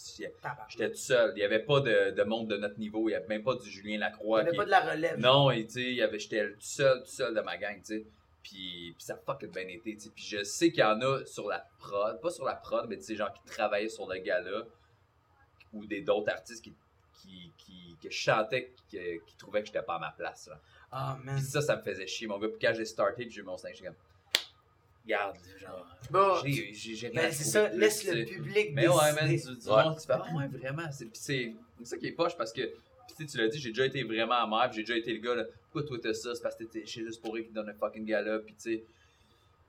[0.69, 1.33] J'étais tout seul.
[1.37, 3.09] Il n'y avait pas de, de monde de notre niveau.
[3.09, 4.43] Il n'y avait même pas du Julien Il Lacroix.
[4.43, 5.19] n'y avait pas de la relève.
[5.21, 8.07] Non, et tu sais, il j'étais tout seul, tout seul de ma gang, tu sais.
[8.43, 10.11] Puis, puis ça a fucking bien été, tu sais.
[10.13, 12.97] Puis je sais qu'il y en a sur la prod, pas sur la prod, mais
[12.97, 14.65] tu sais, genre qui travaillaient sur le gala,
[15.73, 16.75] ou des d'autres artistes qui,
[17.23, 20.61] qui, qui, que je chantais, qui, qui trouvaient que j'étais pas à ma place, là.
[20.91, 21.37] Ah, man.
[21.37, 22.49] Puis ça, ça me faisait chier, mon gars.
[22.49, 23.97] Puis quand j'ai starté, puis j'ai eu mon singe, j'étais comme,
[25.05, 28.89] regarde, genre, Bon, j'ai j'ai j'ai rien ben, c'est ça, plus, laisse le public Mais
[28.89, 29.85] ouais, man, du, du Ouais.
[29.85, 30.91] monde, tu fais, ah ouais, vraiment.
[30.93, 32.63] C'est, puis c'est, c'est ça qui est poche parce que,
[33.17, 35.45] puis tu l'as dit, j'ai déjà été vraiment amer, j'ai déjà été le gars, là,
[35.71, 38.05] pourquoi toi t'as ça, c'est parce que t'étais chez Juste pour qui donne un fucking
[38.05, 38.85] gala, puis tu sais.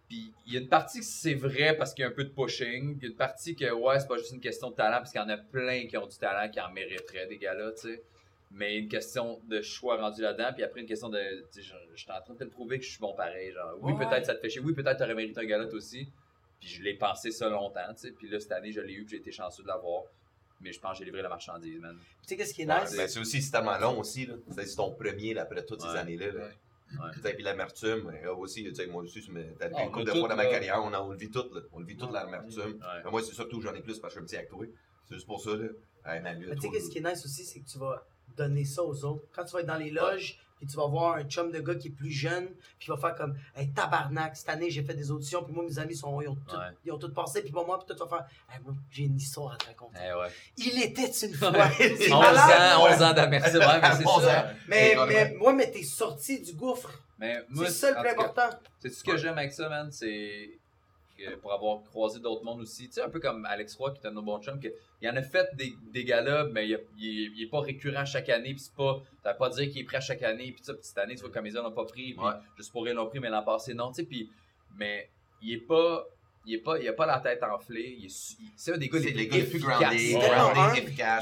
[0.09, 2.23] Puis il y a une partie que c'est vrai parce qu'il y a un peu
[2.25, 4.69] de pushing, puis il y a une partie que, ouais, c'est pas juste une question
[4.69, 7.27] de talent, parce qu'il y en a plein qui ont du talent qui en mériteraient
[7.27, 8.03] des galas, tu sais.
[8.51, 11.19] Mais une question de choix rendu là-dedans, puis après une question de.
[11.51, 13.15] Tu sais, je, je suis en train de te le prouver que je suis bon
[13.15, 13.51] pareil.
[13.51, 14.05] Genre, oui, Ouais.
[14.07, 14.61] peut-être ça te fait chier.
[14.61, 16.07] Oui, peut-être t'aurais mérité un toi aussi.
[16.59, 18.11] Puis je l'ai pensé ça longtemps, tu sais.
[18.11, 20.03] Puis là, cette année, je l'ai eu, puis j'ai été chanceux de l'avoir.
[20.61, 21.97] Mais je pense que j'ai livré la marchandise, man.
[22.21, 22.93] Tu sais, qu'est-ce qui est Ouais, nice?
[22.95, 24.27] mais c'est aussi c'est tellement long aussi.
[24.27, 24.35] là.
[24.51, 25.97] C'est c'est ton premier là, après toutes ces Ouais.
[25.97, 26.27] années-là.
[26.27, 26.45] Là.
[26.45, 26.51] Ouais.
[27.23, 30.11] Puis l'amertume, euh, aussi, tu sais, moi aussi, m'est arrivé Ah, une on couple de
[30.11, 30.49] fois dans ma là.
[30.49, 31.61] carrière, on, le vit tout, là.
[31.71, 32.79] On le vit toute l'amertume.
[33.09, 34.59] Moi, c'est surtout j'en ai plus parce que je suis un petit acteur.
[35.07, 35.67] C'est juste pour ça, là.
[36.05, 39.05] Mais tu sais, de- qui est nice aussi, c'est que tu vas donner ça aux
[39.05, 39.25] autres.
[39.31, 41.75] Quand tu vas être dans les loges, puis tu vas voir un chum de gars
[41.75, 42.45] qui est plus jeune,
[42.79, 45.63] puis il va faire comme, hey, tabarnak, cette année, j'ai fait des auditions, puis moi,
[45.65, 46.61] mes amis, sont, ils, ont tout, Ouais.
[46.85, 49.03] ils ont tout passé, puis pour moi, puis toi, tu vas faire, hey, moi, j'ai
[49.03, 49.99] une histoire à te raconter.
[50.01, 50.27] Eh ouais.
[50.57, 51.51] Il était une fois.
[51.51, 51.69] Ouais.
[51.77, 52.77] C'est 11 malade.
[52.77, 54.39] ans, 11 ans d'amertume, ouais, mais c'est 11 ça.
[54.39, 54.45] ans.
[54.67, 54.95] Mais,
[55.37, 56.89] moi, mais t'es sorti du gouffre.
[57.19, 58.49] Mais C'est ça le plus important.
[58.79, 60.59] C'est ce que j'aime avec ça, man, c'est
[61.23, 62.87] que pour avoir croisé d'autres mondes aussi.
[62.87, 64.67] Tu sais, un peu comme Alex Roy, qui est un de nos bons chums, que,
[65.01, 67.59] il en a fait des, des galas, mais il, a- il est- il est pas
[67.61, 70.51] récurrent chaque année, puis c'est pas, veut pas dire qu'il est prêt à chaque année,
[70.53, 72.33] puis cette année, tu vois, comme ils l'ont pas pris, puis Ouais.
[72.57, 74.29] juste pour rire l'ont pris, mais l'an passé, non, tu sais, puis,
[74.77, 75.09] mais
[75.41, 76.05] il est pas,
[76.45, 77.97] il est pas, il a pas la tête enflée,
[78.57, 79.79] c'est un des gars C'est les les plus gars les plus efficaces.
[79.79, 80.09] groundés.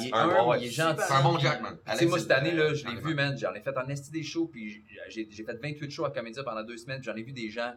[0.04, 1.02] Il est un bon, il est gentil.
[1.08, 1.78] C'est un bon Jackman.
[1.92, 3.38] Tu sais, moi, cette année, là, je l'ai vu, man.
[3.38, 6.44] J'en ai fait en esti des shows, puis j'ai j'ai fait 28 shows à Comédia
[6.44, 7.04] pendant deux semaines.
[7.04, 7.72] J'en ai vu des gens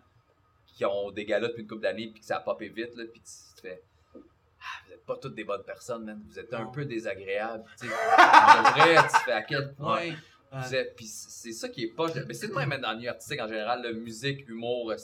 [0.74, 3.04] qui ont des galas depuis une couple d'années, puis que ça a popé vite, là,
[3.10, 3.82] puis tu te fais.
[4.14, 6.20] Ah, vous êtes pas toutes des bonnes personnes, man.
[6.28, 6.70] Vous êtes un Non.
[6.72, 7.64] peu désagréables.
[7.80, 10.12] Tu vrai, tu te fais à quel point.
[10.96, 12.06] Puis c'est ça qui est pas.
[12.26, 14.96] Mais c'est de même même dans le milieu artistique en général, la musique, humour, euh,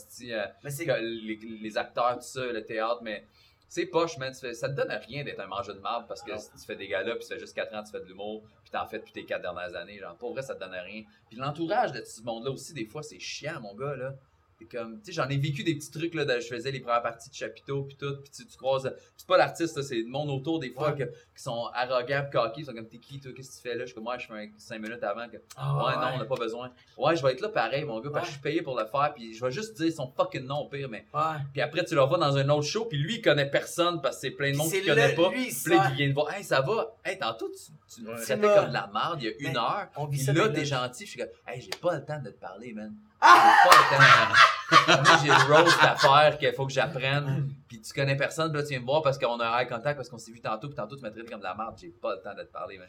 [1.03, 3.25] les, les acteurs, tout ça, le théâtre, mais
[3.69, 4.33] c'est poche, man.
[4.33, 6.65] Tu fais- ça te donne rien d'être un mangeur de marde parce que si tu
[6.67, 8.71] fais des galas, puis ça fait juste 4 ans que tu fais de l'humour, puis
[8.71, 9.99] t'en fais depuis tes 4 dernières années.
[9.99, 11.03] Genre, pour vrai, ça te donne rien.
[11.29, 14.15] Puis l'entourage de ce monde-là aussi, des fois, c'est chiant, mon gars, là.
[14.61, 16.81] T'es comme, tu sais, j'en ai vécu des petits trucs, là, de- je faisais les
[16.81, 20.07] premières parties de chapiteau, puis tout, puis tu, tu croises, c'est pas l'artiste, c'est le
[20.07, 20.99] monde autour, des fois, Ouais.
[20.99, 21.05] que-
[21.35, 23.75] qui sont arrogants, pis coqués, ils sont comme, t'es qui, toi, qu'est-ce que tu fais
[23.75, 23.81] là?
[23.81, 26.25] Je suis comme, moi, je fais 5 minutes avant, que, Ah, ouais, non, on n'a
[26.27, 26.71] pas besoin.
[26.99, 28.27] Ouais, je vais être là pareil, mon gars, parce que Ouais.
[28.27, 30.69] je suis payé pour le faire, puis je vais juste dire son fucking nom, au
[30.69, 31.07] pire, mais.
[31.15, 31.21] Ouais.
[31.55, 34.17] Puis après, tu le vois dans un autre show, puis lui, il connaît personne, parce
[34.17, 35.31] que c'est plein de monde qu'il connaît le- pas.
[35.31, 36.95] lui, Puis là, il vient de voir, hey, ça va?
[37.03, 38.15] Hey, tantôt, tu, tu Ouais.
[38.17, 39.89] traitais comme de la merde il y a une heure.
[39.97, 41.07] On vit Puis ça là, t'es gentil.
[41.07, 42.95] Je suis comme, hey, j'ai pas le temps de te parler, man.
[43.23, 45.03] J'ai pas le temps?
[45.03, 47.53] Moi, j'ai le roast à faire qu'il faut que j'apprenne.
[47.69, 49.69] Puis tu connais personne, puis là, tu viens me voir parce qu'on a un eye
[49.69, 51.77] contact, parce qu'on s'est vu tantôt, puis tantôt, tu m'as traité comme de la merde.
[51.81, 52.87] J'ai pas le temps de te parler, man.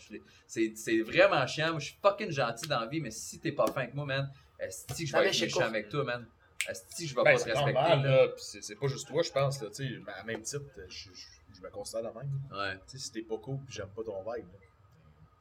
[0.47, 1.71] C'est vraiment chiant.
[1.71, 4.05] Moi, je suis fucking gentil dans la vie, mais si t'es pas fin avec moi,
[4.05, 6.25] man, est-ce que je vais être méchant avec toi, man?
[6.69, 7.73] Est-ce que je vais Ben, pas te c'est respecter?
[7.73, 8.21] normal, là?
[8.21, 8.27] là.
[8.29, 9.69] Pis c'est pas juste toi, je pense, là.
[9.69, 12.29] Tu sais, à même titre, je, je, je me considère la même.
[12.51, 12.75] Ouais.
[12.87, 14.45] Tu sais, si t'es pas cool pis j'aime pas ton vibe.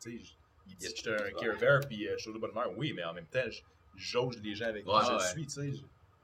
[0.03, 0.25] Tu sais,
[0.67, 2.71] il dit que j'étais un care bear pis euh, je suis de bonne humeur.
[2.75, 3.41] Oui, mais en même temps,
[3.97, 5.31] jauge les gens avec qui Ouais, je ouais.
[5.33, 5.73] suis, tu sais.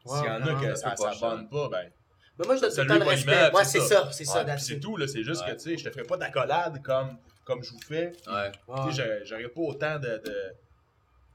[0.09, 1.91] S'il y en a que ça s'abonne pas, ben.
[2.39, 3.51] Mais moi, je donne tout le temps le respect.
[3.65, 4.13] C'est ça.
[4.13, 5.07] c'est ça, c'est tout, là.
[5.09, 8.13] C'est juste que, tu sais, je te ferai pas d'accolade comme, comme je vous fais.
[8.13, 10.37] Tu sais, j'aurais- pas autant de, de,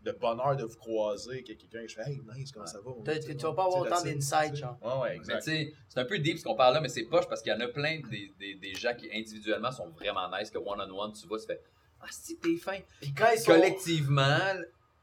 [0.06, 2.92] de bonheur de vous croiser que quelqu'un que je fais, hey, nice, comment ça va?
[3.20, 4.78] Tu vas pas avoir autant d'insight, genre.
[4.82, 5.44] Ouais, ouais, Mais exact.
[5.44, 7.52] tu sais, c'est un peu deep ce qu'on parle là, mais c'est poche parce qu'il
[7.52, 11.14] y en a plein des, des, des gens qui individuellement sont vraiment nice, que one-on-one,
[11.14, 11.62] tu vois, tu fais
[12.00, 12.78] Ah, si t'es fin.
[13.02, 13.54] Puis quand ils sont...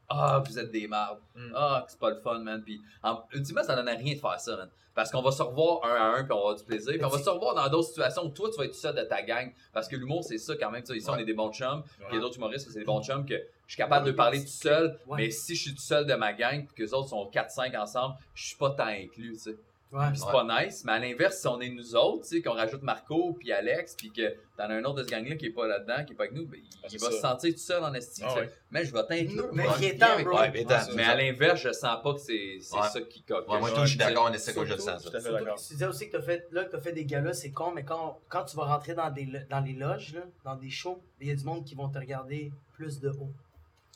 [0.09, 1.19] Ah, vous êtes des mardes.
[1.35, 1.51] Mm.
[1.55, 2.63] Ah, que c'est pas le fun, man.
[2.63, 4.69] Puis, en, ultimement, ça donne à rien de faire ça, man.
[4.95, 6.93] Parce qu'on va se revoir un à un, puis on va avoir du plaisir.
[6.93, 8.95] Puis on va se revoir dans d'autres situations où toi, tu vas être tout seul
[8.95, 9.53] de ta gang.
[9.71, 10.81] Parce que l'humour, c'est ça quand même.
[10.81, 11.83] Tu sais, ici, on est des bons chums.
[11.83, 14.05] Puis il y a d'autres humoristes que c'est des bons chums que je suis capable
[14.05, 14.99] Ouais, de parler tout seul.
[15.07, 15.17] Ouais.
[15.17, 17.79] Mais si je suis tout seul de ma gang, puis que les autres sont 4-5
[17.79, 19.57] ensemble, je suis pas tant inclus, tu sais.
[19.91, 20.05] Ouais.
[20.11, 22.53] Puis c'est pas nice, mais à l'inverse, si on est nous autres, tu sais, qu'on
[22.53, 25.51] rajoute Marco puis Alex, puis que t'en as un autre de ce gang-là qui est
[25.51, 27.11] pas là-dedans, qui est pas avec nous, ben, il, Ah, il va ça.
[27.11, 28.21] se sentir tout seul en esti.
[28.23, 28.51] Ah ouais.
[28.69, 29.01] Mais je vais.
[29.09, 30.37] Mais Ouais, viens viens t'en, avec bro.
[30.37, 30.65] Ouais, mais
[30.95, 33.49] Mais à l'inverse, je sens pas que c'est ça qui coque.
[33.49, 35.01] Ouais, moi, je suis d'accord, on essaie que je le sens.
[35.03, 35.19] Ça.
[35.19, 37.51] Surtout que tu disais aussi que t'as fait, là, que t'as fait des galas, c'est
[37.51, 40.69] con, mais quand, quand tu vas rentrer dans, des, dans les loges, là, dans des
[40.69, 43.31] shows, il y a du monde qui vont te regarder plus de haut.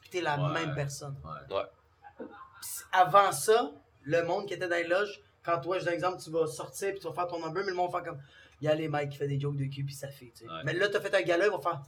[0.02, 0.54] Puis t'es la Ouais.
[0.54, 1.16] même personne.
[1.50, 1.62] Ouais.
[2.92, 3.72] Avant ça,
[4.04, 6.92] le monde qui était dans les loges, quand toi, je donne exemple, tu vas sortir
[6.92, 8.22] puis tu vas faire ton number, mais le monde va faire comme.
[8.62, 10.46] Il y a les Mike qui fait des jokes de cul puis ça fait, tu
[10.46, 10.48] sais.
[10.48, 10.62] Ouais.
[10.64, 11.82] Mais là, t'as fait un gala, ils vont faire.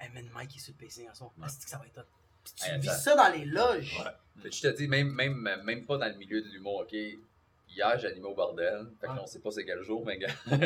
[0.00, 1.24] Hey man, Mike est sur le pacing en son.
[1.38, 1.46] Ouais.
[1.46, 2.06] Que ça va être top?
[2.44, 3.98] Puis tu Hey, vis ça dans les loges.
[3.98, 4.50] Ouais.
[4.50, 5.34] Je te dis, même, même,
[5.64, 6.92] même pas dans le milieu de l'humour, ok?
[6.92, 8.86] Hier, j'ai animé au bordel.
[9.00, 10.28] Fait que on sait pas c'est quel jour, mais gars.
[10.46, 10.56] Puis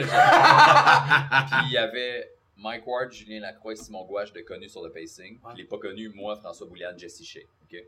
[1.67, 5.39] il y avait Mike Ward, Julien Lacroix et Simon Gouache de connus sur le pacing.
[5.53, 7.43] Je l'ai pas connu, moi, François Boulian, Jesse Shea.
[7.65, 7.83] ok?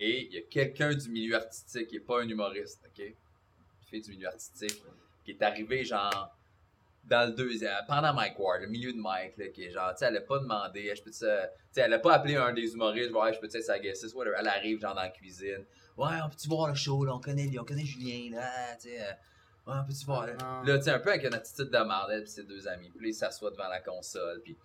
[0.00, 3.12] Et il y a quelqu'un du milieu artistique qui est pas un humoriste, ok?
[3.88, 4.82] Fille du milieu artistique
[5.24, 6.34] qui est arrivée, genre,
[7.04, 9.98] dans le deuxième, pendant Mike Ward, le milieu de Mike, là, qui est genre, tu
[9.98, 12.72] sais, elle a pas demandé, je peux tu sais, elle a pas appelé un des
[12.72, 14.36] humoristes, ouais, je peux tu sais, whatever.
[14.38, 15.64] Elle arrive, genre, dans la cuisine.
[15.96, 18.88] Ouais, on peut-tu voir le show, là, on connaît, lui, on connaît Julien, là, tu
[18.88, 19.00] sais.
[19.00, 19.12] euh,
[19.66, 20.32] Ouais, on peut-tu voir, là.
[20.40, 20.62] Non.
[20.62, 22.88] Là, tu sais, un peu avec une attitude de merde, puis ses deux amis.
[22.88, 24.56] Puis là, ils s'assoient devant la console, puis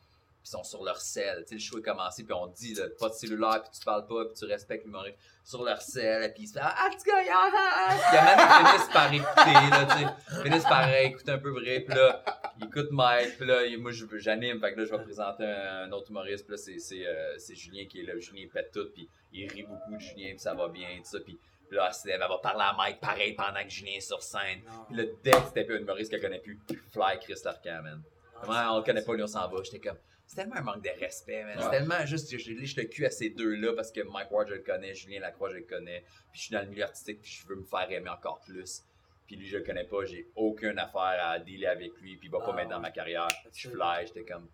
[0.43, 1.39] puis sont sur leur sel.
[1.43, 3.85] Tu sais, le show est commencé, puis on dit, là, pas de cellulaire, puis tu
[3.85, 5.17] parles pas, puis tu respectes l'humoriste.
[5.45, 8.35] Sur leur sel, puis ils se font Ah, petit gars, ah, ah, ah.
[8.37, 10.43] Puis ils finissent par écouter, là, tu sais.
[10.43, 12.23] Finissent par écouter un peu vrai, puis là,
[12.59, 15.91] ils écoutent Mike, puis là, moi, j'anime, fait que là, je vais présenter un, un
[15.91, 18.17] autre humoriste, puis là, c'est- c'est euh, c'est Julien qui est là.
[18.19, 21.19] Julien pète tout, puis il rit beaucoup de Julien, puis ça va bien, tout ça,
[21.19, 21.37] puis
[21.71, 24.61] là, elle va parler à Mike pareil pendant que Julien est sur scène.
[24.87, 26.59] Puis là, dès que c'était un humoriste qu'elle connaît plus,
[26.91, 28.01] Fly Chris Larcan, man.
[28.35, 29.57] Ah, Comment on le connaît pas, lui, on s'en va.
[29.63, 31.57] J'étais comme, c'est tellement un manque de respect, man.
[31.59, 34.47] C'est tellement juste que je liche le cul à ces deux-là parce que Mike Ward,
[34.47, 36.01] je le connais, Julien Lacroix, je le connais.
[36.31, 38.83] Puis je suis dans le milieu artistique, puis je veux me faire aimer encore plus.
[39.27, 42.31] Puis lui, je le connais pas, j'ai aucune affaire à dealer avec lui, puis il
[42.31, 43.27] va pas Ah, m'aider dans ma carrière.
[43.53, 44.49] Je fly, j'étais comme,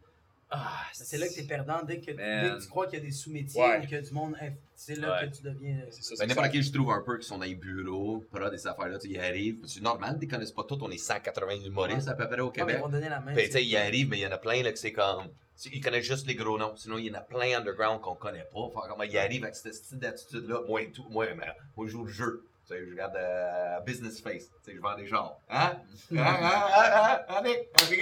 [0.52, 3.02] ah, Mais C'est là que t'es perdant dès que, dès que tu crois qu'il y
[3.02, 3.78] a des sous-métiers Ouais.
[3.78, 4.36] ou qu'il y a du monde.
[4.76, 5.30] C'est là Ouais.
[5.30, 5.78] que tu deviens.
[5.80, 8.24] euh, C'est ça, Ben, n'importe qui, je trouve un peu, qui sont dans les bureaux,
[8.32, 9.60] prod, des affaires-là, ils arrivent.
[9.66, 12.52] C'est normal, ils connaissent pas tous, on est 180 humoristes à peu près au Ouais,
[12.54, 12.76] Québec.
[12.80, 13.34] ils vont donner la main.
[13.36, 15.28] Ils arrivent, mais il y en a plein, là, que c'est comme.
[15.74, 16.74] Ils connaissent juste les gros noms.
[16.78, 18.70] Sinon, il y en a plein underground qu'on connaît pas.
[18.74, 20.62] Fait comment ils arrivent avec cette style d'attitude-là.
[20.66, 22.46] Moi, et tout, moi, mais, moi, je joue le jeu.
[22.70, 24.46] Tu sais, je regarde euh, Business Face.
[24.50, 25.42] Tu sais, je vends des genres.
[25.50, 25.78] Hein?
[26.12, 26.18] Hein?
[26.18, 26.22] Hein?
[26.22, 27.22] Hein?
[27.28, 27.44] Hein?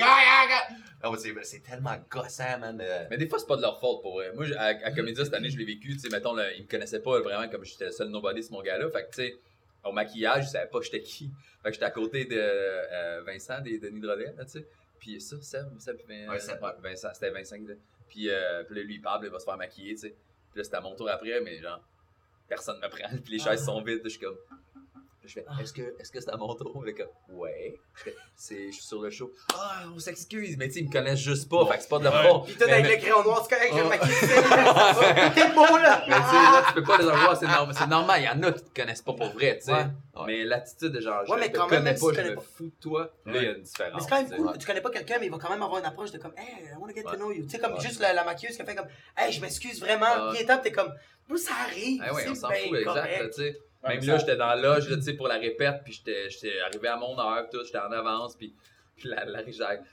[0.01, 0.68] Ah, ah, ah.
[1.03, 1.11] Ah,
[1.43, 2.80] c'est- tellement gossant, man.
[2.82, 3.05] euh.
[3.09, 4.32] Mais des fois, c'est pas de leur faute pour vrai.
[4.34, 5.93] Moi, à, à Comédia, cette année, je l'ai vécu.
[5.93, 8.53] Tu sais, mettons, là, ils me connaissaient pas vraiment comme j'étais le seul nobody sur
[8.53, 8.89] mon gars-là.
[8.89, 9.36] Fait que, tu sais,
[9.86, 11.32] au maquillage, je savais pas j'étais qui.
[11.63, 14.68] Fait que j'étais à côté de euh, Vincent, des Denis Drolet, là, tu sais.
[14.99, 16.61] Puis ça, Seb, Seb, Vin- Ouais, Seb.
[16.61, 17.55] ouais, Vincent, c'était Vincent.
[18.09, 20.09] Puis, euh, puis là, lui, il parle, il va se faire maquiller, tu sais.
[20.51, 21.80] Puis là, c'était à mon tour après, mais genre,
[22.48, 23.08] personne me prend.
[23.24, 24.02] Puis les chaises sont vides.
[24.04, 24.38] Je suis comme.
[25.26, 26.82] Je fais, est-ce que est-ce que c'est à mon tour?
[26.86, 27.78] Le gars, ouais.
[27.95, 29.30] Je fais, c'est, je suis sur le show.
[29.54, 32.00] Ah, on s'excuse, mais tu sais, ils me connaissent juste pas, fait que c'est pas
[32.00, 32.30] de leur Ouais.
[32.30, 32.45] faute.
[32.45, 33.89] Puis tout avec le crayon noir, c'est correct, j'ai Oh.
[33.89, 34.16] maquillé.
[35.36, 36.06] T'es beau, là.
[36.08, 38.30] Mais tu sais, là, tu peux pas les avoir, c'est normal, c'est normal, il y
[38.30, 39.72] en a qui te connaissent pas pour vrai, tu sais.
[39.74, 39.86] Ouais.
[40.28, 42.30] Mais l'attitude de genre, je Ouais, mais te quand même, connais pas, tu je connais
[42.30, 42.41] me pas.
[42.41, 43.14] fous de toi.
[43.26, 43.93] Là, il y a une différence.
[43.95, 45.80] Mais c'est quand même cool, tu connais pas quelqu'un, mais il va quand même avoir
[45.80, 47.43] une approche de comme, hey, I wanna get to know you.
[47.43, 47.82] Tu sais, comme Ouais.
[47.82, 48.88] juste la, la maquilleuse qui a fait comme,
[49.18, 50.32] hey, je m'excuse vraiment.
[50.32, 50.93] Viens temps, t'es comme,
[51.30, 52.01] nous, ça arrive.
[52.05, 53.57] Ah ouais, on s'en fout, exact, sais.
[53.84, 55.93] Ouais, Même là, ça- j'étais dans la loge, là, tu sais, pour la répète, puis
[55.93, 58.53] j'étais j'étais arrivé à mon heure, tout, j'étais en avance, puis
[58.95, 59.41] puis la, la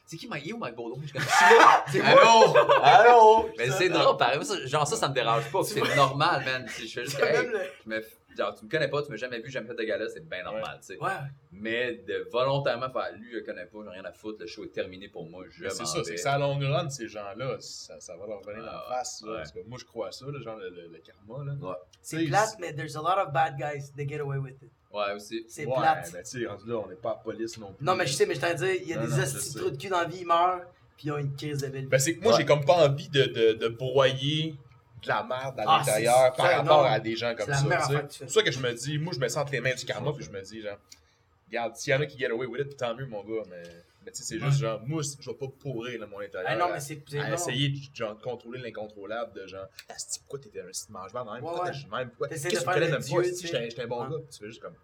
[0.07, 1.03] c'est qui Mike, où Mike Baudouin?
[1.03, 2.01] Je suis là, c'est.
[2.01, 2.57] Allô?
[2.83, 3.51] Allô?
[3.59, 6.67] Mais c'est drôle, pareil, genre ça, ça me dérange pas, c'est normal, man.
[6.69, 8.01] Je fais juste, Quand hey, même, le- je me,
[8.37, 10.43] genre, tu me connais pas, tu m'as jamais vu, jamais fait de gala, c'est bien
[10.43, 10.99] normal, tu sais.
[10.99, 11.11] Ouais.
[11.53, 14.65] Mais de volontairement faire, lui, je le connais pas, j'ai rien à foutre, le show
[14.65, 17.57] est terminé pour moi, je c'est ça, c'est que ça à long run, ces gens-là,
[17.61, 19.23] ça, ça va leur venir Ah, en face.
[19.25, 19.37] là, ouais.
[19.39, 21.45] parce que moi, je crois à ça, là, genre le, le- le karma.
[21.45, 21.79] Là.
[22.03, 24.71] C'est plate, mais there's a lot of bad guys that get away with it.
[24.93, 25.45] Ouais, aussi.
[25.49, 26.11] C'est ouais, plate.
[26.13, 27.85] mais tu sais, là, on n'est pas à la police non plus.
[27.85, 29.55] Non, mais je sais, mais je t'en dire, il y a Non, des sais.
[29.55, 30.61] de trous de cul dans la vie, ils meurent,
[30.97, 31.87] puis ils ont une crise de belle vie.
[31.89, 32.39] Ben, c'est que moi, Ouais.
[32.39, 34.55] j'ai comme pas envie de, de, de broyer
[35.05, 36.89] de la merde à Ah, l'intérieur par rapport non.
[36.89, 38.07] à des gens comme ça.
[38.11, 39.85] C'est pour ça que je me dis, moi, je me sens entre les mains du
[39.85, 40.79] karma, puis je me dis, genre,
[41.49, 43.63] regarde, s'il y en a qui get away with it, tant mieux, mon gars, mais,
[44.05, 46.51] mais tu sais, c'est juste, genre, moi, je vais pas pourrir mon intérieur.
[46.51, 47.03] Ah non, à- mais c'est.
[47.19, 47.35] à non.
[47.35, 51.25] essayer de, genre, de contrôler l'incontrôlable de genre ah, c'est pourquoi t'étais un petit mangeur
[51.25, 51.41] même?
[51.41, 52.09] Pourquoi t'es même?
[52.11, 52.29] Pourquoi?
[52.29, 52.51] Pas tu si
[53.47, 54.17] j'étais un bon gars?
[54.31, 54.75] Tu fais juste comme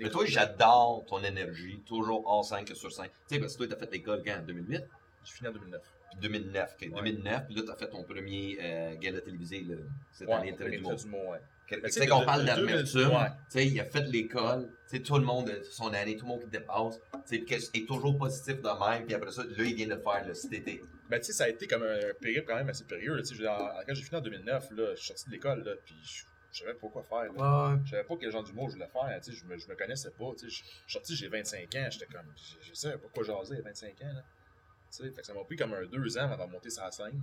[0.00, 3.10] Mais toi, j'adore ton énergie, toujours hors 5 sur 5.
[3.28, 4.38] Tu sais, parce que toi, t'as fait l'école quand?
[4.38, 4.82] En 2008?
[5.24, 6.74] Je finis en 2009 Puis 2009.
[6.74, 7.02] ok, Ouais.
[7.02, 9.76] 2009, puis là, t'as fait ton premier euh, gala télévisé là,
[10.12, 13.28] cette ouais année, du Tu tu sais, sais, qu'on parle d'amertume, ouais.
[13.50, 16.32] tu sais, il a fait l'école, tu sais, tout le monde, son année, tout le
[16.32, 19.74] monde qui dépasse, tu sais, est toujours positif de même, puis après ça, là, il
[19.74, 20.82] vient de faire le cet été.
[21.08, 23.44] ben tu sais ça a été comme un périple quand même assez périlleux tu sais
[23.44, 26.60] quand j'ai fini en 2009 là je suis sorti de l'école là puis je je
[26.60, 27.30] savais pas quoi faire.
[27.36, 29.74] Ouais, je savais pas quel genre d'humour je voulais faire tu je me, je me
[29.74, 33.08] connaissais pas tu je suis sorti j'ai 25 ans j'étais comme je, je savais pas
[33.12, 34.43] quoi jaser à 25 ans là tu
[35.02, 37.20] fait que ça m'a pris comme un deux ans avant de monter sur la scène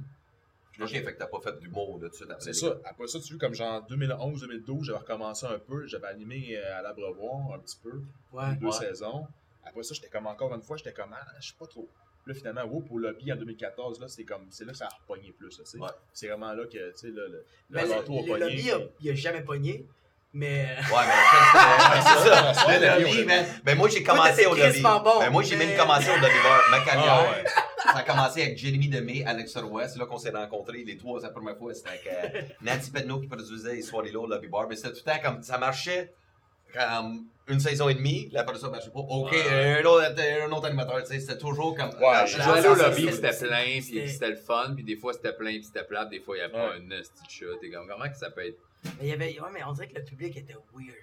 [0.71, 2.53] Puis Ok, j'ai- fait que t'as pas fait d'humour là, tout de suite après C'est
[2.53, 2.75] ça.
[2.85, 5.85] Après ça, tu vois, comme genre 2011-2012, j'avais recommencé un peu.
[5.87, 8.01] J'avais animé euh, à l'Abreuvoir un petit peu,
[8.33, 8.55] ouais.
[8.55, 8.71] deux Ouais.
[8.71, 9.27] saisons.
[9.65, 11.87] Après ça, j'étais comme encore une fois, j'étais comme, ah, je sais pas trop.
[12.23, 14.85] Puis là, finalement, Whoop au lobby en 2014, là, c'est comme, c'est là que ça
[14.85, 15.81] a repogné plus, là.
[15.85, 15.89] Ouais.
[16.13, 18.39] C'est vraiment là que, tu sais, là, le, Mais le le, bateau a le pogné.
[18.39, 19.85] lobby, il a- il a jamais pogné,
[20.33, 20.63] mais.
[20.91, 22.67] Ouais, mais en fait, c'est c'est ça.
[22.67, 23.45] Le ouais, lobby, man.
[23.63, 24.81] Ben, moi, j'ai commencé au lobby.
[24.81, 26.61] Ben, moi, j'ai mais- même commencé au lobby bar.
[26.71, 27.43] Ma Ah, carrière, ouais.
[27.83, 29.87] ça a commencé avec Jérémy Demé, Alex Roy.
[29.87, 30.83] C'est là qu'on s'est rencontrés.
[30.85, 31.73] Les trois, c'est la première fois.
[31.73, 34.67] C'était avec euh, Nancy Pedneau qui produisait les soirées là au lobby bar.
[34.69, 36.13] Mais c'était tout le temps comme ça marchait
[36.73, 38.29] comme une saison et demie.
[38.31, 38.99] Là, après ça, ça marchait pas.
[39.01, 39.81] OK, Ouais.
[39.81, 40.05] un, autre,
[40.47, 41.01] un autre animateur.
[41.03, 41.89] Tu sais, c'était toujours comme.
[41.89, 45.11] Ouais, Ah, je jouais au lobby, c'était plein, puis c'était- le fun, puis des fois
[45.11, 47.45] c'était plein, puis c'était plat, des fois il n'y avait pas un de chat.
[47.59, 48.57] T'es comme, comment que ça peut être.
[48.83, 49.39] Mais il y avait.
[49.39, 50.95] Ouais, mais on dirait que le public était weird.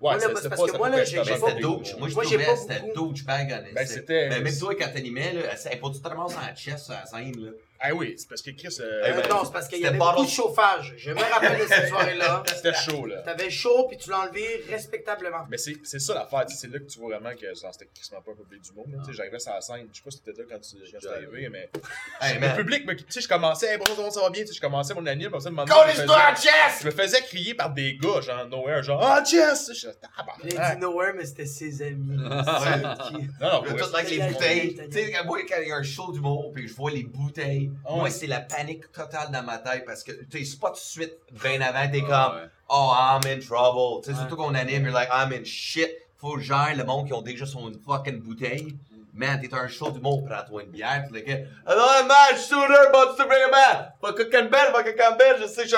[0.00, 1.96] Ouais, c'est- parce que pas- c'est moi, là, que j'ai- pas douche.
[1.98, 2.94] Moi, je trouvais c'était beaucoup.
[2.94, 3.48] douche bag.
[3.48, 4.28] Ben, Mais c'était.
[4.28, 7.40] même toi, quand t'animais, là, c'est pas du tout vraiment en chess à la scène,
[7.40, 7.50] là.
[7.80, 8.76] Ah oui, c'est parce que Chris.
[8.80, 10.94] euh, Eh Euh, ben, non, c'est parce qu'il y avait beaucoup de chauffage.
[10.96, 12.42] Je me rappelle de cette soirée-là.
[12.54, 13.20] C'était chaud, là.
[13.22, 15.46] T'avais chaud, puis tu l'as enlevé respectablement.
[15.50, 18.30] Mais c'est c'est ça l'affaire, c'est là que tu vois vraiment que c'était quasiment pas
[18.32, 18.86] un public du monde.
[18.92, 18.98] là.
[19.04, 21.08] Tu sais, J'arrivais sur la scène, je sais pas si t'étais là quand tu c'est
[21.08, 21.68] arrivé, mais
[22.20, 24.94] Hey, le public, me- tu sais, je commençais, hey, bonjour, ça va bien, je commençais
[24.94, 25.50] mon anime, comme ça!
[25.50, 29.68] Je me faisais crier par des gars, genre nowhere, genre Ah, Jess!
[29.70, 30.76] Je suis Il a tabarnak!
[30.76, 32.16] dit nowhere, mais c'était ses amis.
[33.40, 34.74] Non, non, tout avec les bouteilles.
[34.90, 37.63] Tu sais, moi, quand il y a un show d'humour, puis je vois les bouteilles,
[37.84, 38.10] Ah moi, ouais.
[38.10, 40.78] c'est la panique totale dans ma tête parce que tu sais, c'est pas tout de
[40.80, 42.48] suite, bien avant, t'es Ah, comme, ouais.
[42.68, 44.02] oh, I'm in trouble.
[44.04, 45.90] Tu sais, surtout qu'on anime, you're like, I'm in shit.
[46.18, 48.74] Faut que je gère le monde qui ont déjà son une fucking bouteille.
[49.16, 53.16] Man, t'es un show d'humour, prends-toi une bière, puis le gars, alors, match, sooner, but
[53.16, 53.92] to bring a man.
[54.00, 55.76] Pas que Campbell, pas que Campbell, je sais, je.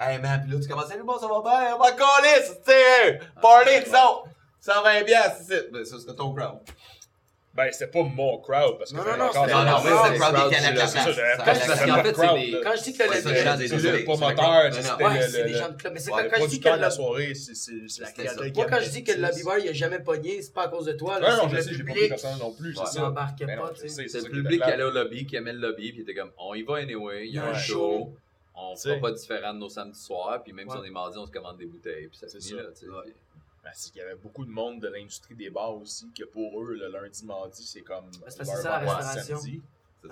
[0.00, 2.40] Hey, man, pis là, tu commences à dire, bon, ça va bien, on va coller,
[2.44, 4.24] tu sais, party, disons.
[4.60, 5.84] 120 bières, c'est ça.
[5.84, 6.58] Ça, c'était ton crowd.
[7.54, 9.90] Ben, c'était pas mon crowd, parce que Non, non, non, encore c'était- Non, non, non,
[9.90, 10.94] non, le crowd cannes à la place.
[12.12, 12.60] pas-.
[12.64, 15.92] Quand je dis que le c'est la- c'était des gens de club.
[15.92, 17.54] Mais quand, je dis que la soirée, c'est
[18.56, 19.28] Moi, quand je dis que le ça.
[19.28, 21.20] lobby bar, il a jamais pogné, c'est pas à cause de toi.
[21.20, 23.00] Non, c'est je le sais, j'ai pas pris public personne non plus, c'est qui ça.
[23.56, 25.98] non, pas, C'est le était public qui allait au lobby, qui aimait le lobby, puis
[25.98, 28.14] il était comme, on y va anyway, il y a un show,
[28.54, 31.26] on fera pas différent de nos samedis soirs, puis même si on est mardi, on
[31.26, 32.92] se commande des bouteilles, puis ça C'est finit là, tu sais.
[33.74, 36.74] C'est qu'il y avait beaucoup de monde de l'industrie des bars aussi, que pour eux,
[36.74, 38.10] le lundi, mardi, c'est comme.
[38.20, 39.38] parce c'est ça, la restauration.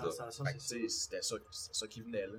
[0.09, 0.11] ça.
[0.11, 0.43] ça, ça,
[0.87, 2.33] c'était ça, qui venait, là.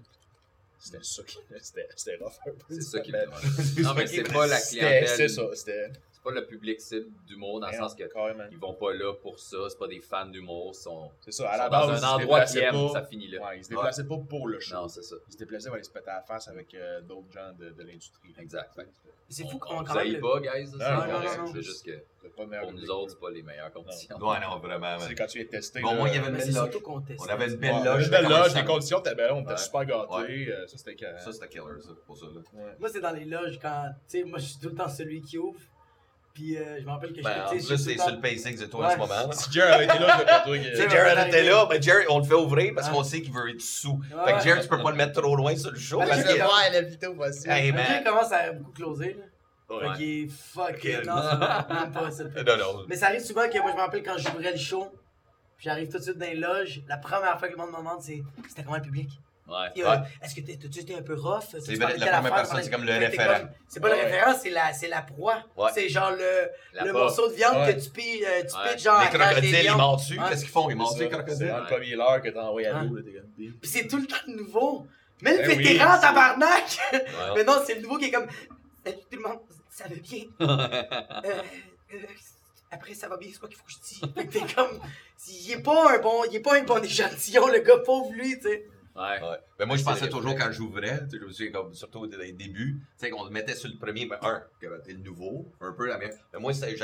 [0.78, 2.74] C'était ça qui c'était c'était rough un peu.
[2.74, 3.26] C'est ça qui Mais-
[3.82, 5.08] Non, mais c'est pas la C'était clientèle.
[5.16, 5.92] c'est ça, c'était.
[6.24, 8.44] C'est pas le public cible d'humour dans le sens non, que carrément.
[8.50, 11.48] ils vont pas là pour ça, c'est pas des fans d'humour, ils sont, C'est ça,
[11.50, 13.42] à ils la sont base, dans un endroit aiment, pas- ça finit là.
[13.44, 14.74] Ouais, ils se déplaçaient pas pour le show.
[14.76, 15.16] Non, c'est ça.
[15.28, 17.70] Ils se déplaçaient pour aller se péter à la face avec euh, d'autres gens de,
[17.70, 18.32] de l'industrie.
[18.38, 18.72] Exact.
[18.74, 18.86] Fait
[19.28, 20.20] C'est fou on comment vous quand même.
[20.20, 20.70] pas, guys.
[20.70, 21.36] Non, non, c'est correct.
[21.38, 21.52] non, non.
[21.54, 24.16] C'est juste que pour nous autres, c'est pas les meilleures conditions.
[24.16, 24.98] Ouais, non, vraiment.
[25.00, 25.80] C'est quand tu es testé.
[25.80, 26.82] Bon, moi, il y avait une belle c'est loge.
[27.18, 28.10] On avait une belle une loge.
[28.10, 30.52] belle comment loge, les conditions, t'es ben, on était super gâtés.
[30.52, 32.16] Euh, Ça, c'était killer, ça, pour.
[32.78, 33.88] Moi, c'est dans les loges quand.
[34.08, 35.58] Tu sais, moi, je suis tout le temps celui qui ouvre.
[36.34, 37.56] Puis euh, je me rappelle que Ben, en j'étais.
[37.58, 38.86] tu sais, plus, je suis c'est sur le pacing de toi Ouais.
[38.86, 39.32] en ce moment.
[39.32, 41.42] Si Jerry avait été là, c'était pas toi Ouais, Jared ouais, était ouais.
[41.50, 42.94] là, mais Jerry, on le fait ouvrir parce Ouais.
[42.94, 43.92] qu'on sait qu'il veut être sous.
[43.92, 44.42] Ouais, Fait que ouais.
[44.42, 45.98] Jerry, tu peux pas le mettre trop loin sur le show.
[46.00, 46.70] Ouais, parce que- vrai.
[46.72, 47.50] la vidéo facile.
[47.50, 48.04] Hey, Le man.
[48.04, 49.14] commence à beaucoup closer.
[49.18, 49.76] Là?
[49.76, 49.88] Ouais.
[49.88, 50.84] Fait qu'il est fuck.
[51.06, 51.14] Non,
[51.74, 52.24] même pas ça.
[52.24, 52.84] Non, non.
[52.88, 54.86] Mais ça arrive souvent que moi, je me rappelle quand j'ouvrais le show.
[55.56, 56.80] Puis j'arrive tout de suite dans les loges.
[56.88, 59.10] La première fois que le monde me demande, c'est c'était comment le public?
[59.48, 59.82] Ouais.
[59.84, 61.40] Euh, Est-ce que t'es- t'as-tu été un peu rough?
[61.50, 63.40] Tu C'est la telle première personne, tu c'est comme le référent.
[63.40, 65.42] comme- C'est pas le référent, c'est la, c'est la proie.
[65.56, 65.70] Ouais.
[65.74, 67.74] C'est genre le, La le morceau de viande Ouais.
[67.74, 68.72] que tu pilles, euh, tu Ouais.
[68.72, 70.18] pitches genre Les la crocodiles, ils mentent dessus.
[70.28, 70.70] Qu'est-ce qu'ils font?
[70.70, 71.48] Ils mentent C'est dessus, les C'est crocodiles.
[71.48, 72.96] dans le premier heure que t'as envoyé à l'eau.
[73.36, 74.86] Puis c'est tout le temps nouveau.
[75.22, 76.78] Mais le Ben vétéran, c'est- tabarnak!
[77.36, 78.26] Mais non, c'est le nouveau qui est comme.
[78.84, 79.38] Salut tout le monde,
[79.70, 80.24] ça va bien.
[81.24, 81.42] Euh,
[81.94, 81.98] euh,
[82.70, 84.30] après, ça va bien, c'est quoi qu'il faut que je dise?
[84.30, 84.80] T'es comme.
[85.28, 88.36] Il est pas un bon, il est pas un bon échantillon, le gars pauvre lui,
[88.38, 88.64] tu sais.
[88.94, 89.22] Ouais.
[89.22, 89.38] Ouais.
[89.58, 92.32] Ben moi, je C'est pensais toujours quand j'ouvrais, je me souviens comme, surtout dans les
[92.32, 95.50] débuts, tu sais, qu'on le mettait sur le premier, ben, un, que t'es le nouveau,
[95.60, 96.12] un peu la même.
[96.32, 96.76] Mais moi, c'était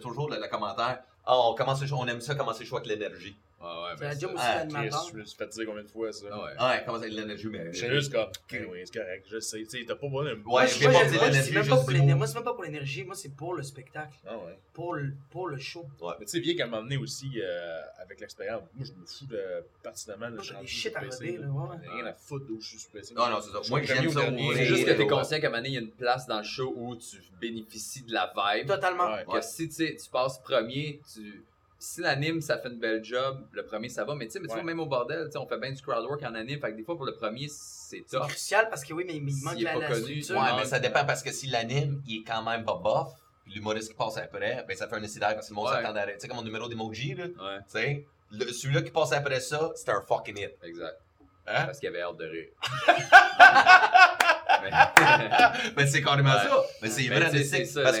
[0.00, 3.36] toujours le, le commentaire, ah, on commence on aime ça commencer le show avec l'énergie.
[3.60, 4.66] Ouais, ouais, C'est ben, la c'est- job aussi Ah.
[4.68, 6.26] Chris, Je me suis fait dire combien de fois ça.
[6.30, 6.50] Ah ouais.
[6.78, 7.72] Ouais, commencer avec l'énergie, mais.
[7.72, 8.28] J'étais juste comme.
[8.70, 9.58] Oui, c'est correct, je sais.
[9.64, 10.30] Tu sais, t'as pas besoin de.
[10.30, 11.92] Ouais, Moi, je je- viens je- moi, je- l'énergie, c'est même juste pas pour du
[11.94, 12.12] l'énergie.
[12.12, 12.18] mot.
[12.18, 14.16] Moi, c'est même pas pour l'énergie, moi, c'est pour le spectacle.
[14.26, 14.56] Ah ouais.
[14.72, 15.84] Pour le, pour le show.
[16.20, 19.04] Mais tu sais, bien qu'à un moment donné aussi, euh, avec l'expérience, moi je me
[19.04, 19.42] fous de
[19.82, 21.08] pertinemment Moi, le j'ai des shit à là.
[21.08, 21.88] ouais.
[21.88, 23.12] Rien à foutre d'où je suis PC.
[23.14, 23.58] Non, non, c'est ça.
[23.60, 24.20] Je Moi, suis j'aime ça.
[24.54, 25.06] C'est juste que t'es Ouais.
[25.08, 27.16] conscient qu'à un moment donné, il y a une place dans le show où tu
[27.40, 28.68] bénéficies de la vibe.
[28.68, 29.12] Totalement.
[29.12, 29.24] Ouais.
[29.28, 31.42] Que si tu sais, tu passes premier, tu.
[31.80, 34.14] Si l'anime, ça fait une belle job, le premier, ça va.
[34.16, 34.64] Mais tu sais, mais tu vois, Ouais.
[34.66, 36.60] même au bordel, tu sais, on fait bien du crowd work en anime.
[36.60, 38.26] Fait que des fois, pour le premier, c'est C'est tough.
[38.28, 40.36] crucial parce que oui, mais il manque est la, pas la connu, structure.
[40.42, 43.12] Ouais, mais ça c'est- dépend parce que si l'anime, il est quand même pas bof,
[43.44, 45.74] puis l'humoriste qui passe après, ben ça fait un incident parce que le monde Ouais.
[45.82, 46.06] s'attend à.
[46.06, 47.28] Tu sais, comme mon numéro d'emoji, là.
[47.28, 50.56] Tu Ouais, sais, le- celui-là qui passe après ça, c'était un fucking hit.
[50.64, 50.98] exact.
[51.46, 51.64] Hein?
[51.66, 52.48] Parce qu'il avait hâte de rire.
[55.76, 56.36] Mais- c'est carrément Ouais.
[56.48, 56.62] ça.
[56.82, 57.32] Mais c'est Mais vrai, parce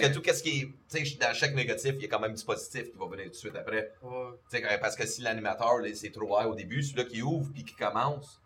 [0.10, 0.68] que tout ce qui est.
[0.90, 3.24] Tu sais, dans chaque négatif, il y a quand même du positif qui va venir
[3.26, 3.92] tout de suite après.
[4.02, 4.78] Ouais.
[4.80, 8.40] Parce que si l'animateur, c'est trop high au début, celui-là qui ouvre puis qui commence,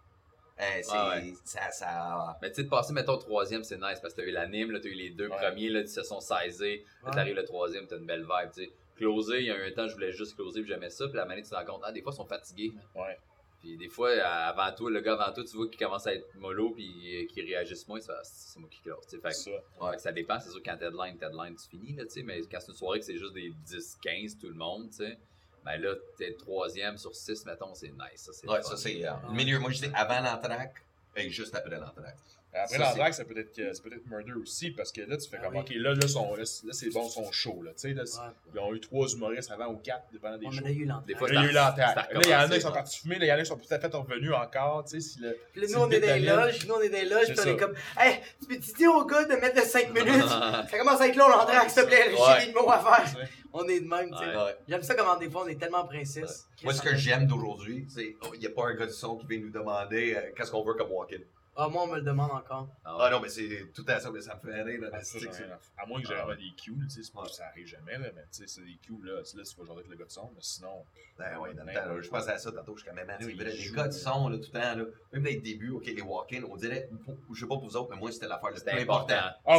[0.58, 0.82] c'est.
[0.92, 1.34] Ah ouais.
[1.44, 1.70] Ça.
[1.70, 2.38] ça...
[2.42, 4.78] Mais tu sais, de passer, mettons, au troisième, c'est nice parce que t'as eu l'anime,
[4.80, 5.36] t'as eu les deux Ouais.
[5.36, 6.18] premiers, là, ils se sont.
[6.30, 6.84] Là, Ouais.
[7.12, 8.70] t'arrives le troisième, t'as une belle vibe, tu sais.
[8.96, 11.24] Closer, il y a un temps, je voulais juste closer, puis j'aimais ça, puis la
[11.24, 12.72] manette, tu te rends compte, ah, des fois, ils sont fatigués.
[12.94, 13.18] Ouais.
[13.62, 16.26] Puis des fois, avant toi, le gars avant toi, tu vois qu'il commence à être
[16.34, 18.98] mollo, puis qu'il réagisse moins, c'est moi qui close.
[19.08, 19.50] Fait, que- Ça.
[19.94, 22.22] que ça dépend, c'est sûr, quand deadline, deadline, tu finis, là, tu sais.
[22.24, 24.96] Mais quand c'est une soirée que c'est juste des 10, 15, tout le monde, tu
[24.96, 25.16] sais.
[25.64, 29.06] Ben là, t'es le troisième sur 6, mettons, c'est nice, ça, c'est Ouais, ça c'est.
[29.06, 30.82] euh, le milieu, moi je dis avant l'entraque
[31.14, 32.16] et juste après l'entraque.
[32.54, 35.26] Après Ça, l'entraque, ça peut être ça peut être murder aussi, parce que là, tu
[35.28, 35.60] fais Ah comme, oui.
[35.60, 37.70] ok, là, là, son- là, c'est- là, c'est bon, son show, là.
[37.72, 38.32] Tu sais, là, Ouais.
[38.54, 40.62] ils ont eu trois humoristes avant ou quatre, dépendant des On shows.
[40.62, 41.06] en a eu l'entrée.
[41.14, 42.72] Des fois, Là, il y a eu à Là, il y en a qui sont
[42.72, 45.00] partis fumer, là, il y en a qui sont tout à fait revenus encore, tu
[45.00, 45.34] sais, si le.
[45.52, 47.08] Puis là, si nous, on est dans les Daniel- loges, nous, on est dans les
[47.08, 47.66] loges, puis on est ça.
[47.66, 50.04] comme, hey, tu peux-tu dire au gars de mettre le 5 minutes?
[50.70, 53.28] ça commence à être long, l'entraque, s'il te plaît, j'ai des mots à faire.
[53.54, 54.56] On est de même, tu sais.
[54.68, 56.46] J'aime ça comment des fois on est tellement princesse.
[56.64, 59.26] Moi, ce que j'aime d'aujourd'hui, c'est il n'y a pas un gars du son qui
[59.26, 61.18] vient nous demander euh, qu'est-ce qu'on veut comme walk-in.
[61.54, 62.66] Ah, moi, on me le demande encore.
[62.82, 64.80] Ah, Ah non, mais c'est tout à ça, mais ça me fait rire.
[64.80, 65.44] là, Ah, ça, c'est que c'est-
[65.76, 68.06] à- moins que j'ai Ah, des cues, tu sais, c'est pas- ça arrive jamais, là,
[68.14, 70.10] mais tu sais, c'est des cues, là, là, tu vas jaser avec le gars de
[70.10, 70.84] son, mais sinon.
[71.18, 73.06] Ben ouais, dans le temps, là, je pensais à ça tantôt, je suis quand même
[73.20, 75.84] sais, Les gars du son, là, tout le temps, là, même dans les débuts, ok,
[75.84, 78.48] les walk-in, on dirait, pour- je sais pas pour vous autres, mais moi, c'était l'affaire
[78.48, 79.14] le plus C'était important.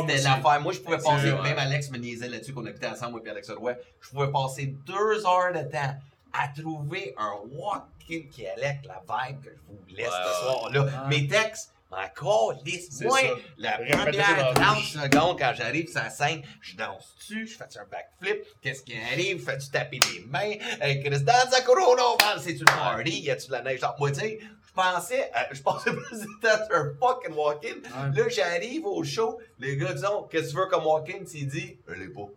[0.08, 0.62] C'était l'affaire.
[0.62, 1.58] Moi, je pouvais C'est passer, même.
[1.60, 3.76] Alex me niaisait là-dessus qu'on habitait ensemble, moi et Alex Roy.
[4.02, 5.96] Je pouvais passer deux heures de temps
[6.34, 11.08] à trouver un walk-in qui allait avec la vibe que je voulais Ouais, ce soir-là.
[11.08, 12.88] Mes textes, encore lisse.
[12.92, 13.28] C'est Moi, ça.
[13.58, 14.06] la première
[14.38, 14.94] dans la 30 bouche.
[14.94, 19.44] secondes quand j'arrive sur la scène, je danse-tu, je fais un backflip, qu'est-ce qui arrive,
[19.44, 23.52] fais-tu taper les mains, hey Chris, dans Corona, man, c'est-tu le party, y a-tu de
[23.54, 23.80] la neige?
[23.80, 25.92] Dans moi, tu sais, je pensais, à- je pensais
[26.42, 28.18] temps sur un fucking walk-in, Ouais.
[28.24, 31.78] Là, j'arrive au show, les gars disent Qu'est-ce que tu veux comme walk-in Tu dis
[31.88, 32.28] Je l'ai pas.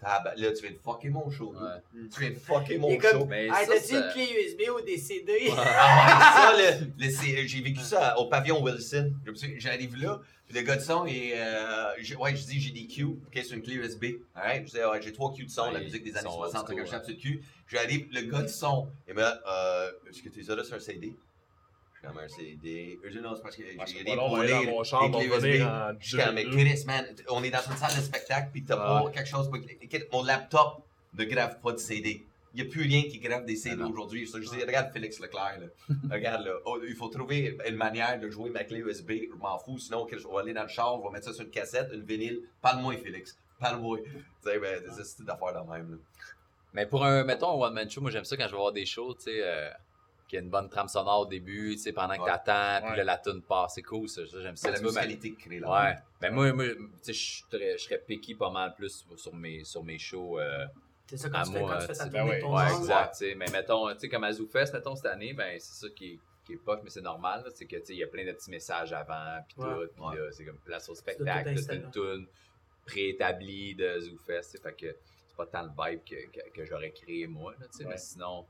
[0.00, 1.52] Tab- Là, tu viens de fucker mon show.
[1.54, 2.06] Ouais.
[2.12, 3.26] Tu viens de fucker mon comme, show.
[3.26, 5.50] Mais hey, ça, t'as-tu une clé USB ou des CD?
[5.56, 9.12] Ah ouais, ça, le- le- c'est- j'ai vécu ça au pavillon Wilson.
[9.26, 12.44] Je me suis- J'arrive là, puis le gars de son, et, euh, j'ai- ouais, je
[12.46, 14.04] dis j'ai des cues, ok, c'est une clé USB.
[14.36, 16.60] Alright, je dis ouais, j'ai trois cues de son, la musique des années sont 60,
[16.60, 17.42] old fait que je school, tape sur le cul.
[17.66, 20.76] J'arrive, le gars de son, il me dit euh, est-ce que tu es là sur
[20.76, 21.12] un CD
[22.02, 22.98] Comme un CD.
[23.04, 23.78] Je non, c'est parce que j'ai des
[26.00, 26.44] Je suis comme, mais.
[26.44, 29.50] Chris, man, on est dans une salle de spectacle, puis t'as pas quelque chose.
[30.12, 30.84] Mon laptop
[31.14, 32.24] ne grave pas de CD.
[32.54, 34.26] Il n'y a plus rien qui grave des CD Ah aujourd'hui.
[34.26, 35.66] Je dis, regarde Félix Leclerc, là.
[36.10, 36.52] regarde, là.
[36.64, 39.10] Oh, il faut trouver une manière de jouer ma clé USB.
[39.30, 39.78] Je m'en fous.
[39.78, 41.90] Sinon, Chris, on va aller dans le char, on va mettre ça sur une cassette,
[41.92, 42.40] une vinyle.
[42.62, 43.36] Parle-moi, Félix.
[43.60, 43.98] Parle-moi.
[43.98, 44.10] Tu
[44.42, 45.96] sais, ben, c'est d'affaires de même, là.
[46.74, 48.84] Mais pour un, mettons, un one-man show, moi j'aime ça quand je vais voir des
[48.84, 49.70] shows, tu sais, euh,
[50.28, 52.26] qu'il y a une bonne trame sonore au début, tu sais, pendant que Ouais.
[52.30, 52.96] t'attends, puis Ouais.
[52.98, 54.68] là la tune passe, c'est cool ça, j'aime ça.
[54.68, 55.70] C'est la musicalité qui crée là.
[55.70, 55.94] Ouais.
[56.20, 56.66] Ben moi, moi
[57.02, 60.38] tu sais, je serais picky pas mal plus sur mes, sur mes shows.
[60.38, 60.66] euh,
[61.06, 62.36] C'est ça quand À tu fais, moi, quand tu fais ta c'est- ben tournée ouais,
[62.36, 62.78] de ton Ouais, genre.
[62.80, 63.12] exact.
[63.12, 63.34] tu sais.
[63.34, 66.18] Mais mettons, tu sais, comme à ZooFest, mettons, cette année, ben, c'est ça qui est,
[66.44, 67.44] qui est poche, mais c'est normal.
[67.54, 69.86] C'est que, tu sais, il y a plein de petits messages avant, puis Ouais.
[69.86, 69.92] tout.
[69.94, 70.16] Puis Ouais.
[70.18, 72.26] là, c'est comme place au spectacle, c'est une tune
[72.86, 74.62] préétablie de ZooFest, tu sais.
[74.62, 74.96] Fait que
[75.28, 77.84] c'est pas tant le vibe que, que, que j'aurais créé moi, tu sais.
[77.84, 77.90] Ouais.
[77.90, 78.46] Mais sinon,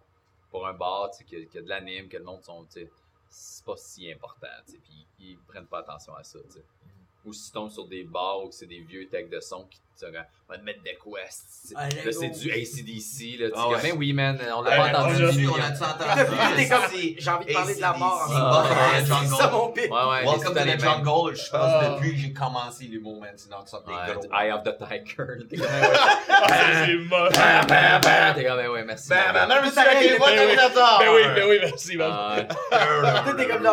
[0.51, 2.90] pour un bar, tu sais, y a de l'anime, que le monde sont, tu sais,
[3.28, 4.78] c'est pas si important, tu sais.
[4.78, 6.64] Puis ils prennent pas attention à ça, tu sais
[7.24, 9.64] ou si tu tombes sur des bars ou que c'est des vieux tags de son
[9.64, 10.14] qui te disent
[10.48, 11.74] «va mettre des quests».
[11.74, 12.38] Là, c'est oh.
[12.38, 13.38] du ACDC.
[13.40, 15.48] Là, ah ben oui, man, on l'a euh, entendu.
[15.48, 17.16] On a entendu.
[17.18, 18.26] j'ai envie de parler de la mort.
[18.30, 19.04] Hein.
[19.06, 19.90] C'est ça mon pic.
[19.90, 21.34] Welcome to the jungle.
[21.34, 21.96] Je pense ah.
[21.96, 24.28] depuis que j'ai commencé l'humour, man, sinon tu des.
[24.32, 25.46] Eye of the Tiger.
[25.50, 25.58] C'est
[28.68, 29.08] ouais, merci.
[31.00, 32.36] Ben oui, ben oui, merci, ah,
[32.70, 33.36] man.
[33.36, 33.68] T'es comme.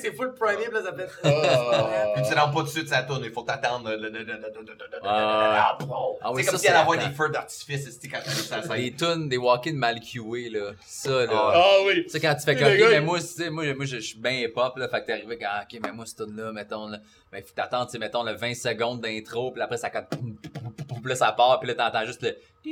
[0.00, 1.08] C'est full primé, là, ça fait.
[1.24, 3.22] Ah, Puis tu rentres pas tout de suite, ça tourne.
[3.24, 3.90] Il faut t'attendre.
[5.02, 5.78] Ah,
[6.22, 8.76] ah oui, c'est comme si elle avait des feux d'artifice, c'était quand tu ça scène.
[8.76, 10.72] Des tunes, des walk-in mal cués, là.
[10.86, 11.52] Ça, là.
[11.54, 12.04] Ah oui.
[12.08, 14.76] Ça, quand tu fais comme, mais moi, tu sais, moi, moi, je suis bien hip-hop,
[14.76, 14.88] là.
[14.88, 16.98] Fait que t'es arrivé, quand, OK, mais moi, cette tune-là, mettons, là.
[17.32, 19.90] Ben, faut t'attendre, tu mettons, le 20 secondes d'intro, puis après, ça.
[19.90, 22.36] Puis ça part, puis là, t'entends juste le.
[22.66, 22.70] Ah.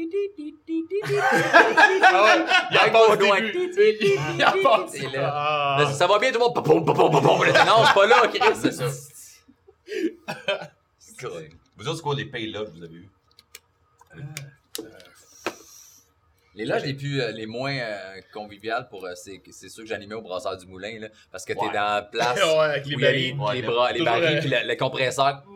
[2.70, 4.86] Il a pas
[5.18, 5.84] Ah.
[5.92, 6.56] ça va bien, tout le monde.
[6.56, 6.62] Non,
[7.80, 8.40] je suis pas là, Chris.
[8.54, 8.86] C'est ça.
[11.76, 13.08] Vous autres, c'est quoi les pays là que vous avez eu?
[16.54, 19.88] Les loges les plus, euh, les moins euh, conviviales pour, euh, c'est, c'est ceux que
[19.88, 21.08] j'animais au brasseur du moulin, là.
[21.30, 21.72] Parce que t'es Ouais.
[21.72, 23.32] dans la place Ouais, avec les où il y a les.
[23.32, 25.42] Ouais, bras, les barils, euh, puis le, le compresseur.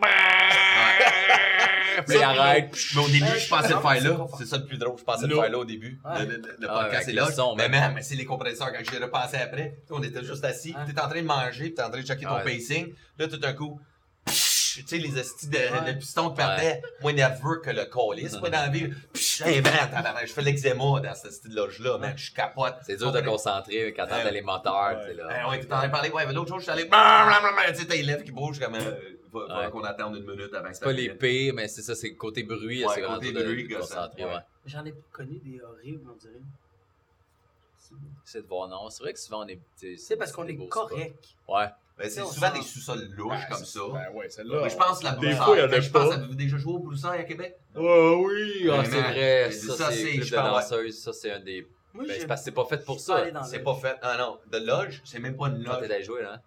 [2.04, 2.76] Puis arrête.
[2.94, 4.26] Mais au début, je pensais le non, faire c'est là.
[4.38, 4.98] C'est ça le plus drôle.
[4.98, 5.98] Je pensais le faire là au début.
[6.04, 6.24] Ouais.
[6.26, 7.30] Le, le- le Ah, podcast est le là.
[7.32, 7.98] son, Mais même.
[8.02, 8.72] c'est les compresseurs.
[8.72, 10.74] Quand j'y ai repensé après, on était juste assis.
[10.74, 10.92] Ouais.
[10.92, 12.92] T'es en train de manger, t'es en train de checker ton pacing.
[13.18, 13.80] Là, tout d'un coup,
[14.26, 15.92] tu sais, les estis de, Ouais.
[15.94, 18.28] de piston qui partaient, moins nerveux que le colis.
[18.40, 19.72] Moi, dans la vie, psh, hey, man,
[20.26, 22.12] je fais l'eczéma dans ce style loge-là, man.
[22.16, 22.74] Je capote.
[22.84, 24.32] C'est dur de concentrer quand t'entends Ouais.
[24.32, 25.06] les moteurs, Ouais.
[25.10, 25.48] tu sais, Euh, là.
[25.48, 27.86] ouais, t'es en train de parler, ouais, mais l'autre jour, je suis allé, tu sais,
[27.86, 28.92] t'as les lèvres qui bougent comme, euh,
[29.32, 29.70] va, va Ouais.
[29.70, 32.08] qu'on attende une minute avant que C'est ça pas les pires, mais c'est ça, c'est
[32.10, 34.34] le côté bruit, Ouais, c'est vraiment côté bruit, de gossant, concentrer, ouais.
[34.34, 34.40] ouais.
[34.66, 36.40] J'en ai connu des horribles, on dirait.
[38.24, 38.90] C'est de voir, non.
[38.90, 39.60] C'est vrai que souvent on est.
[39.96, 40.66] C'est parce qu'on est spots.
[40.68, 41.24] correct.
[41.48, 41.66] Ouais.
[41.98, 43.80] Ben, c'est souvent sent- des sous-sols louches Ben, comme ça.
[43.92, 44.60] Ben ouais, celle-là.
[44.64, 45.36] Mais je pense la Des broussaille.
[45.44, 47.24] fois, il y en a Fait que Je pense, avez-vous déjà joué au broussailles à
[47.24, 47.56] Québec?
[47.74, 48.68] Ouais, oui.
[48.70, 51.66] Ah, Ouais, c'est vrai, Ça, c'est- de danseuses, ça c'est un des.
[51.94, 53.24] Moi, Ben, c'est parce que c'est pas fait pour ça.
[53.44, 53.96] C'est pas fait.
[54.02, 55.90] Ah non, de loge, c'est même pas une Quand t'es loge.
[55.92, 56.34] allé jouer, là.
[56.34, 56.40] hein.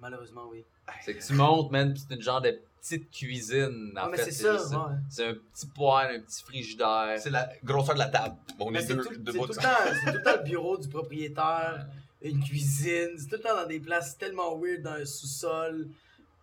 [0.00, 0.64] Malheureusement, oui.
[1.00, 3.92] C'est que tu montes, man, pis c'est une genre de petite cuisine.
[3.96, 4.78] En fait, c'est ça, juste ça.
[4.78, 4.94] ouais.
[5.08, 7.16] C'est un petit poêle, un petit frigidaire.
[7.18, 8.36] C'est la grosseur de la table.
[8.58, 9.68] On Mais est c'est deux, tout, deux c'est bouts tout de le temps,
[10.04, 11.86] c'est tout le temps le bureau du propriétaire,
[12.22, 15.88] une cuisine, c'est tout le temps dans des places tellement weird, dans un sous-sol.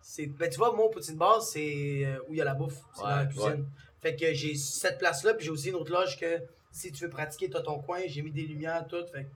[0.02, 2.78] C'est, ben tu vois, mon poutine bar, c'est euh, où il y a la bouffe,
[2.94, 3.66] c'est dans la Ouais, cuisine.
[4.00, 6.40] Fait que j'ai cette place-là, puis j'ai aussi une autre loge que
[6.72, 9.04] si tu veux pratiquer, t'as ton coin, j'ai mis des lumières, tout.
[9.12, 9.26] Fait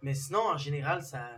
[0.00, 1.28] Mais sinon, en général, ça.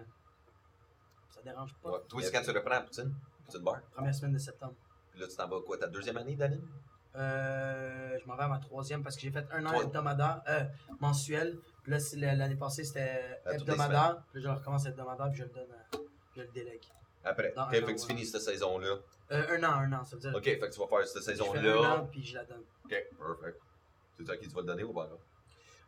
[1.44, 1.90] Ça dérange pas.
[1.90, 1.98] Ouais.
[2.08, 3.14] Toi, c'est quand tu reprends, Poutine?
[3.44, 3.80] Poutine bar?
[3.92, 4.74] Première semaine de septembre.
[5.10, 6.60] Puis là, tu t'en vas quoi, ta deuxième année d'année?
[7.16, 10.42] Euh, je m'en vais à ma troisième parce que j'ai fait un an Toi- hebdomadaire,
[10.48, 10.64] euh,
[11.00, 11.58] mensuel.
[11.82, 14.22] Puis là, c'est- l'année passée, c'était À hebdomadaire.
[14.32, 15.96] Puis là, je recommence hebdomadaire, puis je le donne, à-
[16.36, 16.82] je le délègue.
[17.22, 17.52] Après.
[17.56, 18.96] Non, ok, non, fait que tu finis cette saison-là.
[19.30, 20.34] Euh, un an, un an, ça veut dire.
[20.34, 21.94] Ok, fait que tu vas faire cette fais un saison-là.
[22.00, 22.64] an, puis je la donne.
[22.84, 23.60] Ok, perfect.
[24.16, 25.04] Tu sais à qui tu vas le donner ou pas?
[25.06, 25.16] là?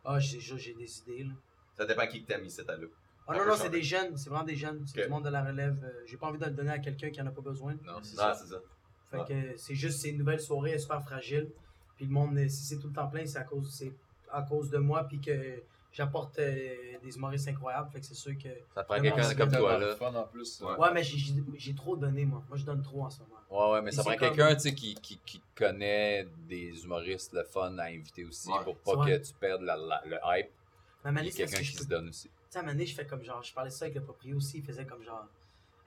[0.05, 1.33] Ah, j'ai déjà j'ai des idées, là.
[1.75, 2.87] Ça dépend qui que t'as mis cette année-là.
[3.27, 4.83] Ah On non, non, c'est des jeunes, c'est vraiment des jeunes.
[4.87, 5.77] C'est du monde de la relève.
[5.83, 7.73] Euh, J'ai pas envie de le donner à quelqu'un qui en a pas besoin.
[7.85, 8.35] Non, c'est Ah, ça.
[8.35, 8.59] c'est ça.
[9.11, 11.49] Fait que c'est juste, c'est une nouvelle soirée, elle est super fragile.
[11.95, 13.91] Puis le monde, euh, si c'est tout le temps plein, c'est à cause, c'est
[14.31, 15.61] à cause de moi, puis que
[15.91, 17.89] j'apporte euh, des humoristes incroyables.
[17.91, 18.49] Fait que c'est sûr que.
[18.75, 19.95] Ça prend quelqu'un comme toi, là.
[19.95, 20.61] fun en plus.
[20.61, 20.75] Ouais.
[20.77, 22.43] Ouais, mais j'ai- trop donné, moi.
[22.49, 23.35] Moi, je donne trop en ce moment.
[23.49, 27.33] Ouais, ouais, mais ça prend comme- quelqu'un, tu sais, qui, qui, qui connaît des humoristes,
[27.33, 28.63] le fun à inviter aussi, Ouais.
[28.63, 30.49] pour pas que tu perdes la- la- le hype.
[31.03, 32.29] Parce quelqu'un que qui se donne aussi.
[32.57, 34.85] Sais, un je fais comme genre, je parlais ça avec le proprio aussi, il faisait
[34.85, 35.27] comme genre,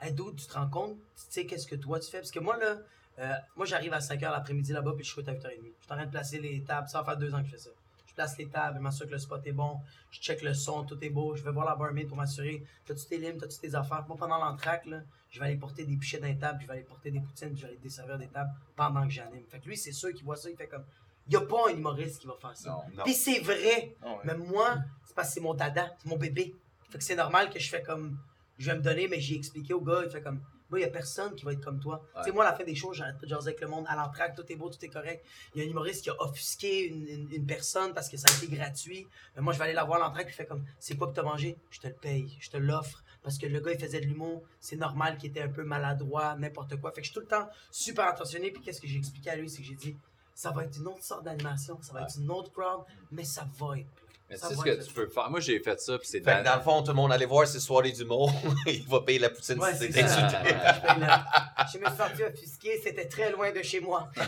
[0.01, 2.19] hey dude, tu te rends compte, tu sais, qu'est-ce que toi tu fais?
[2.19, 2.79] Parce que moi, là,
[3.19, 5.41] euh, moi, j'arrive à 5h l'après-midi là-bas, puis je suis à 8h30.
[5.41, 7.53] Je suis en train de placer les tables, ça va faire deux ans que je
[7.53, 7.71] fais ça.
[8.07, 9.79] Je place les tables, je m'assure que le spot est bon.
[10.11, 11.37] Je check le son, tout est beau.
[11.37, 12.65] Je vais voir la barmaid pour m'assurer.
[12.85, 14.05] T'as-tu tes limes, t'as-tu tes affaires?
[14.09, 16.73] Moi, pendant l'entraque, là, je vais aller porter des pichets dans les tables, je vais
[16.73, 19.45] aller porter des poutines, je vais aller desservir des tables pendant que j'anime.
[19.49, 20.85] Fait que lui, c'est sûr qu'il voit ça, il fait comme.
[21.31, 22.71] Il a pas un humoriste qui va faire ça.
[22.71, 22.83] Non.
[22.97, 23.05] Non.
[23.05, 23.97] Puis c'est vrai.
[24.03, 24.19] Ah ouais.
[24.25, 26.55] Mais moi, c'est parce que c'est mon dada, c'est mon bébé.
[26.91, 28.19] Fait que c'est normal que je fais comme.
[28.59, 30.41] Je vais me donner, mais j'ai expliqué au gars, il fait comme.
[30.69, 32.01] Moi, il y a personne qui va être comme toi.
[32.23, 33.85] Tu sais, moi, à la fin des shows, j'arrête pas de jaser avec le monde.
[33.89, 35.25] À l'entraque, tout est beau, tout est correct.
[35.55, 38.29] Il y a un humoriste qui a offusqué une, une- une personne parce que ça
[38.33, 39.07] a été gratuit.
[39.35, 40.65] Mais moi, je vais aller la voir à l'entraque, puis il fait comme.
[40.79, 41.57] C'est quoi que t'as mangé?
[41.71, 43.03] Je te le paye, je te l'offre.
[43.23, 44.43] Parce que le gars, il faisait de l'humour.
[44.61, 46.93] C'est normal qu'il était un peu maladroit, n'importe quoi.
[46.93, 48.51] Fait que je suis tout le temps super attentionné.
[48.53, 49.97] Puis qu'est-ce que j'ai expliqué à lui, c'est que j'ai dit.
[50.41, 53.47] Ça va être une autre sorte d'animation, ça va être une autre crowd, mais ça
[53.59, 53.87] va être.
[54.31, 55.29] Mais tu sais ce que tu peux faire.
[55.29, 57.13] Moi, j'ai fait ça, puis c'est Fait que Dan- dans le fond, tout le monde
[57.13, 58.33] allait voir ses soirées d'humour.
[58.67, 60.37] il va payer la poutine Ouais, si c'est insulté.
[61.75, 64.09] Je me suis senti offusqué, c'était très loin de chez moi.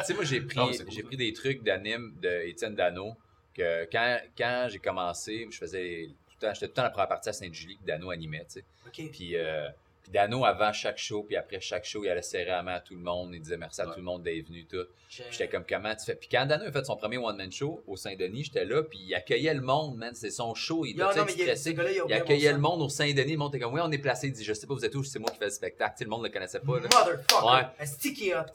[0.00, 3.14] Tu sais, moi, j'ai pris, Non, j'ai pris des trucs d'anime de Étienne Dano.
[3.54, 6.90] Que quand, quand j'ai commencé, je faisais tout le temps, j'étais tout le temps la
[6.90, 8.64] première partie à Saint-Julie que Dano animait, tu sais.
[8.86, 9.10] Ok.
[9.12, 9.68] Puis, euh,
[10.10, 12.80] puis Dano, avant chaque show, puis après chaque show, il allait serrer la main à
[12.80, 13.30] tout le monde.
[13.34, 13.92] Il disait merci à Ouais.
[13.92, 14.86] tout le monde d'être venu, tout.
[15.08, 16.14] J'étais comme, comment tu fais?
[16.14, 19.14] Puis quand Dano a fait son premier one-man show au Saint-Denis, j'étais là, puis il
[19.14, 20.14] accueillait le monde, man.
[20.14, 20.84] C'est son show.
[20.84, 21.02] Il était
[21.36, 21.70] il stressé.
[21.78, 23.32] il Il accueillait le monde au Saint-Denis.
[23.32, 24.28] Le monde était comme, oui, on est placé.
[24.28, 25.02] Il dit, je sais pas, vous êtes où?
[25.04, 25.92] C'est moi qui fais le spectacle.
[25.94, 26.82] Tu sais, le monde le connaissait pas, là.
[26.82, 27.46] Motherfucker.
[27.80, 27.86] Ouais.
[27.86, 28.46] Sticky up.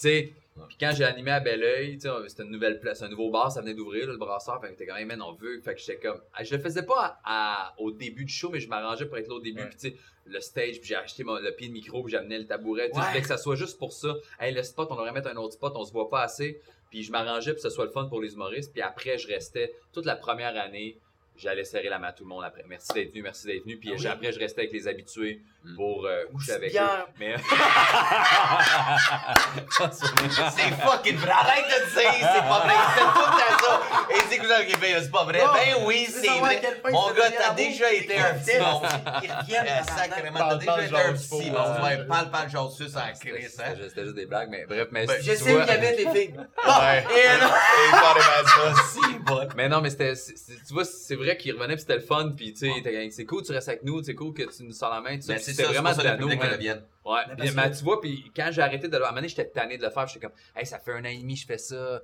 [0.68, 3.52] Puis quand j'ai animé à Belleuil, tu sais, c'était une nouvelle place, un nouveau bar,
[3.52, 5.60] ça venait d'ouvrir, le brasseur, fait que t'es quand même, man, on veut.
[5.62, 8.50] Fait que j'étais comme, ah, je le faisais pas à, à- au début du show,
[8.50, 9.68] mais je m'arrangeais pour être là au début, Ouais.
[9.70, 9.96] puis tu sais,
[10.26, 13.00] le stage, puis j'ai acheté mon- le pied de micro, puis j'amenais le tabouret, tu
[13.00, 13.22] sais, Ouais.
[13.22, 14.16] que ça soit juste pour ça.
[14.40, 16.62] Hey, le spot, on devrait mettre un autre spot, on se voit pas assez.
[16.90, 19.28] Puis je m'arrangeais pour que ce soit le fun pour les humoristes, puis après, je
[19.28, 20.98] restais toute la première année.
[21.38, 22.64] J'allais serrer la main à tout le monde après.
[22.68, 23.78] Merci d'être venu, merci d'être venu.
[23.78, 24.08] Puis Ah oui?
[24.08, 25.76] après, je restais avec les habitués Mm.
[25.78, 26.86] pour euh, coucher avec bien.
[26.86, 27.12] eux.
[27.20, 27.36] Mais...
[29.72, 31.32] C'est fucking vrai.
[31.32, 32.74] Arrête de dire, c'est pas vrai.
[32.94, 33.82] Fait tout ça.
[34.12, 35.40] Et dit que là, ben, c'est pas vrai.
[35.40, 36.62] Non, Ben oui, c'est à vrai.
[36.92, 38.02] Mon gars, t'as déjà l'amour?
[38.02, 39.90] été un petit tabarnak.
[39.90, 41.84] Sacrément, t'as déjà été un petit bon.
[41.84, 42.06] Ouais.
[42.08, 42.84] Parle pas de genre ça
[43.16, 43.74] C'était Chris, hein.
[43.90, 46.10] c'était juste, des blagues, mais bref, mais Ben, Je sais où il y avait des
[46.12, 46.36] filles.
[46.66, 47.04] Ouais.
[47.10, 47.48] Et non.
[47.88, 49.48] Et pas de ça.
[49.56, 52.02] Mais non, mais c'était, c'est- c'est- tu vois, c'est vrai qu'il revenait puis c'était le
[52.02, 54.72] fun, puis tu sais, c'est cool, tu restes avec nous, c'est cool que tu nous
[54.72, 55.12] sors la main.
[55.12, 56.84] Mais Puis c'est c'était vraiment de revienne.
[57.04, 59.04] Ouais, Mais tu vois, puis quand j'ai arrêté de le.
[59.16, 61.36] Donné, j'étais tanné de le faire, j'étais comme, hey, ça fait un an et demi,
[61.36, 62.02] je fais ça.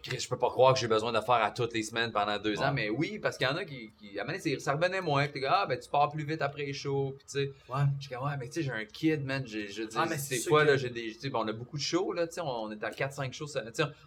[0.00, 2.38] Chris, je peux pas croire que j'ai besoin de faire à toutes les semaines pendant
[2.38, 2.64] deux Ouais.
[2.64, 3.90] ans, mais oui, parce qu'il y en a qui.
[3.98, 6.24] qui à un moment donné, c'est- ça revenait moins, t'es ah, ben tu pars plus
[6.24, 7.52] vite après les shows, puis tu sais.
[7.68, 7.82] Ouais.
[8.00, 9.42] Je comme, ouais, mais tu sais, j'ai un kid, man.
[9.46, 11.16] Je dis, Ah, c'est que- là, j'ai des.
[11.34, 13.46] On a beaucoup de shows, là, tu sais, on, on est à 4-5 shows.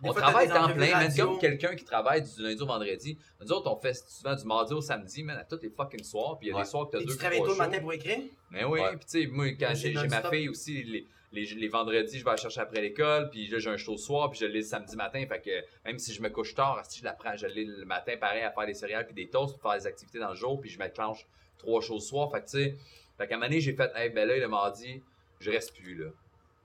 [0.04, 1.28] on fois, travaille temps plein, radio.
[1.32, 3.18] comme quelqu'un qui travaille du lundi au vendredi.
[3.42, 6.38] Nous autres, on fait souvent du mardi au samedi, man, à tous les fucking soirs,
[6.40, 6.64] puis il y a Ouais.
[6.64, 8.20] des soirs que Et deux tu travailles tôt le matin pour écrire?
[8.52, 8.90] Mais oui, Ouais.
[8.96, 11.04] puis tu sais, moi, quand j'ai ma fille aussi,
[11.36, 13.98] les, les, vendredis, je vais la chercher après l'école, puis là, j'ai un show le
[13.98, 16.82] soir, puis je l'ai le samedi matin, fait que même si je me couche tard,
[16.88, 19.30] si je la prends, je l'ai le matin, pareil, à faire des céréales puis des
[19.30, 21.26] toasts, pour faire des activités dans le jour, puis je m'enclenche
[21.58, 22.76] trois shows le soir, fait que tu sais,
[23.18, 25.02] fait qu'à un moment donné, j'ai fait, hey, ben là, le mardi,
[25.40, 26.10] je reste plus, là.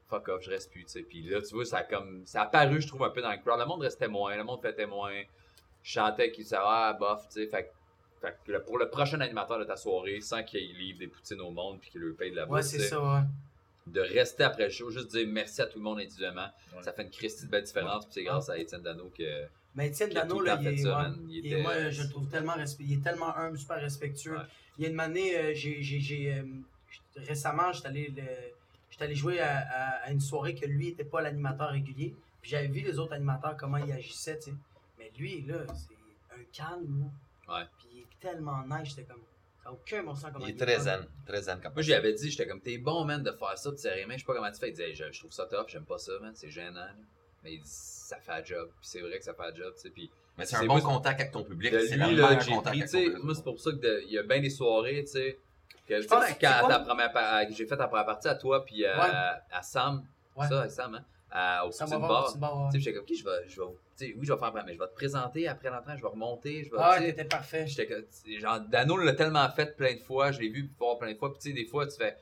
[0.09, 1.03] Fuck off, je reste plus, tu sais.
[1.03, 3.31] Puis là, tu vois, ça a comme, ça a apparu, je trouve, un peu dans
[3.31, 3.61] le crowd.
[3.61, 5.23] Le monde restait moins, le monde fêtait moins.
[5.83, 7.47] Je chantais qu'il disait, ah, bof, tu sais.
[7.47, 7.71] Fait, que-
[8.21, 11.51] fait que pour le prochain animateur de ta soirée, sans qu'il livre des poutines au
[11.53, 13.21] monde puis qu'il leur paye de la Ouais, bouffe, c'est tu sais, ça, ouais.
[13.87, 16.49] De rester après le show, juste dire merci à tout le monde individuellement.
[16.77, 16.83] Ouais.
[16.83, 18.05] Ça fait une Christie de belle différence.
[18.05, 19.47] Puis c'est grâce à Étienne Dano que.
[19.75, 21.03] Mais Étienne Dano, tout le là, il fait est, ça, ouais.
[21.03, 21.27] man.
[21.29, 24.37] Il Et était- moi, je le trouve tellement respect- il est tellement humble, super respectueux.
[24.37, 24.45] Ouais.
[24.79, 26.43] Il y a une année, euh, j'ai, j'ai, j'ai, euh,
[26.91, 28.23] j'- récemment, j'étais allé, le-
[28.91, 32.15] j'étais allé jouer à, à- à une soirée que lui n'était pas l'animateur régulier.
[32.43, 34.57] Puis j'avais vu les autres animateurs, comment ils agissaient, tu sais.
[34.99, 37.01] Mais lui, là, c'est un calme,
[37.49, 37.55] là.
[37.55, 37.65] Ouais.
[37.79, 39.21] Puis il est tellement nice, j'étais comme,
[39.63, 41.07] ça n'a aucun bon sens comment Il est très zen.
[41.27, 43.71] Très zen comme Moi, j'y avais dit, j'étais comme, t'es bon, man, de faire ça,
[43.71, 44.15] de serrer les mains.
[44.15, 44.69] Je sais pas comment tu fais.
[44.69, 46.75] Il disait, Hey, je, je trouve ça tough, j'aime pas ça, man, c'est gênant.
[46.81, 46.91] là.
[47.45, 48.69] Mais il dit, ça fait un job.
[48.81, 49.91] Puis c'est vrai que ça fait un job, tu sais.
[49.91, 51.73] Puis Mais c'est un bon contact avec ton public.
[51.73, 53.25] de C'est lui, là, meilleur j'ai contact pris, avec tu sais, ton public.
[53.25, 55.39] moi, c'est pour ça qu'il y a bien des soirées, tu sais.
[55.89, 56.07] Que,
[56.41, 59.41] quand première pa- que j'ai fait ta première partie à toi, puis à, Ouais.
[59.51, 60.05] à Sam,
[60.37, 60.47] Ouais.
[60.47, 62.69] ça, avec Sam, hein, à- au va Bar.
[62.73, 63.73] tu sais, j'étais comme, ok, je vais, je vais, tu
[64.07, 66.65] sais, oui, je vais faire, mais je vais te présenter après l'entraînement, je vais remonter,
[66.65, 67.67] je vais, Ah, t'étais parfait.
[67.67, 68.05] J'étais
[68.39, 71.31] genre, Dano l'a tellement fait plein de fois, je l'ai vu voir plein de fois,
[71.33, 72.17] puis tu sais, des fois, tu fais.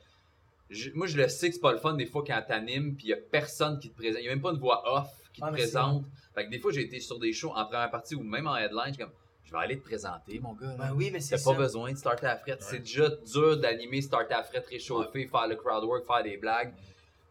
[0.69, 3.07] je- moi, je le sais que c'est pas le fun, des fois, quand t'animes, puis
[3.07, 4.19] il y a personne qui te présente.
[4.21, 6.05] Il y a même pas une voix off qui te Ah, c'est présente.
[6.35, 8.55] Fait que des fois, j'ai été sur des shows en première partie ou même en
[8.55, 9.11] headline, je suis comme,
[9.45, 10.75] je vais aller te présenter, mon gars.
[10.77, 11.51] Ben oui, mais c'est T'as ça.
[11.53, 12.61] pas besoin de starter à frette.
[12.61, 16.71] C'est déjà dur d'animer, starter à frette, réchauffer, faire le crowd work, faire des blagues.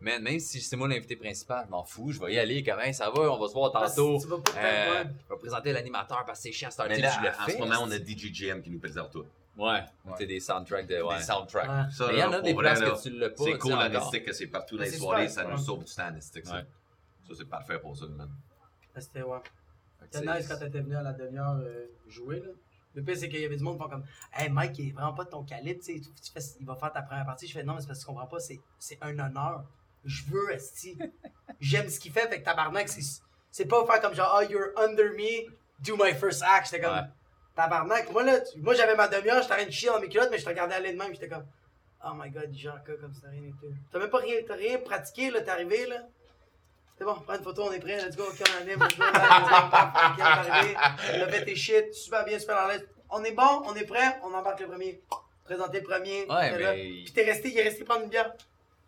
[0.01, 2.77] Mais même si c'est moi l'invité principal, je m'en fous, je vais y aller quand
[2.77, 4.19] même, ça va, on va se voir tantôt.
[4.21, 7.29] Tu vas pas Euh, je vais présenter l'animateur parce que c'est chiant là, tu le
[7.29, 7.53] en fais.
[7.53, 9.25] ce moment, on a DJGM qui nous présente tout.
[9.57, 10.13] Ouais, Ouais.
[10.17, 11.03] c'est des soundtracks de.
[11.03, 11.17] Ouais.
[11.19, 11.69] Des soundtracks.
[11.69, 11.91] Ouais.
[11.93, 13.43] Ça, Mais il y en a des places là, que tu l'as pas.
[13.45, 14.01] C'est cool, sais, la encore.
[14.03, 16.47] mystique que c'est partout dans les c'est soirées, ça nous sauve du temps, la mystique,
[16.47, 16.55] ça.
[16.59, 16.67] Ouais.
[17.27, 18.31] Ça, c'est parfait pour ça, man.
[18.97, 19.39] C'était ouais.
[20.11, 22.39] C'était nice quand t'étais venu à la demi-heure euh, jouer.
[22.39, 22.47] Là.
[22.95, 24.93] Le pire, c'est qu'il y avait du monde qui font comme Hey Mike, il est
[24.93, 27.47] vraiment pas de ton calibre, tu sais, il va faire ta première partie.
[27.49, 29.65] Je fais Non, mais c'est parce que tu comprends pas, c'est c'est un honneur.
[30.05, 30.99] Je veux, Esti.
[31.61, 33.03] J'aime ce qu'il fait, fait que tabarnak, c'est
[33.51, 35.51] c'est pas faire comme genre, oh, you're under me,
[35.81, 36.67] do my first act.
[36.71, 37.03] J'étais comme, Ouais.
[37.57, 38.11] tabarnak.
[38.13, 40.29] Moi, là, tu- moi j'avais ma demi-heure, j'étais en train de chier dans mes culottes,
[40.31, 41.45] mais je te regardais aller de même, j'étais comme,
[42.05, 43.75] oh my god, genre, comme t'as rien été.
[43.91, 45.97] T'as même pas rien, pratiqué, là, t'es arrivé, là.
[46.97, 48.99] C'est bon, prends une photo, on est prêt, let's go, ok, on let's go, ok,
[50.19, 50.77] est arrivé,
[51.15, 52.87] on a fait tes shit, super bien, super à l'aise.
[53.11, 55.01] On est bon, on est prêt, on embarque le premier.
[55.45, 56.27] Présenter le premier.
[56.29, 56.73] Ouais, là.
[56.75, 58.35] mais- Puis t'es resté, il est resté prendre une bière.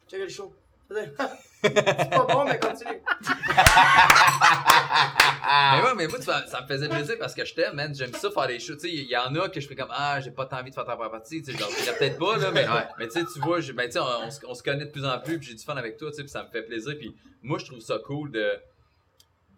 [0.08, 0.52] Check le show.
[1.62, 3.00] C'est pas bon, mais continue.
[5.72, 7.94] Mais ouais, mais moi, ça me faisait plaisir parce que je t'aime, man.
[7.94, 8.74] J'aime ça faire des shows.
[8.74, 10.70] Tu sais, il y en a que je fais comme, ah, j'ai pas tant envie
[10.70, 11.42] de faire ta première partie.
[11.42, 12.86] Tu sais, genre, dirais peut-être pas, là, mais, Ouais.
[12.98, 14.90] mais tu sais, tu vois, ben, tu sais, on, on se- on se connaît de
[14.90, 16.62] plus en plus, puis j'ai du fun avec toi, tu sais, puis ça me fait
[16.62, 16.94] plaisir.
[16.98, 18.40] Puis moi, je trouve ça cool de,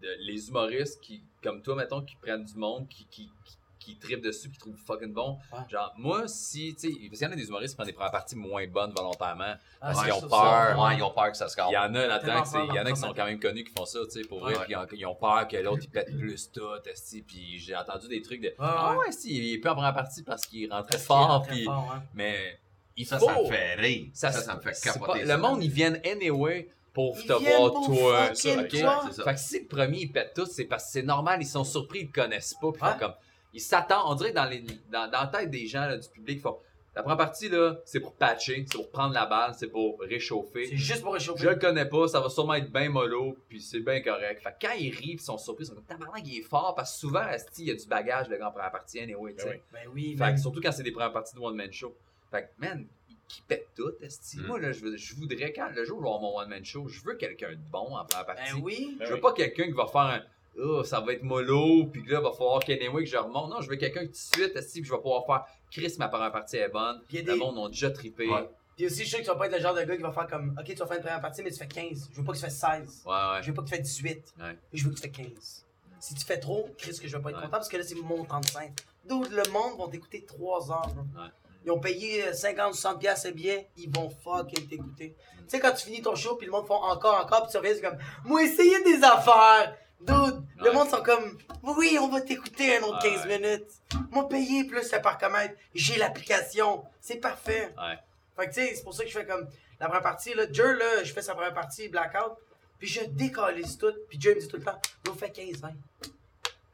[0.03, 3.97] de les humoristes qui, comme toi, mettons, qui prennent du monde, qui, qui, qui, qui
[3.99, 5.39] trippent dessus, qui trouvent fucking bon.
[5.53, 5.59] Ouais.
[5.69, 7.93] Genre, moi, si, tu sais, parce qu'il y en a des humoristes qui prennent des
[7.93, 10.37] premières parties moins bonnes volontairement, parce Ah, qu'ils c'est ont ça,
[10.75, 10.83] peur.
[10.85, 11.57] Ouais, ils ont peur que ça se.
[11.69, 13.73] Il y en a là-dedans, il y en a qui sont quand même connus qui
[13.73, 14.65] font ça, tu sais, pour vrai, Ouais.
[14.65, 14.77] puis ils
[15.07, 18.41] ont- ils peur que l'autre il pète plus tout, esti, puis j'ai entendu des trucs
[18.41, 19.13] de Ah, ah ouais.
[19.13, 22.03] si, il est plus en première partie parce qu'il rentrait Parce fort, puis fort, hein.
[22.15, 22.59] mais
[22.97, 23.27] il Ça, faut.
[23.27, 24.07] ça me fait rire.
[24.15, 25.21] Ça, Ça, ça, me fait capoter.
[25.21, 25.37] pas- ça.
[25.37, 28.27] le monde, ils viennent anyway pour Ils te voir toi.
[28.35, 28.69] fucking ok?
[28.69, 29.03] toi.
[29.09, 29.25] C'est ça.
[29.25, 31.65] Fait que si le premier il pète tout, c'est parce que c'est normal, ils sont
[31.65, 32.99] surpris, ils le connaissent pas, puis ils font Ouais.
[32.99, 33.15] comme
[33.53, 34.61] ils s'attendent, on dirait que dans les
[34.91, 36.59] dans, dans la tête des gens là, du public, ils font
[36.95, 40.66] la première partie là, c'est pour patcher, c'est pour prendre la balle, c'est pour réchauffer.
[40.66, 41.43] C'est juste pour réchauffer.
[41.43, 44.43] Je le connais pas, ça va sûrement être bien mollo, puis c'est bien correct.
[44.43, 46.74] Fait que quand ils rient, ils sont surpris, ils sont comme tabarnak, il est fort,
[46.74, 49.35] parce que souvent, asti, il y a du bagage, le gars en première partie, anyway,
[49.35, 49.62] tu sais.
[49.73, 49.85] Ben oui.
[49.85, 51.97] Ben oui, Fait que surtout quand c'est des premières parties de One Man Show.
[52.31, 52.87] Fait que, man,
[53.27, 54.39] qui pète tout, esti.
[54.41, 54.47] Mm.
[54.47, 56.49] Moi, là, je, veux- je voudrais, quand le jour où je vais avoir mon One
[56.51, 58.53] Man Show, je veux quelqu'un de bon en première partie.
[58.53, 58.99] Ben oui.
[59.01, 60.23] Je veux pas quelqu'un qui va faire un.
[60.59, 63.51] Oh, ça va être mollo, puis là, il va falloir qu'anyway que je remonte.
[63.51, 65.95] Non, je veux quelqu'un qui tout de suite, esti, puis je vais pouvoir faire Chris,
[65.99, 67.01] ma première partie est bonne.
[67.11, 68.27] A Le monde ont déjà trippé.
[68.29, 68.35] Ouais.
[68.35, 70.03] Ouais, Puis aussi, je sais que tu vas pas être le genre de gars qui
[70.03, 72.11] va faire comme Ok, tu vas faire une première partie, mais tu fais 15.
[72.12, 73.03] Je veux pas que tu fasses 16.
[73.07, 73.12] ouais.
[73.43, 74.35] Je veux pas que tu fasses 18.
[74.41, 74.59] Ouais.
[74.74, 75.66] Je veux que tu fasses 15.
[76.01, 77.43] Si tu fais trop, Chris, que je vais pas être Ouais.
[77.45, 78.73] content parce que là, c'est mon 35.
[79.09, 80.89] D'autres, le monde vont t'écouter 3 heures.
[81.16, 81.29] Ouais.
[81.65, 85.15] Ils ont payé euh, 50-60$ piastres le billet, ils vont fucking t'écouter.
[85.39, 87.57] Tu sais, quand tu finis ton show, puis le monde font encore, encore, puis tu
[87.57, 89.77] reviens, c'est comme Moi, essayez des affaires.
[90.07, 90.74] Dude, le Ouais.
[90.74, 93.15] monde sont comme Oui, on va t'écouter un autre Ouais.
[93.15, 93.66] 15 minutes.
[94.11, 95.55] Moi, payer plus le parcomètre.
[95.74, 96.85] J'ai l'application.
[97.01, 97.73] C'est parfait.
[97.79, 97.99] Ouais.
[98.37, 99.47] Fait que tu sais, c'est pour ça que je fais comme
[99.79, 100.35] la première partie.
[100.35, 102.33] Là, Jer, là, je fais sa première partie, Blackout.
[102.79, 103.93] Puis je décalise tout.
[104.09, 105.73] Puis Jer me dit tout le temps Yo, fais 15-20.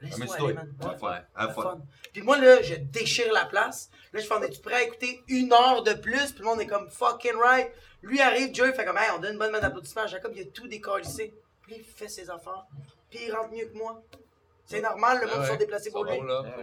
[0.01, 0.45] Laisse-moi Amuse-toi.
[0.47, 0.75] aller, man.
[0.81, 1.53] Ouais.
[1.55, 1.81] Fun.
[2.13, 3.91] Puis moi, là, je déchire la place.
[4.13, 6.31] Là, je fais, on est-tu prêt à écouter une heure de plus?
[6.33, 7.71] Puis le monde est comme fucking right.
[8.03, 10.33] Lui arrive, Joe, il fait comme, hey, on donne une bonne main d'applaudissement à Jacob,
[10.37, 11.35] il a tout décalissé.
[11.63, 12.65] Puis il fait ses affaires.
[13.11, 14.03] Puis il rentre mieux que moi.
[14.67, 15.47] C'est normal, le monde Ah ouais.
[15.49, 16.13] sont déplacés pour lui.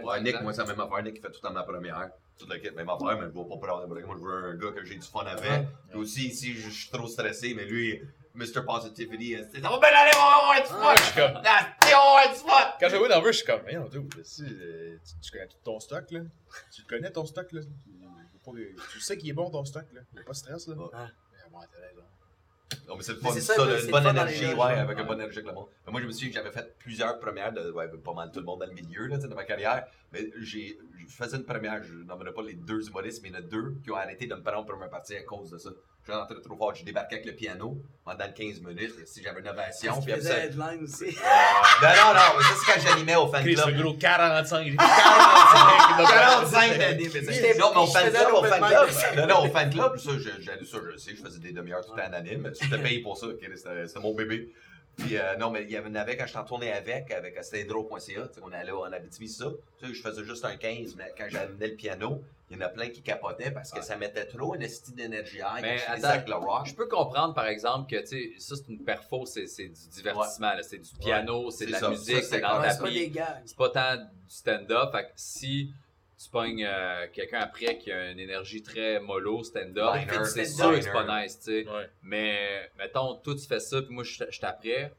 [0.04, 1.02] Ouais, Nick, moi, c'est la même affaire.
[1.02, 2.10] Nick, il fait tout le temps ma première.
[2.38, 4.54] Toute la kit, même affaire, mais je vois pas pour avoir Moi, je veux un
[4.56, 5.66] gars que j'ai du fun avec.
[5.90, 8.00] Puis aussi, ici, je je suis trop stressé, mais lui,
[8.34, 8.62] Mr.
[8.66, 11.14] Positivity, euh, c'est ça va bien aller, on va avoir du fun!
[11.16, 12.74] comme- Ah, on va avoir du fun!
[12.78, 15.30] Quand j'ai joué dans le je suis comme, hey, on dit, si, euh, tu, tu
[15.32, 16.20] connais tout ton stock, là?
[16.70, 17.60] Tu connais ton stock, là?
[18.92, 20.02] Tu sais qu'il est bon ton stock, là?
[20.12, 20.74] Il n'y a pas de stress, là?
[20.76, 20.84] Ouais.
[20.92, 22.02] Mais bon, t'as raison.
[22.88, 24.12] Non, mais c'est le Mais fun, c'est ça, ça, là, c'est une le bonne fun
[24.12, 25.68] dans les énergie, loges, ouais, avec une bonne énergie avec le monde.
[25.86, 28.40] Mais moi, je me souviens que j'avais fait plusieurs premières de ouais, pas mal tout
[28.40, 29.86] le monde dans le milieu, là, tu sais, de ma carrière.
[30.12, 33.36] Mais j'ai, je faisais une première, je n'emmènerai pas les deux humoristes, mais il y
[33.36, 35.58] en a deux qui ont arrêté de me prendre en première partie à cause de
[35.58, 35.70] ça.
[36.06, 39.40] Je suis rentré trop fort, j'ai débarqué avec le piano pendant 15 minutes, si j'avais
[39.40, 40.34] une ovation, Tu puis après ça.
[40.34, 41.04] faisais headline aussi.
[41.04, 43.66] Non, non, non, mais ça, c'est quand j'animais au fan club.
[43.76, 44.64] le gros 45.
[44.66, 46.08] J'ai dit 45.
[46.08, 48.88] 45 d'années, mais J'étais- c'est- Non, mais au je fan club, au fan club.
[49.16, 51.84] Non, non, au fan club, ça, je, je, ça, je sais, je faisais des demi-heures
[51.84, 52.52] tout le temps en anime.
[52.82, 54.48] Payé pour ça, c'était mon bébé.
[54.96, 57.42] Puis, euh, non, mais il y en avait quand je t'en tournais avec, avec tu
[57.44, 57.66] sais,
[58.42, 59.46] on allait en Abitibi, ça.
[59.78, 62.64] Tu sais, je faisais juste un 15, mais quand j'amenais le piano, il y en
[62.64, 66.34] a plein qui capotaient parce que ça mettait trop une estime d'énergie Mais attends, le
[66.36, 66.66] rock.
[66.66, 69.88] Je peux comprendre, par exemple, que, tu sais, ça, c'est une perfo, c'est c'est du
[69.90, 70.62] divertissement, là.
[70.62, 71.90] c'est du piano, c'est de la ça.
[71.90, 72.58] musique, Ça, c'est c'est dans
[73.10, 73.40] gars.
[73.44, 74.92] c'est pas tant du stand-up.
[74.92, 75.72] Fait que si
[76.18, 79.94] tu pognes euh, quelqu'un après qui a une énergie très mollo, stand-up,
[80.24, 81.68] c'est sûr que c'est pas nice, tu sais.
[81.68, 81.90] Ouais.
[82.02, 84.92] Mais, mettons, toi, tu fais ça, puis moi, je je suis après.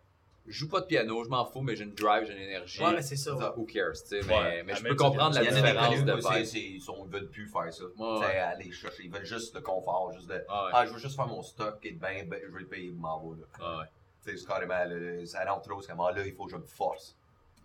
[0.49, 2.81] Je joue pas de piano, je m'en fous, mais j'ai une drive, j'ai une énergie.
[2.81, 3.33] Ouais, mais c'est ça.
[3.57, 4.23] Who cares, tu sais.
[4.25, 6.63] Ouais, mais je peux comprendre la différence de vibe.
[6.75, 7.83] ils sont- ils veulent plus faire ça.
[7.97, 10.35] Ouais, aller chercher, ils veulent juste le confort, juste de.
[10.35, 12.91] Ouais, Ah, je veux juste faire mon stock et ben, ben je vais le payer,
[12.91, 13.79] m'en va, là.
[13.79, 13.85] ouais.
[14.23, 16.51] Tu sais, c'est carrément, là, ça rentre trop, c'est comme, ah, là, il faut que
[16.51, 17.17] je me force.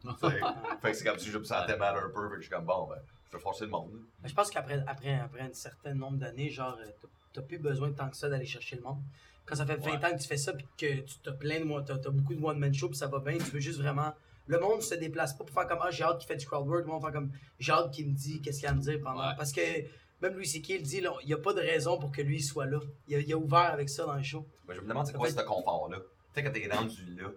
[0.83, 2.51] Fait que c'est comme si je me sentais mal un peu, fait que je suis
[2.51, 2.97] comme, bon, ben,
[3.33, 3.91] je vais forcer le monde.
[4.25, 6.91] Je pense qu'après après, après un certain nombre d'années, genre, euh,
[7.33, 9.01] t'as- plus besoin tant que ça d'aller chercher le monde.
[9.47, 11.65] Quand ça fait 20 ans que tu fais ça, puis que tu t'as plein de
[11.65, 14.13] moi, t'as t'as beaucoup de one-man show, puis ça va bien, tu veux juste vraiment.
[14.47, 16.69] Le monde se déplace pas pour faire comme Ah, j'ai hâte qu'il fait du crowd
[16.69, 18.81] work, le monde fait comme J'ai hâte qu'il me dise qu'est-ce qu'il a à me
[18.81, 19.21] dire pendant.
[19.27, 19.35] Ouais.
[19.37, 19.61] Parce que
[20.21, 20.69] même Louis C.K.
[20.71, 22.79] il dit, là, il n'y a pas de raison pour que lui soit là.
[23.09, 24.47] Il a, il a ouvert avec ça dans le show.
[24.69, 25.99] Ben, je me demande c'est quoi fait- ce confort-là?
[25.99, 26.05] Tu
[26.35, 27.35] sais, quand t'es rendu là, tu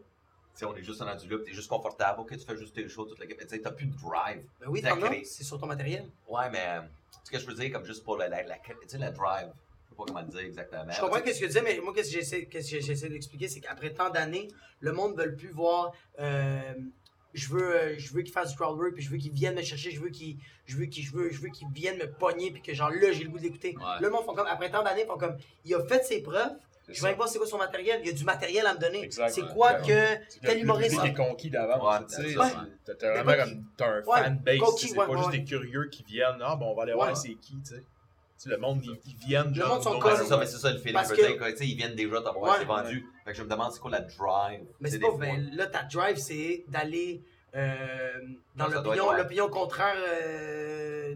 [0.59, 2.87] sais, on est juste rendu là, pis t'es juste confortable, ok, tu fais juste tes
[2.89, 3.25] shows, toute la.
[3.25, 4.43] Tu sais, t'as plus de drive.
[4.61, 6.05] Ben oui, t'en as, c'est sur ton matériel.
[6.27, 6.81] Ouais, mais euh,
[7.23, 9.49] ce que je veux dire, comme juste pour la, la, la- tu drive.
[9.87, 10.91] Je sais pas comment le dire exactement.
[10.91, 13.47] Je comprends ce que tu disais, mais moi, qu'est-ce que j'essaie, qu'est-ce que j'essaie d'expliquer,
[13.47, 14.49] c'est qu'après tant d'années,
[14.81, 15.93] le monde ne veut plus voir.
[16.19, 16.73] euh,
[17.33, 19.55] je veux, euh, je veux qu'il fasse du crowd work, puis je veux qu'il vienne
[19.55, 20.37] me chercher, je veux qu'il,
[20.67, 23.25] je veux je veux, je veux qu'il vienne me pogner, puis que genre là, j'ai
[23.25, 23.75] le goût de l'écouter.
[23.77, 23.83] Ouais.
[24.01, 26.53] Le monde font comme, après tant d'années, font comme, il a fait ses preuves.
[26.87, 27.99] Je vais voir c'est quoi son matériel.
[28.03, 29.09] Il y a du matériel à me donner.
[29.11, 29.79] C'est quoi Ouais.
[29.87, 30.95] que C'est que tel le humoriste.
[30.95, 31.83] public est conquis d'avance.
[31.83, 32.37] Ouais, tu sais.
[32.37, 32.47] ouais.
[32.85, 33.53] T'as- Mais vraiment conquis.
[33.55, 34.57] comme t'as un Ouais, fanbase.
[34.59, 35.37] conquis, tu sais, C'est ouais, pas juste ouais.
[35.39, 36.39] des curieux qui viennent.
[36.41, 36.97] Ah, bon, on va aller Ouais.
[36.97, 37.75] voir c'est qui, tu sais.
[37.77, 37.83] Tu
[38.37, 39.49] sais, le monde, ils, ils viennent.
[39.49, 41.01] Le genre, monde sont donc, comme- Ouais, c'est ça, mais c'est ça le feeling.
[41.01, 42.57] Que- ils viennent déjà t'avoir, Ouais.
[42.59, 43.05] c'est vendu.
[43.23, 44.65] Fait que je me demande, c'est quoi la drive?
[44.81, 47.21] Mais c'est pas, ben, là, ta drive, c'est d'aller
[47.55, 48.19] euh,
[48.57, 51.15] dans l'opinion contraire euh,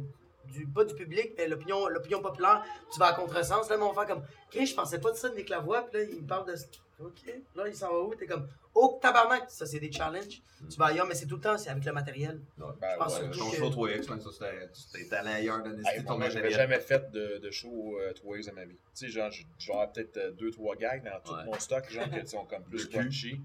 [0.50, 2.64] du, pas du public, mais l'opinion, l'opinion populaire.
[2.92, 3.70] Tu vas à contresens.
[3.70, 4.20] Là, mon frère, comme,
[4.54, 6.56] OK, je pensais pas de ça de Nick Lavoie, puis là, il me parle de.
[7.00, 8.14] OK, là, il s'en va où?
[8.14, 9.50] T'es comme, oh, tabarnak!
[9.50, 10.42] Ça, c'est des challenges.
[10.70, 12.42] Tu vas ailleurs, mais c'est tout le temps, c'est avec le matériel.
[12.58, 15.64] ben, je pense ouais, surtout Ton que- show 3X, man, ça, c'était- c'était allé ailleurs
[15.64, 18.76] de Hey, ton moi, j'avais jamais fait de, de show euh, Twice de ma vie.
[18.94, 19.32] Tu sais, genre,
[19.70, 21.46] avoir peut-être 2-3 gags dans tout Ouais.
[21.46, 23.40] mon stock, genre, qui sont comme plus punchy.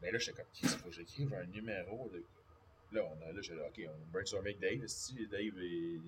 [0.00, 2.08] Mais là, j'étais comme, il faut que j'écrive un numéro.
[2.10, 2.24] De...
[2.92, 4.86] Là, on a, là, là, ok, on brainstorm avec Dave.
[4.86, 6.00] Si Dave, il,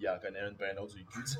[0.00, 1.22] il en connaît une, pas un autre du cul.
[1.24, 1.38] tu sais.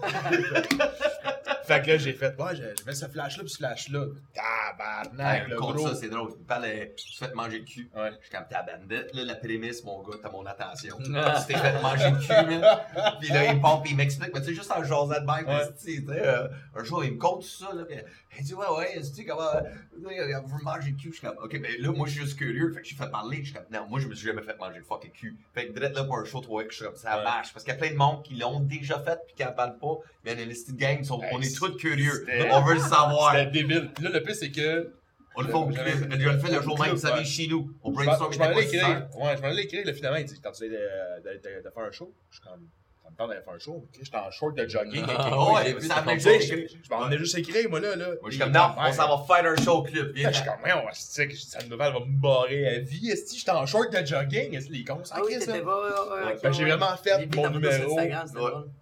[1.64, 4.06] fait que là, j'ai fait, ouais, j'ai- je mets ce flash-là, puis ce flash-là.
[4.34, 5.88] Tabarnak, le gros.
[5.88, 6.32] ça, c'est drôle.
[6.38, 6.66] Il parle,
[6.96, 7.90] tu te fais manger le cul.
[7.96, 8.10] Ouais.
[8.20, 9.14] Je suis comme ta bandette.
[9.14, 10.96] Là, la prémisse, mon gars, t'as mon attention.
[10.98, 11.12] Tu
[11.46, 12.28] t'es fait manger le cul,
[12.58, 12.64] man.
[13.20, 14.30] Puis là, il puis il m'explique.
[14.34, 15.66] Mais tu sais, juste en jasant de même, Ouais.
[15.82, 17.72] tu sais, euh, un jour, il me compte tout ça.
[17.74, 17.96] Là, puis
[18.38, 19.42] il dit, ouais, ouais, tu sais, comment.
[19.52, 19.64] Là,
[20.00, 21.10] me manger le cul.
[21.12, 22.70] Je suis comme, ok, mais là, moi, je suis juste curieux.
[22.72, 23.38] Fait que j'ai fait parler.
[23.38, 25.36] Je suis comme, non, moi, je me suis jamais fait manger le fucking cul.
[25.54, 27.24] Fait que direct là, pour un show 3 je suis comme, ça Ouais.
[27.24, 27.52] marche.
[27.52, 29.78] Parce qu'il y a plein de monde qui l'ont déjà fait, puis qui en parlent
[29.78, 29.98] pas.
[30.24, 32.26] Mais il y a une liste de gang, sont- Hey, on est tous curieux.
[32.52, 33.34] On veut le savoir.
[33.36, 33.90] C'était débile.
[33.94, 34.92] Puis là, le pire, c'est que.
[35.36, 36.12] On le fait au J'avais- club.
[36.20, 37.24] Je le fais le jour même, vient ouais.
[37.24, 37.68] chez nous.
[37.82, 39.08] On brainstorm je m'en allais écrire.
[39.18, 39.84] Ouais, je m'en allais écrire.
[39.84, 42.44] Là, finalement, il dit Quand tu de, de, de, de faire un show, je suis
[42.48, 42.68] comme.
[43.04, 43.72] Ça me parle d'aller faire un show.
[43.74, 45.04] ok, J'étais en short de jogging.
[45.06, 46.80] Ah, ouais, ça Je écrit.
[46.82, 47.96] je m'en ai juste écrit, moi, là.
[47.96, 48.06] là.
[48.06, 50.12] Moi, je suis comme, non, on s'en va faire un show club.
[50.16, 53.10] Je suis comme, ouais, c'est que cette nouvelle va me barrer à vie.
[53.10, 54.54] Est-ce que j'étais en short de jogging?
[54.54, 55.22] Est-ce que les cons, Ah ça?
[55.22, 57.98] ouais, Ouais, ok, fait que j'ai vraiment fait J'ai vu mon numéro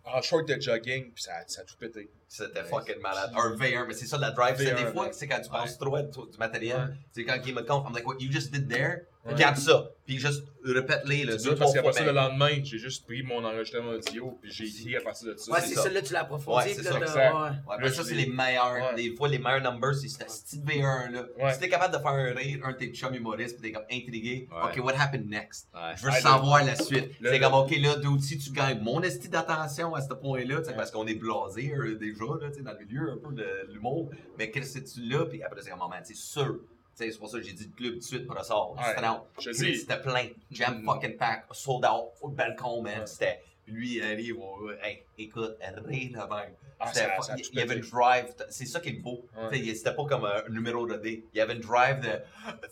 [0.05, 2.09] en short de jogging, puis ça, ça a tout pété.
[2.29, 3.33] C'était fucking malade.
[3.37, 4.55] Un V1, mais c'est ça la drive.
[4.57, 6.97] C'est des V1, fois, c'est quand tu penses trop à du matériel.
[7.11, 9.03] C'est quand il me compte, I'm like, what you just did there?
[9.25, 9.35] Ouais.
[9.35, 9.89] Regarde ça.
[10.05, 13.23] Puis juste répète-les, là, C'est deux, dur parce ça, le mais- lendemain, j'ai juste pris
[13.23, 15.53] mon enregistrement audio, puis j'ai écrit à partir de ça.
[15.53, 15.83] Ouais, c'est c'est ça.
[15.85, 16.57] ça, là, tu l'as approfondi.
[16.57, 17.91] Ouais, puis c'est ça, ouais.
[17.91, 18.73] Ça, c'est les meilleurs.
[18.75, 18.95] Ouais.
[18.97, 21.23] Des fois, les meilleurs numbers, c'est cette petite V1, là.
[21.39, 21.53] Ouais.
[21.53, 23.85] Si t'es capable de faire un rire, un de tes chums humoristes, pis t'es comme
[23.93, 24.71] intrigué, Ouais.
[24.77, 25.69] ok, what happened next?
[25.73, 25.81] Ouais.
[25.97, 27.11] Je veux savoir la suite.
[27.23, 30.65] C'est comme, ok, là, d'où si tu gagnes mon esti d'attention à ce point-là, tu
[30.65, 30.77] sais, Ouais.
[30.77, 33.47] parce qu'on est blasé euh, déjà, là, tu sais, dans le milieu un peu de
[33.73, 34.11] l'humour.
[34.37, 36.57] Mais qu'est-ce que tu là, puis après, c'est comme, moment, c'est sûr.
[36.95, 38.55] C'est pour ça que j'ai dit le club tout de suite, pour ça.
[38.57, 39.53] Ouais.
[39.53, 40.27] C'était plein.
[40.51, 40.85] Jam Mm.
[40.87, 41.47] fucking pack.
[41.53, 42.11] Sold out.
[42.21, 43.01] Au balcon, man.
[43.01, 43.07] Ouais.
[43.07, 43.41] C'était.
[43.67, 45.57] Lui, il arrive, on- hey, écoute,
[45.87, 46.53] rire de même.
[46.81, 49.25] Ah, ça- ça il y avait une drive, c'est ça qui est beau.
[49.37, 49.63] Ouais.
[49.75, 51.25] C'était pas comme un numéro de dé.
[51.33, 52.09] Il y avait une drive de.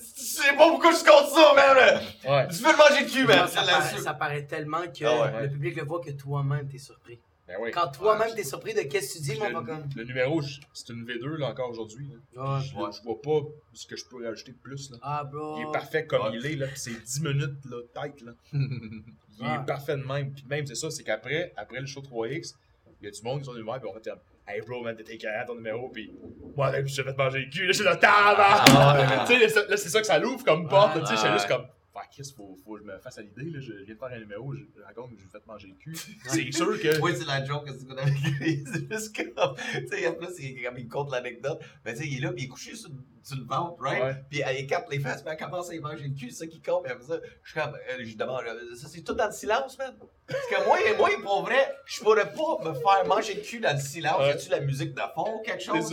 [0.00, 2.02] Je sais pas pourquoi je compte ça, man!
[2.28, 2.48] Ouais.
[2.48, 3.38] Tu veux le manger le cul, man!
[3.38, 4.02] ça, C'est paraît, là-dessus.
[4.02, 5.42] ça paraît tellement que Ah ouais.
[5.42, 7.20] le public le voit que toi-même t'es surpris.
[7.52, 7.70] Ben oui.
[7.72, 8.34] Quand toi-même Ouais.
[8.36, 9.82] t'es surpris de qu'est-ce que tu dis, Le, mon comme.
[9.96, 10.40] le numéro,
[10.72, 12.08] c'est une V2 là, encore aujourd'hui.
[12.36, 12.60] là.
[12.62, 13.40] Je, je vois pas
[13.74, 14.90] ce que je peux rajouter de plus.
[14.92, 14.98] Là.
[15.02, 15.56] Ah, bro.
[15.58, 16.38] Il est parfait comme Ouais.
[16.40, 18.20] il est, là, pis c'est 10 minutes là, tête.
[18.22, 18.32] Là.
[18.52, 19.54] Il Ouais.
[19.54, 20.32] est parfait de même.
[20.32, 22.54] Puis même, c'est ça, c'est qu'après après le show 3X,
[23.00, 24.10] il y a du monde qui sont venus me voir, puis on fait
[24.46, 26.12] Hey bro, man, t'étais carré ton numéro, pis
[26.56, 28.64] moi, là, je t'ai fait manger le cul, là, je suis là, tabac!
[28.66, 31.32] Ah, Tu sais, là, c'est ça que ça l'ouvre comme porte, tu sais, ouais.
[31.32, 31.66] juste comme,
[32.00, 34.08] Fuck, Chris, faut, faut que je me fasse à l'idée, là, je viens de faire
[34.08, 35.96] un numéro, je raconte que je me fait manger le cul.
[36.26, 37.00] C'est sûr que.
[37.00, 38.64] Oui, c'est la joke que c'est qu'on avait écrit.
[38.72, 39.54] C'est juste comme.
[39.74, 41.60] Tu sais, en plus, il, comme il compte l'anecdote.
[41.84, 42.90] Mais tu sais, il est là, puis il est couché sur,
[43.22, 44.02] sur le ventre, right?
[44.02, 44.14] Ouais.
[44.30, 46.46] Puis elle capte les fesses, puis elle commence à y manger le cul, c'est ça
[46.46, 46.84] qui compte.
[46.84, 47.74] Puis après ça, je suis comme.
[47.74, 49.94] euh, je demande, euh, ça c'est tout dans le silence, man?
[50.26, 53.74] Parce que moi, moi pour vrai, je pourrais pas me faire manger le cul dans
[53.74, 54.20] le silence.
[54.20, 54.28] Ouais.
[54.28, 55.92] Y a-tu la musique de fond ou quelque chose?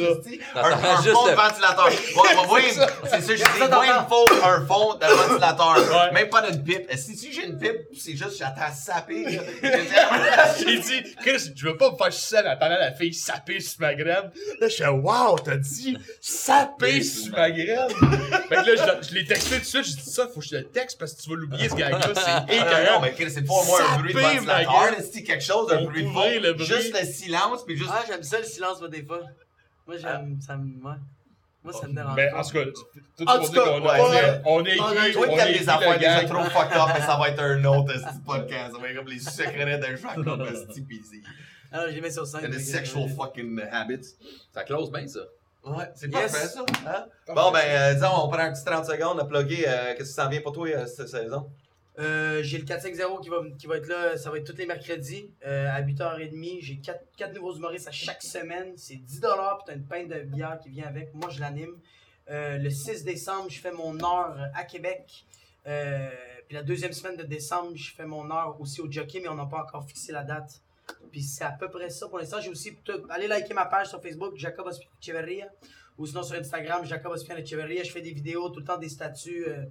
[0.55, 1.87] Un, un juste fond de ventilateur.
[2.17, 2.87] Ouais, ouais, C'est ça.
[3.05, 3.73] c'est ça, je Ça, dis.
[3.73, 5.77] Moi, il me faut un fond de ventilateur.
[5.77, 6.11] Ouais.
[6.13, 6.91] Même pas d'une pipe.
[6.95, 9.23] Si, si j'ai une pipe, c'est juste j'attends à saper.
[9.23, 9.41] là.
[10.59, 13.13] Je dis, J'ai dit, Chris, je veux pas me faire sucer en attendant la fille
[13.13, 14.31] saper sur ma graine.
[14.59, 17.89] Là, je fais, wow, t'as dit saper sur tu ma graine?
[17.89, 20.45] fait que là, je, je l'ai texté tout de suite, j'ai dit ça, faut que
[20.45, 23.01] je te le texte parce que tu vas l'oublier, ce gag-là, c'est Ah, non, écœurant.
[23.01, 26.09] mais c'est pas moi un bruit de ventilateur, c'est quelque chose, un On bruit de
[26.09, 26.23] fond.
[26.41, 26.65] le bruit.
[26.65, 27.89] Juste le silence, puis juste.
[27.93, 29.21] Ah, j'aime ça le silence, moi, des fois.
[29.85, 30.37] Moi, j'aime.
[30.45, 30.65] Ça me.
[30.83, 30.95] ouais.
[31.63, 32.15] Moi, ça me dérange.
[32.15, 32.63] Mais en tout cas,
[33.17, 35.97] tout En tout cas, qu'on ouais, on est On a- Toi on est des affaires
[35.99, 37.93] déjà trop fucked up, mais ça va être un autre
[38.25, 38.73] podcast.
[38.73, 41.21] Ça va être comme les secrets esti, pis c'est-
[41.71, 42.39] Ah, j'ai mis sur scène.
[42.43, 44.07] Il y a des fait que- sexual fucking habits.
[44.53, 45.19] Ça close bien, ça.
[45.75, 46.31] Ouais, c'est Yes.
[46.31, 46.65] parfait ça.
[46.87, 47.05] Hein?
[47.33, 49.65] Bon, ben, euh, disons, on prend un petit 30 secondes à plugger.
[49.67, 51.49] euh, Qu'est-ce qui s'en vient pour toi euh, cette saison?
[51.97, 55.31] J'ai le 4-5-0 qui va, qui va être là, ça va être tous les mercredis
[55.43, 56.59] à 8h30.
[56.61, 58.73] J'ai 4, nouveaux humoristes à chaque semaine.
[58.75, 61.13] C'est 10$ puis t'as une pinte de bière qui vient avec.
[61.15, 61.75] Moi, je l'anime.
[62.29, 65.25] Le 6 décembre, je fais mon heure à Québec.
[65.65, 69.35] Puis la deuxième semaine de décembre, je fais mon heure aussi au jockey, mais on
[69.35, 70.61] n'a pas encore fixé la date.
[71.11, 72.39] Puis c'est à peu près ça pour l'instant.
[72.41, 72.77] J'ai aussi,
[73.09, 75.47] allez liker ma page sur Facebook, Jacob Ospian Echeverria.
[75.97, 77.83] Ou sinon sur Instagram, Jacob Ospian Echeverria.
[77.83, 79.45] Je fais des vidéos, tout le temps des statuts.
[79.47, 79.65] euh,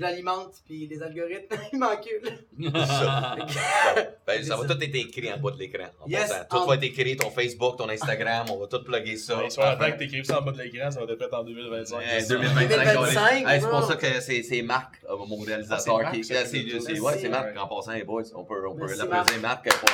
[0.00, 2.84] l'alimente, puis les algorithmes, ils m'enculent.
[2.86, 3.36] ça.
[4.26, 5.86] ben, ça va tout être écrit en bas de l'écran.
[6.06, 9.38] Yes, tout va être écrit, ton Facebook, ton Instagram, on va tout plugger ça.
[9.38, 11.44] Ouais, sur la tête, t'écrives ça en bas de l'écran, ça va être fait en
[11.44, 12.28] 2025.
[12.28, 17.28] 2025, c'est pour ça que c'est Marc, euh, mon réalisateur, ah, qui C'est c'est ouais,
[17.28, 18.22] Marc, en passant les boys.
[18.34, 19.88] On peut, on peut l'appeler Marc pour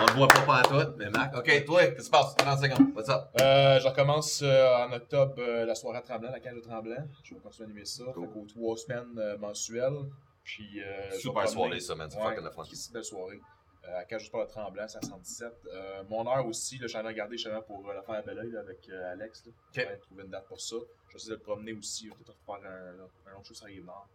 [0.00, 1.36] On le voit pas pas à tout, mais Marc.
[1.36, 2.34] Ok, toi, qu'est-ce qui se passe?
[2.36, 3.22] 30 secondes, what's up?
[3.40, 6.96] Euh, je recommence euh, en octobre la soirée à Tremblant, la cage de Tremblant.
[7.24, 8.04] Je vais continuer à animer ça.
[8.04, 10.06] Au 3 semaine euh, mensuelle.
[10.46, 12.08] Puis, euh, Super soirée, ça, man.
[12.08, 12.90] C'est fucking la France.
[12.92, 13.40] belle soirée.
[13.84, 15.52] Euh, à Cage par le Tremblant, 517.
[15.66, 19.46] Euh, mon heure aussi, j'en ai regardé justement pour l'affaire à Belleuil avec Alex.
[19.46, 19.52] Là.
[19.70, 19.98] Okay.
[20.02, 20.76] Trouver une date pour ça.
[21.10, 22.06] J'essaie de le promener aussi.
[22.06, 24.08] Je vais peut-être refaire un, un, autre show sur Rive-Nord.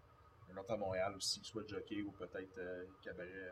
[0.54, 2.60] Un autre à Montréal aussi, soit jockey ou peut-être
[3.02, 3.52] cabaret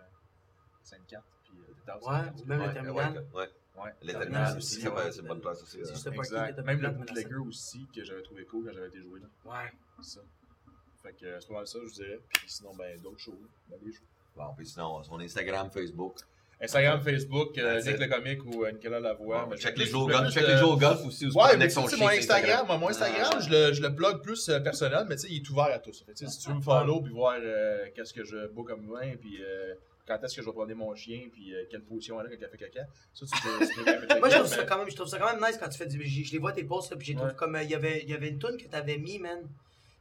[0.84, 1.23] 54.
[1.44, 3.26] Puis, ouais, ou même le terminal.
[3.34, 3.49] ouais.
[3.77, 4.56] Ouais.
[4.57, 5.80] Aussi, c'est une bonne place aussi.
[5.86, 6.60] Si pas exact.
[6.60, 9.19] Même le bootlegger aussi, que j'avais trouvé cool quand j'avais été joué.
[9.19, 9.27] Là.
[9.45, 9.72] Ouais.
[10.02, 10.22] Ça.
[11.10, 12.19] Fait que euh, c'est pas mal ça, je vous dirais.
[12.30, 13.40] Puis sinon, ben, d'autres shows.
[13.69, 13.99] Ben, shows.
[14.36, 16.18] Bon, puis sinon, son Instagram, Facebook.
[16.61, 19.45] Instagram, Facebook, euh, Nick le comique ou euh, Nicolas Lavoie.
[19.45, 20.34] Bon, Mais check je- les je- jeux au golf.
[20.34, 21.31] Check les jeux au golf aussi.
[21.31, 23.40] se Ouais, mais son tu sais, chien mon sur Instagram, moi, mon Instagram, Ah.
[23.40, 25.80] je, le, je le plug plus euh, personnel, mais tu sais, il est ouvert à
[25.80, 26.03] tous.
[26.06, 29.15] Fait si tu veux me follow puis voir euh, qu'est-ce que je bois comme vin,
[29.22, 29.73] puis euh,
[30.06, 32.36] quand est-ce que je vais promener mon chien, puis euh, quelle position elle a quand
[32.41, 34.64] elle fait caca, ça, tu peux, tu peux quand même checker, Moi, je trouve, ça
[34.65, 36.03] quand même, je trouve ça quand même nice quand tu fais du.
[36.06, 37.36] Je, je les vois tes posts, là, puis j'ai trouvé Ouais.
[37.38, 37.56] comme.
[37.56, 39.48] euh, Il y avait, il y avait une tune que t'avais mis, man.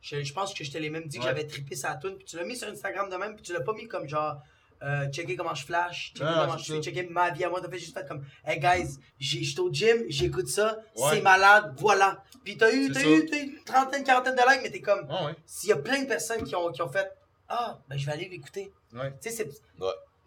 [0.01, 1.29] Je, je pense que je te l'ai même dit que Ouais.
[1.31, 3.61] j'avais trippé sa tune, puis tu l'as mis sur Instagram de même, puis tu l'as
[3.61, 4.37] pas mis comme genre.
[4.81, 7.61] Euh, checker comment je flash, checker Ah, comment je fais, checker ma vie à moi.
[7.61, 11.17] T'as fait juste fait comme, hey guys, j'ai- j'étais au gym, j'écoute ça, Ouais.
[11.17, 12.23] c'est malade, voilà.
[12.45, 15.05] Puis t'as eu, t'as eu, t'as eu une trentaine, quarantaine de likes, mais t'es comme,
[15.11, 15.35] Ah ouais.
[15.47, 17.11] s'il y a plein de personnes qui ont, qui ont fait,
[17.49, 18.73] ah, ben je vais aller l'écouter.
[18.93, 19.11] Ouais.
[19.21, 19.49] Tu sais, c'est.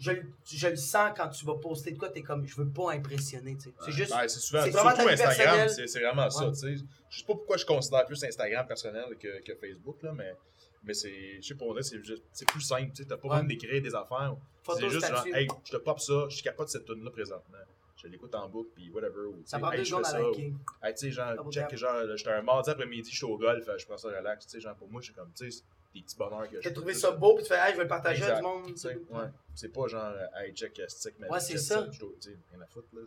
[0.02, 2.68] Je, le- je le sens quand tu vas poster de quoi, t'es comme, je veux
[2.68, 3.74] pas impressionner, tu sais.
[3.86, 4.14] C'est juste.
[4.14, 6.76] Ouais, c'est souvent, c'est vraiment surtout Instagram, c'est c'est vraiment ça, tu sais.
[7.10, 10.34] Je sais pas pourquoi je considère plus Instagram personnel que, que Facebook, là, mais,
[10.84, 13.18] mais c'est, je sais pas, on dirait, c'est juste- c'est plus simple, tu sais, t'as
[13.18, 13.36] pas Ouais.
[13.36, 14.36] besoin d'écrire des affaires.
[14.64, 17.58] Photo, C'est juste genre, hey, je te pop ça, je capote cette tune là présentement.
[17.98, 19.28] Je l'écoute en boucle, puis whatever.
[19.28, 20.54] Ou, Ça prend hey, deux je jours fais à ça, ou- liker.
[20.82, 23.86] Hey, tu sais, genre, check, genre, j'étais un mardi après-midi, je suis au golf, je
[23.86, 25.64] prends ça relax, tu sais, genre, pour moi, c'est comme, tu sais,
[25.94, 27.90] des petits bonheurs que T'as trouvé ça beau, puis tu fais, hey, je vais le
[27.90, 28.78] partager à du monde.
[28.78, 29.26] Sais, ouais.
[29.54, 31.88] C'est pas genre, hey, check, euh, stick, ma Ouais, c'est ça.
[31.92, 32.12] Je dois,
[32.52, 33.02] rien à foutre, là.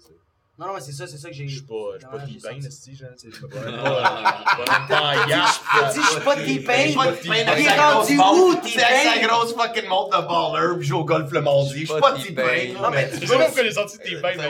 [0.56, 1.48] C'est- Non, non, mais c'est ça, c'est ça que j'ai.
[1.48, 5.92] Je suis pas, je suis pas T-Pain, esti, genre, tu sais, je promène pas, je
[5.92, 6.72] dit, je suis pas T-Pain?
[6.84, 8.60] Je suis T-Pain Il est rendu où, montre.
[8.64, 9.12] C'est T-Pain?
[9.14, 11.80] sa grosse fucking montre de baller, puis joue au golf le mardi.
[11.86, 12.80] Je suis pas T-Pain.
[12.80, 14.42] Non, mais Je sais pas pourquoi il est sorti T-Pain, T-Pain,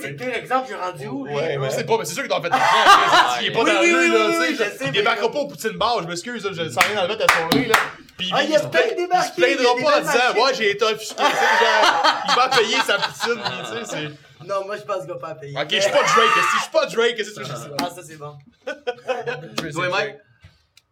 [0.00, 0.24] c'est le T-Pain.
[0.26, 1.26] pire exemple, j'ai rendu où?
[1.26, 2.58] Ouais, mais je sais pas, mais c'est sûr qu'il t'en l'argent.
[3.40, 4.64] Il est pas dans le là, tu sais.
[4.80, 7.26] je Il débarquera pas au Poutine Bar, je m'excuse, je sens rien dans le ta
[7.32, 7.74] soirée, là.
[8.16, 10.00] Puis Ah, il a se peut-être débarqué, Il se plaindra il y a pas en
[10.02, 13.84] disant, ouais, j'ai été offusqué, tu sais, genre, il va payer sa poutine, puis, tu
[13.84, 14.10] sais, c'est.
[14.46, 15.56] Non, moi, je pense qu'il va pas payer.
[15.58, 17.70] Ok, je suis pas Drake, si je suis pas Drake, qu'est-ce que je fais?
[17.82, 18.36] Ah, ça, c'est bon.
[19.72, 20.16] Toi, Mike?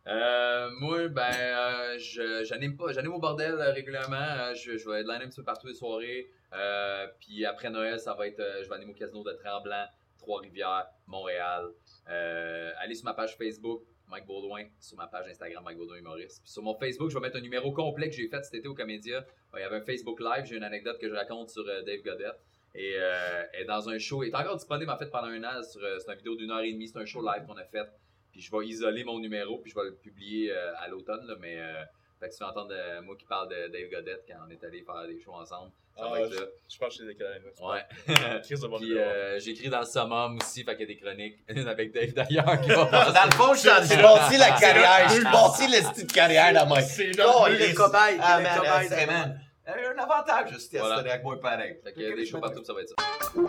[0.09, 4.17] Euh, moi, ben, euh, je- j'anime pas, j'anime au bordel euh, régulièrement.
[4.17, 6.27] Euh, je, je vais être un petit peu partout les soirées.
[6.55, 9.85] Euh, puis après Noël, ça va être, euh, je vais animer au casino de Tremblant,
[10.19, 11.67] Trois-Rivières, Montréal.
[12.11, 13.83] Euh, allez sur ma page Facebook,
[14.13, 16.43] Mike Baudouin, sur ma page Instagram, Mike Baudouin Humoriste.
[16.43, 18.69] Puis sur mon Facebook, je vais mettre un numéro complet que j'ai fait cet été
[18.69, 19.25] au Comédia.
[19.55, 22.03] Il y avait un Facebook Live, j'ai une anecdote que je raconte sur euh, Dave
[22.03, 22.39] Godette.
[22.75, 25.61] Et, euh, et dans un show, il est encore disponible en fait pendant un an.
[25.77, 27.87] euh, C'est une vidéo d'une heure et demie, c'est un show live qu'on a fait.
[28.31, 31.27] Puis je vais isoler mon numéro, puis je vais le publier à l'automne.
[31.41, 31.83] Mais euh,
[32.19, 34.83] fait que tu vas entendre moi qui parle de Dave Godette quand on est allé
[34.83, 35.71] faire des shows ensemble.
[35.99, 36.47] Ah, je là.
[36.69, 37.85] je pense que j'ai décalé avec Ouais.
[38.99, 41.37] Euh, j'écris dans le summum aussi, fait qu'il y a des chroniques.
[41.49, 43.13] Une avec Dave d'ailleurs qui va passer.
[43.13, 45.09] Dans le fond, je suis je suis bâti la carrière.
[45.09, 47.69] Je suis bâti le style de carrière dans ma C'est Oh, Il est yes.
[47.71, 50.97] le cobaye, Ah, il est le man, y a un avantage, juste Voilà.
[50.97, 51.77] avec moi pareil.
[51.85, 53.43] Fait qu'il y a des shows partout, ça va être ça.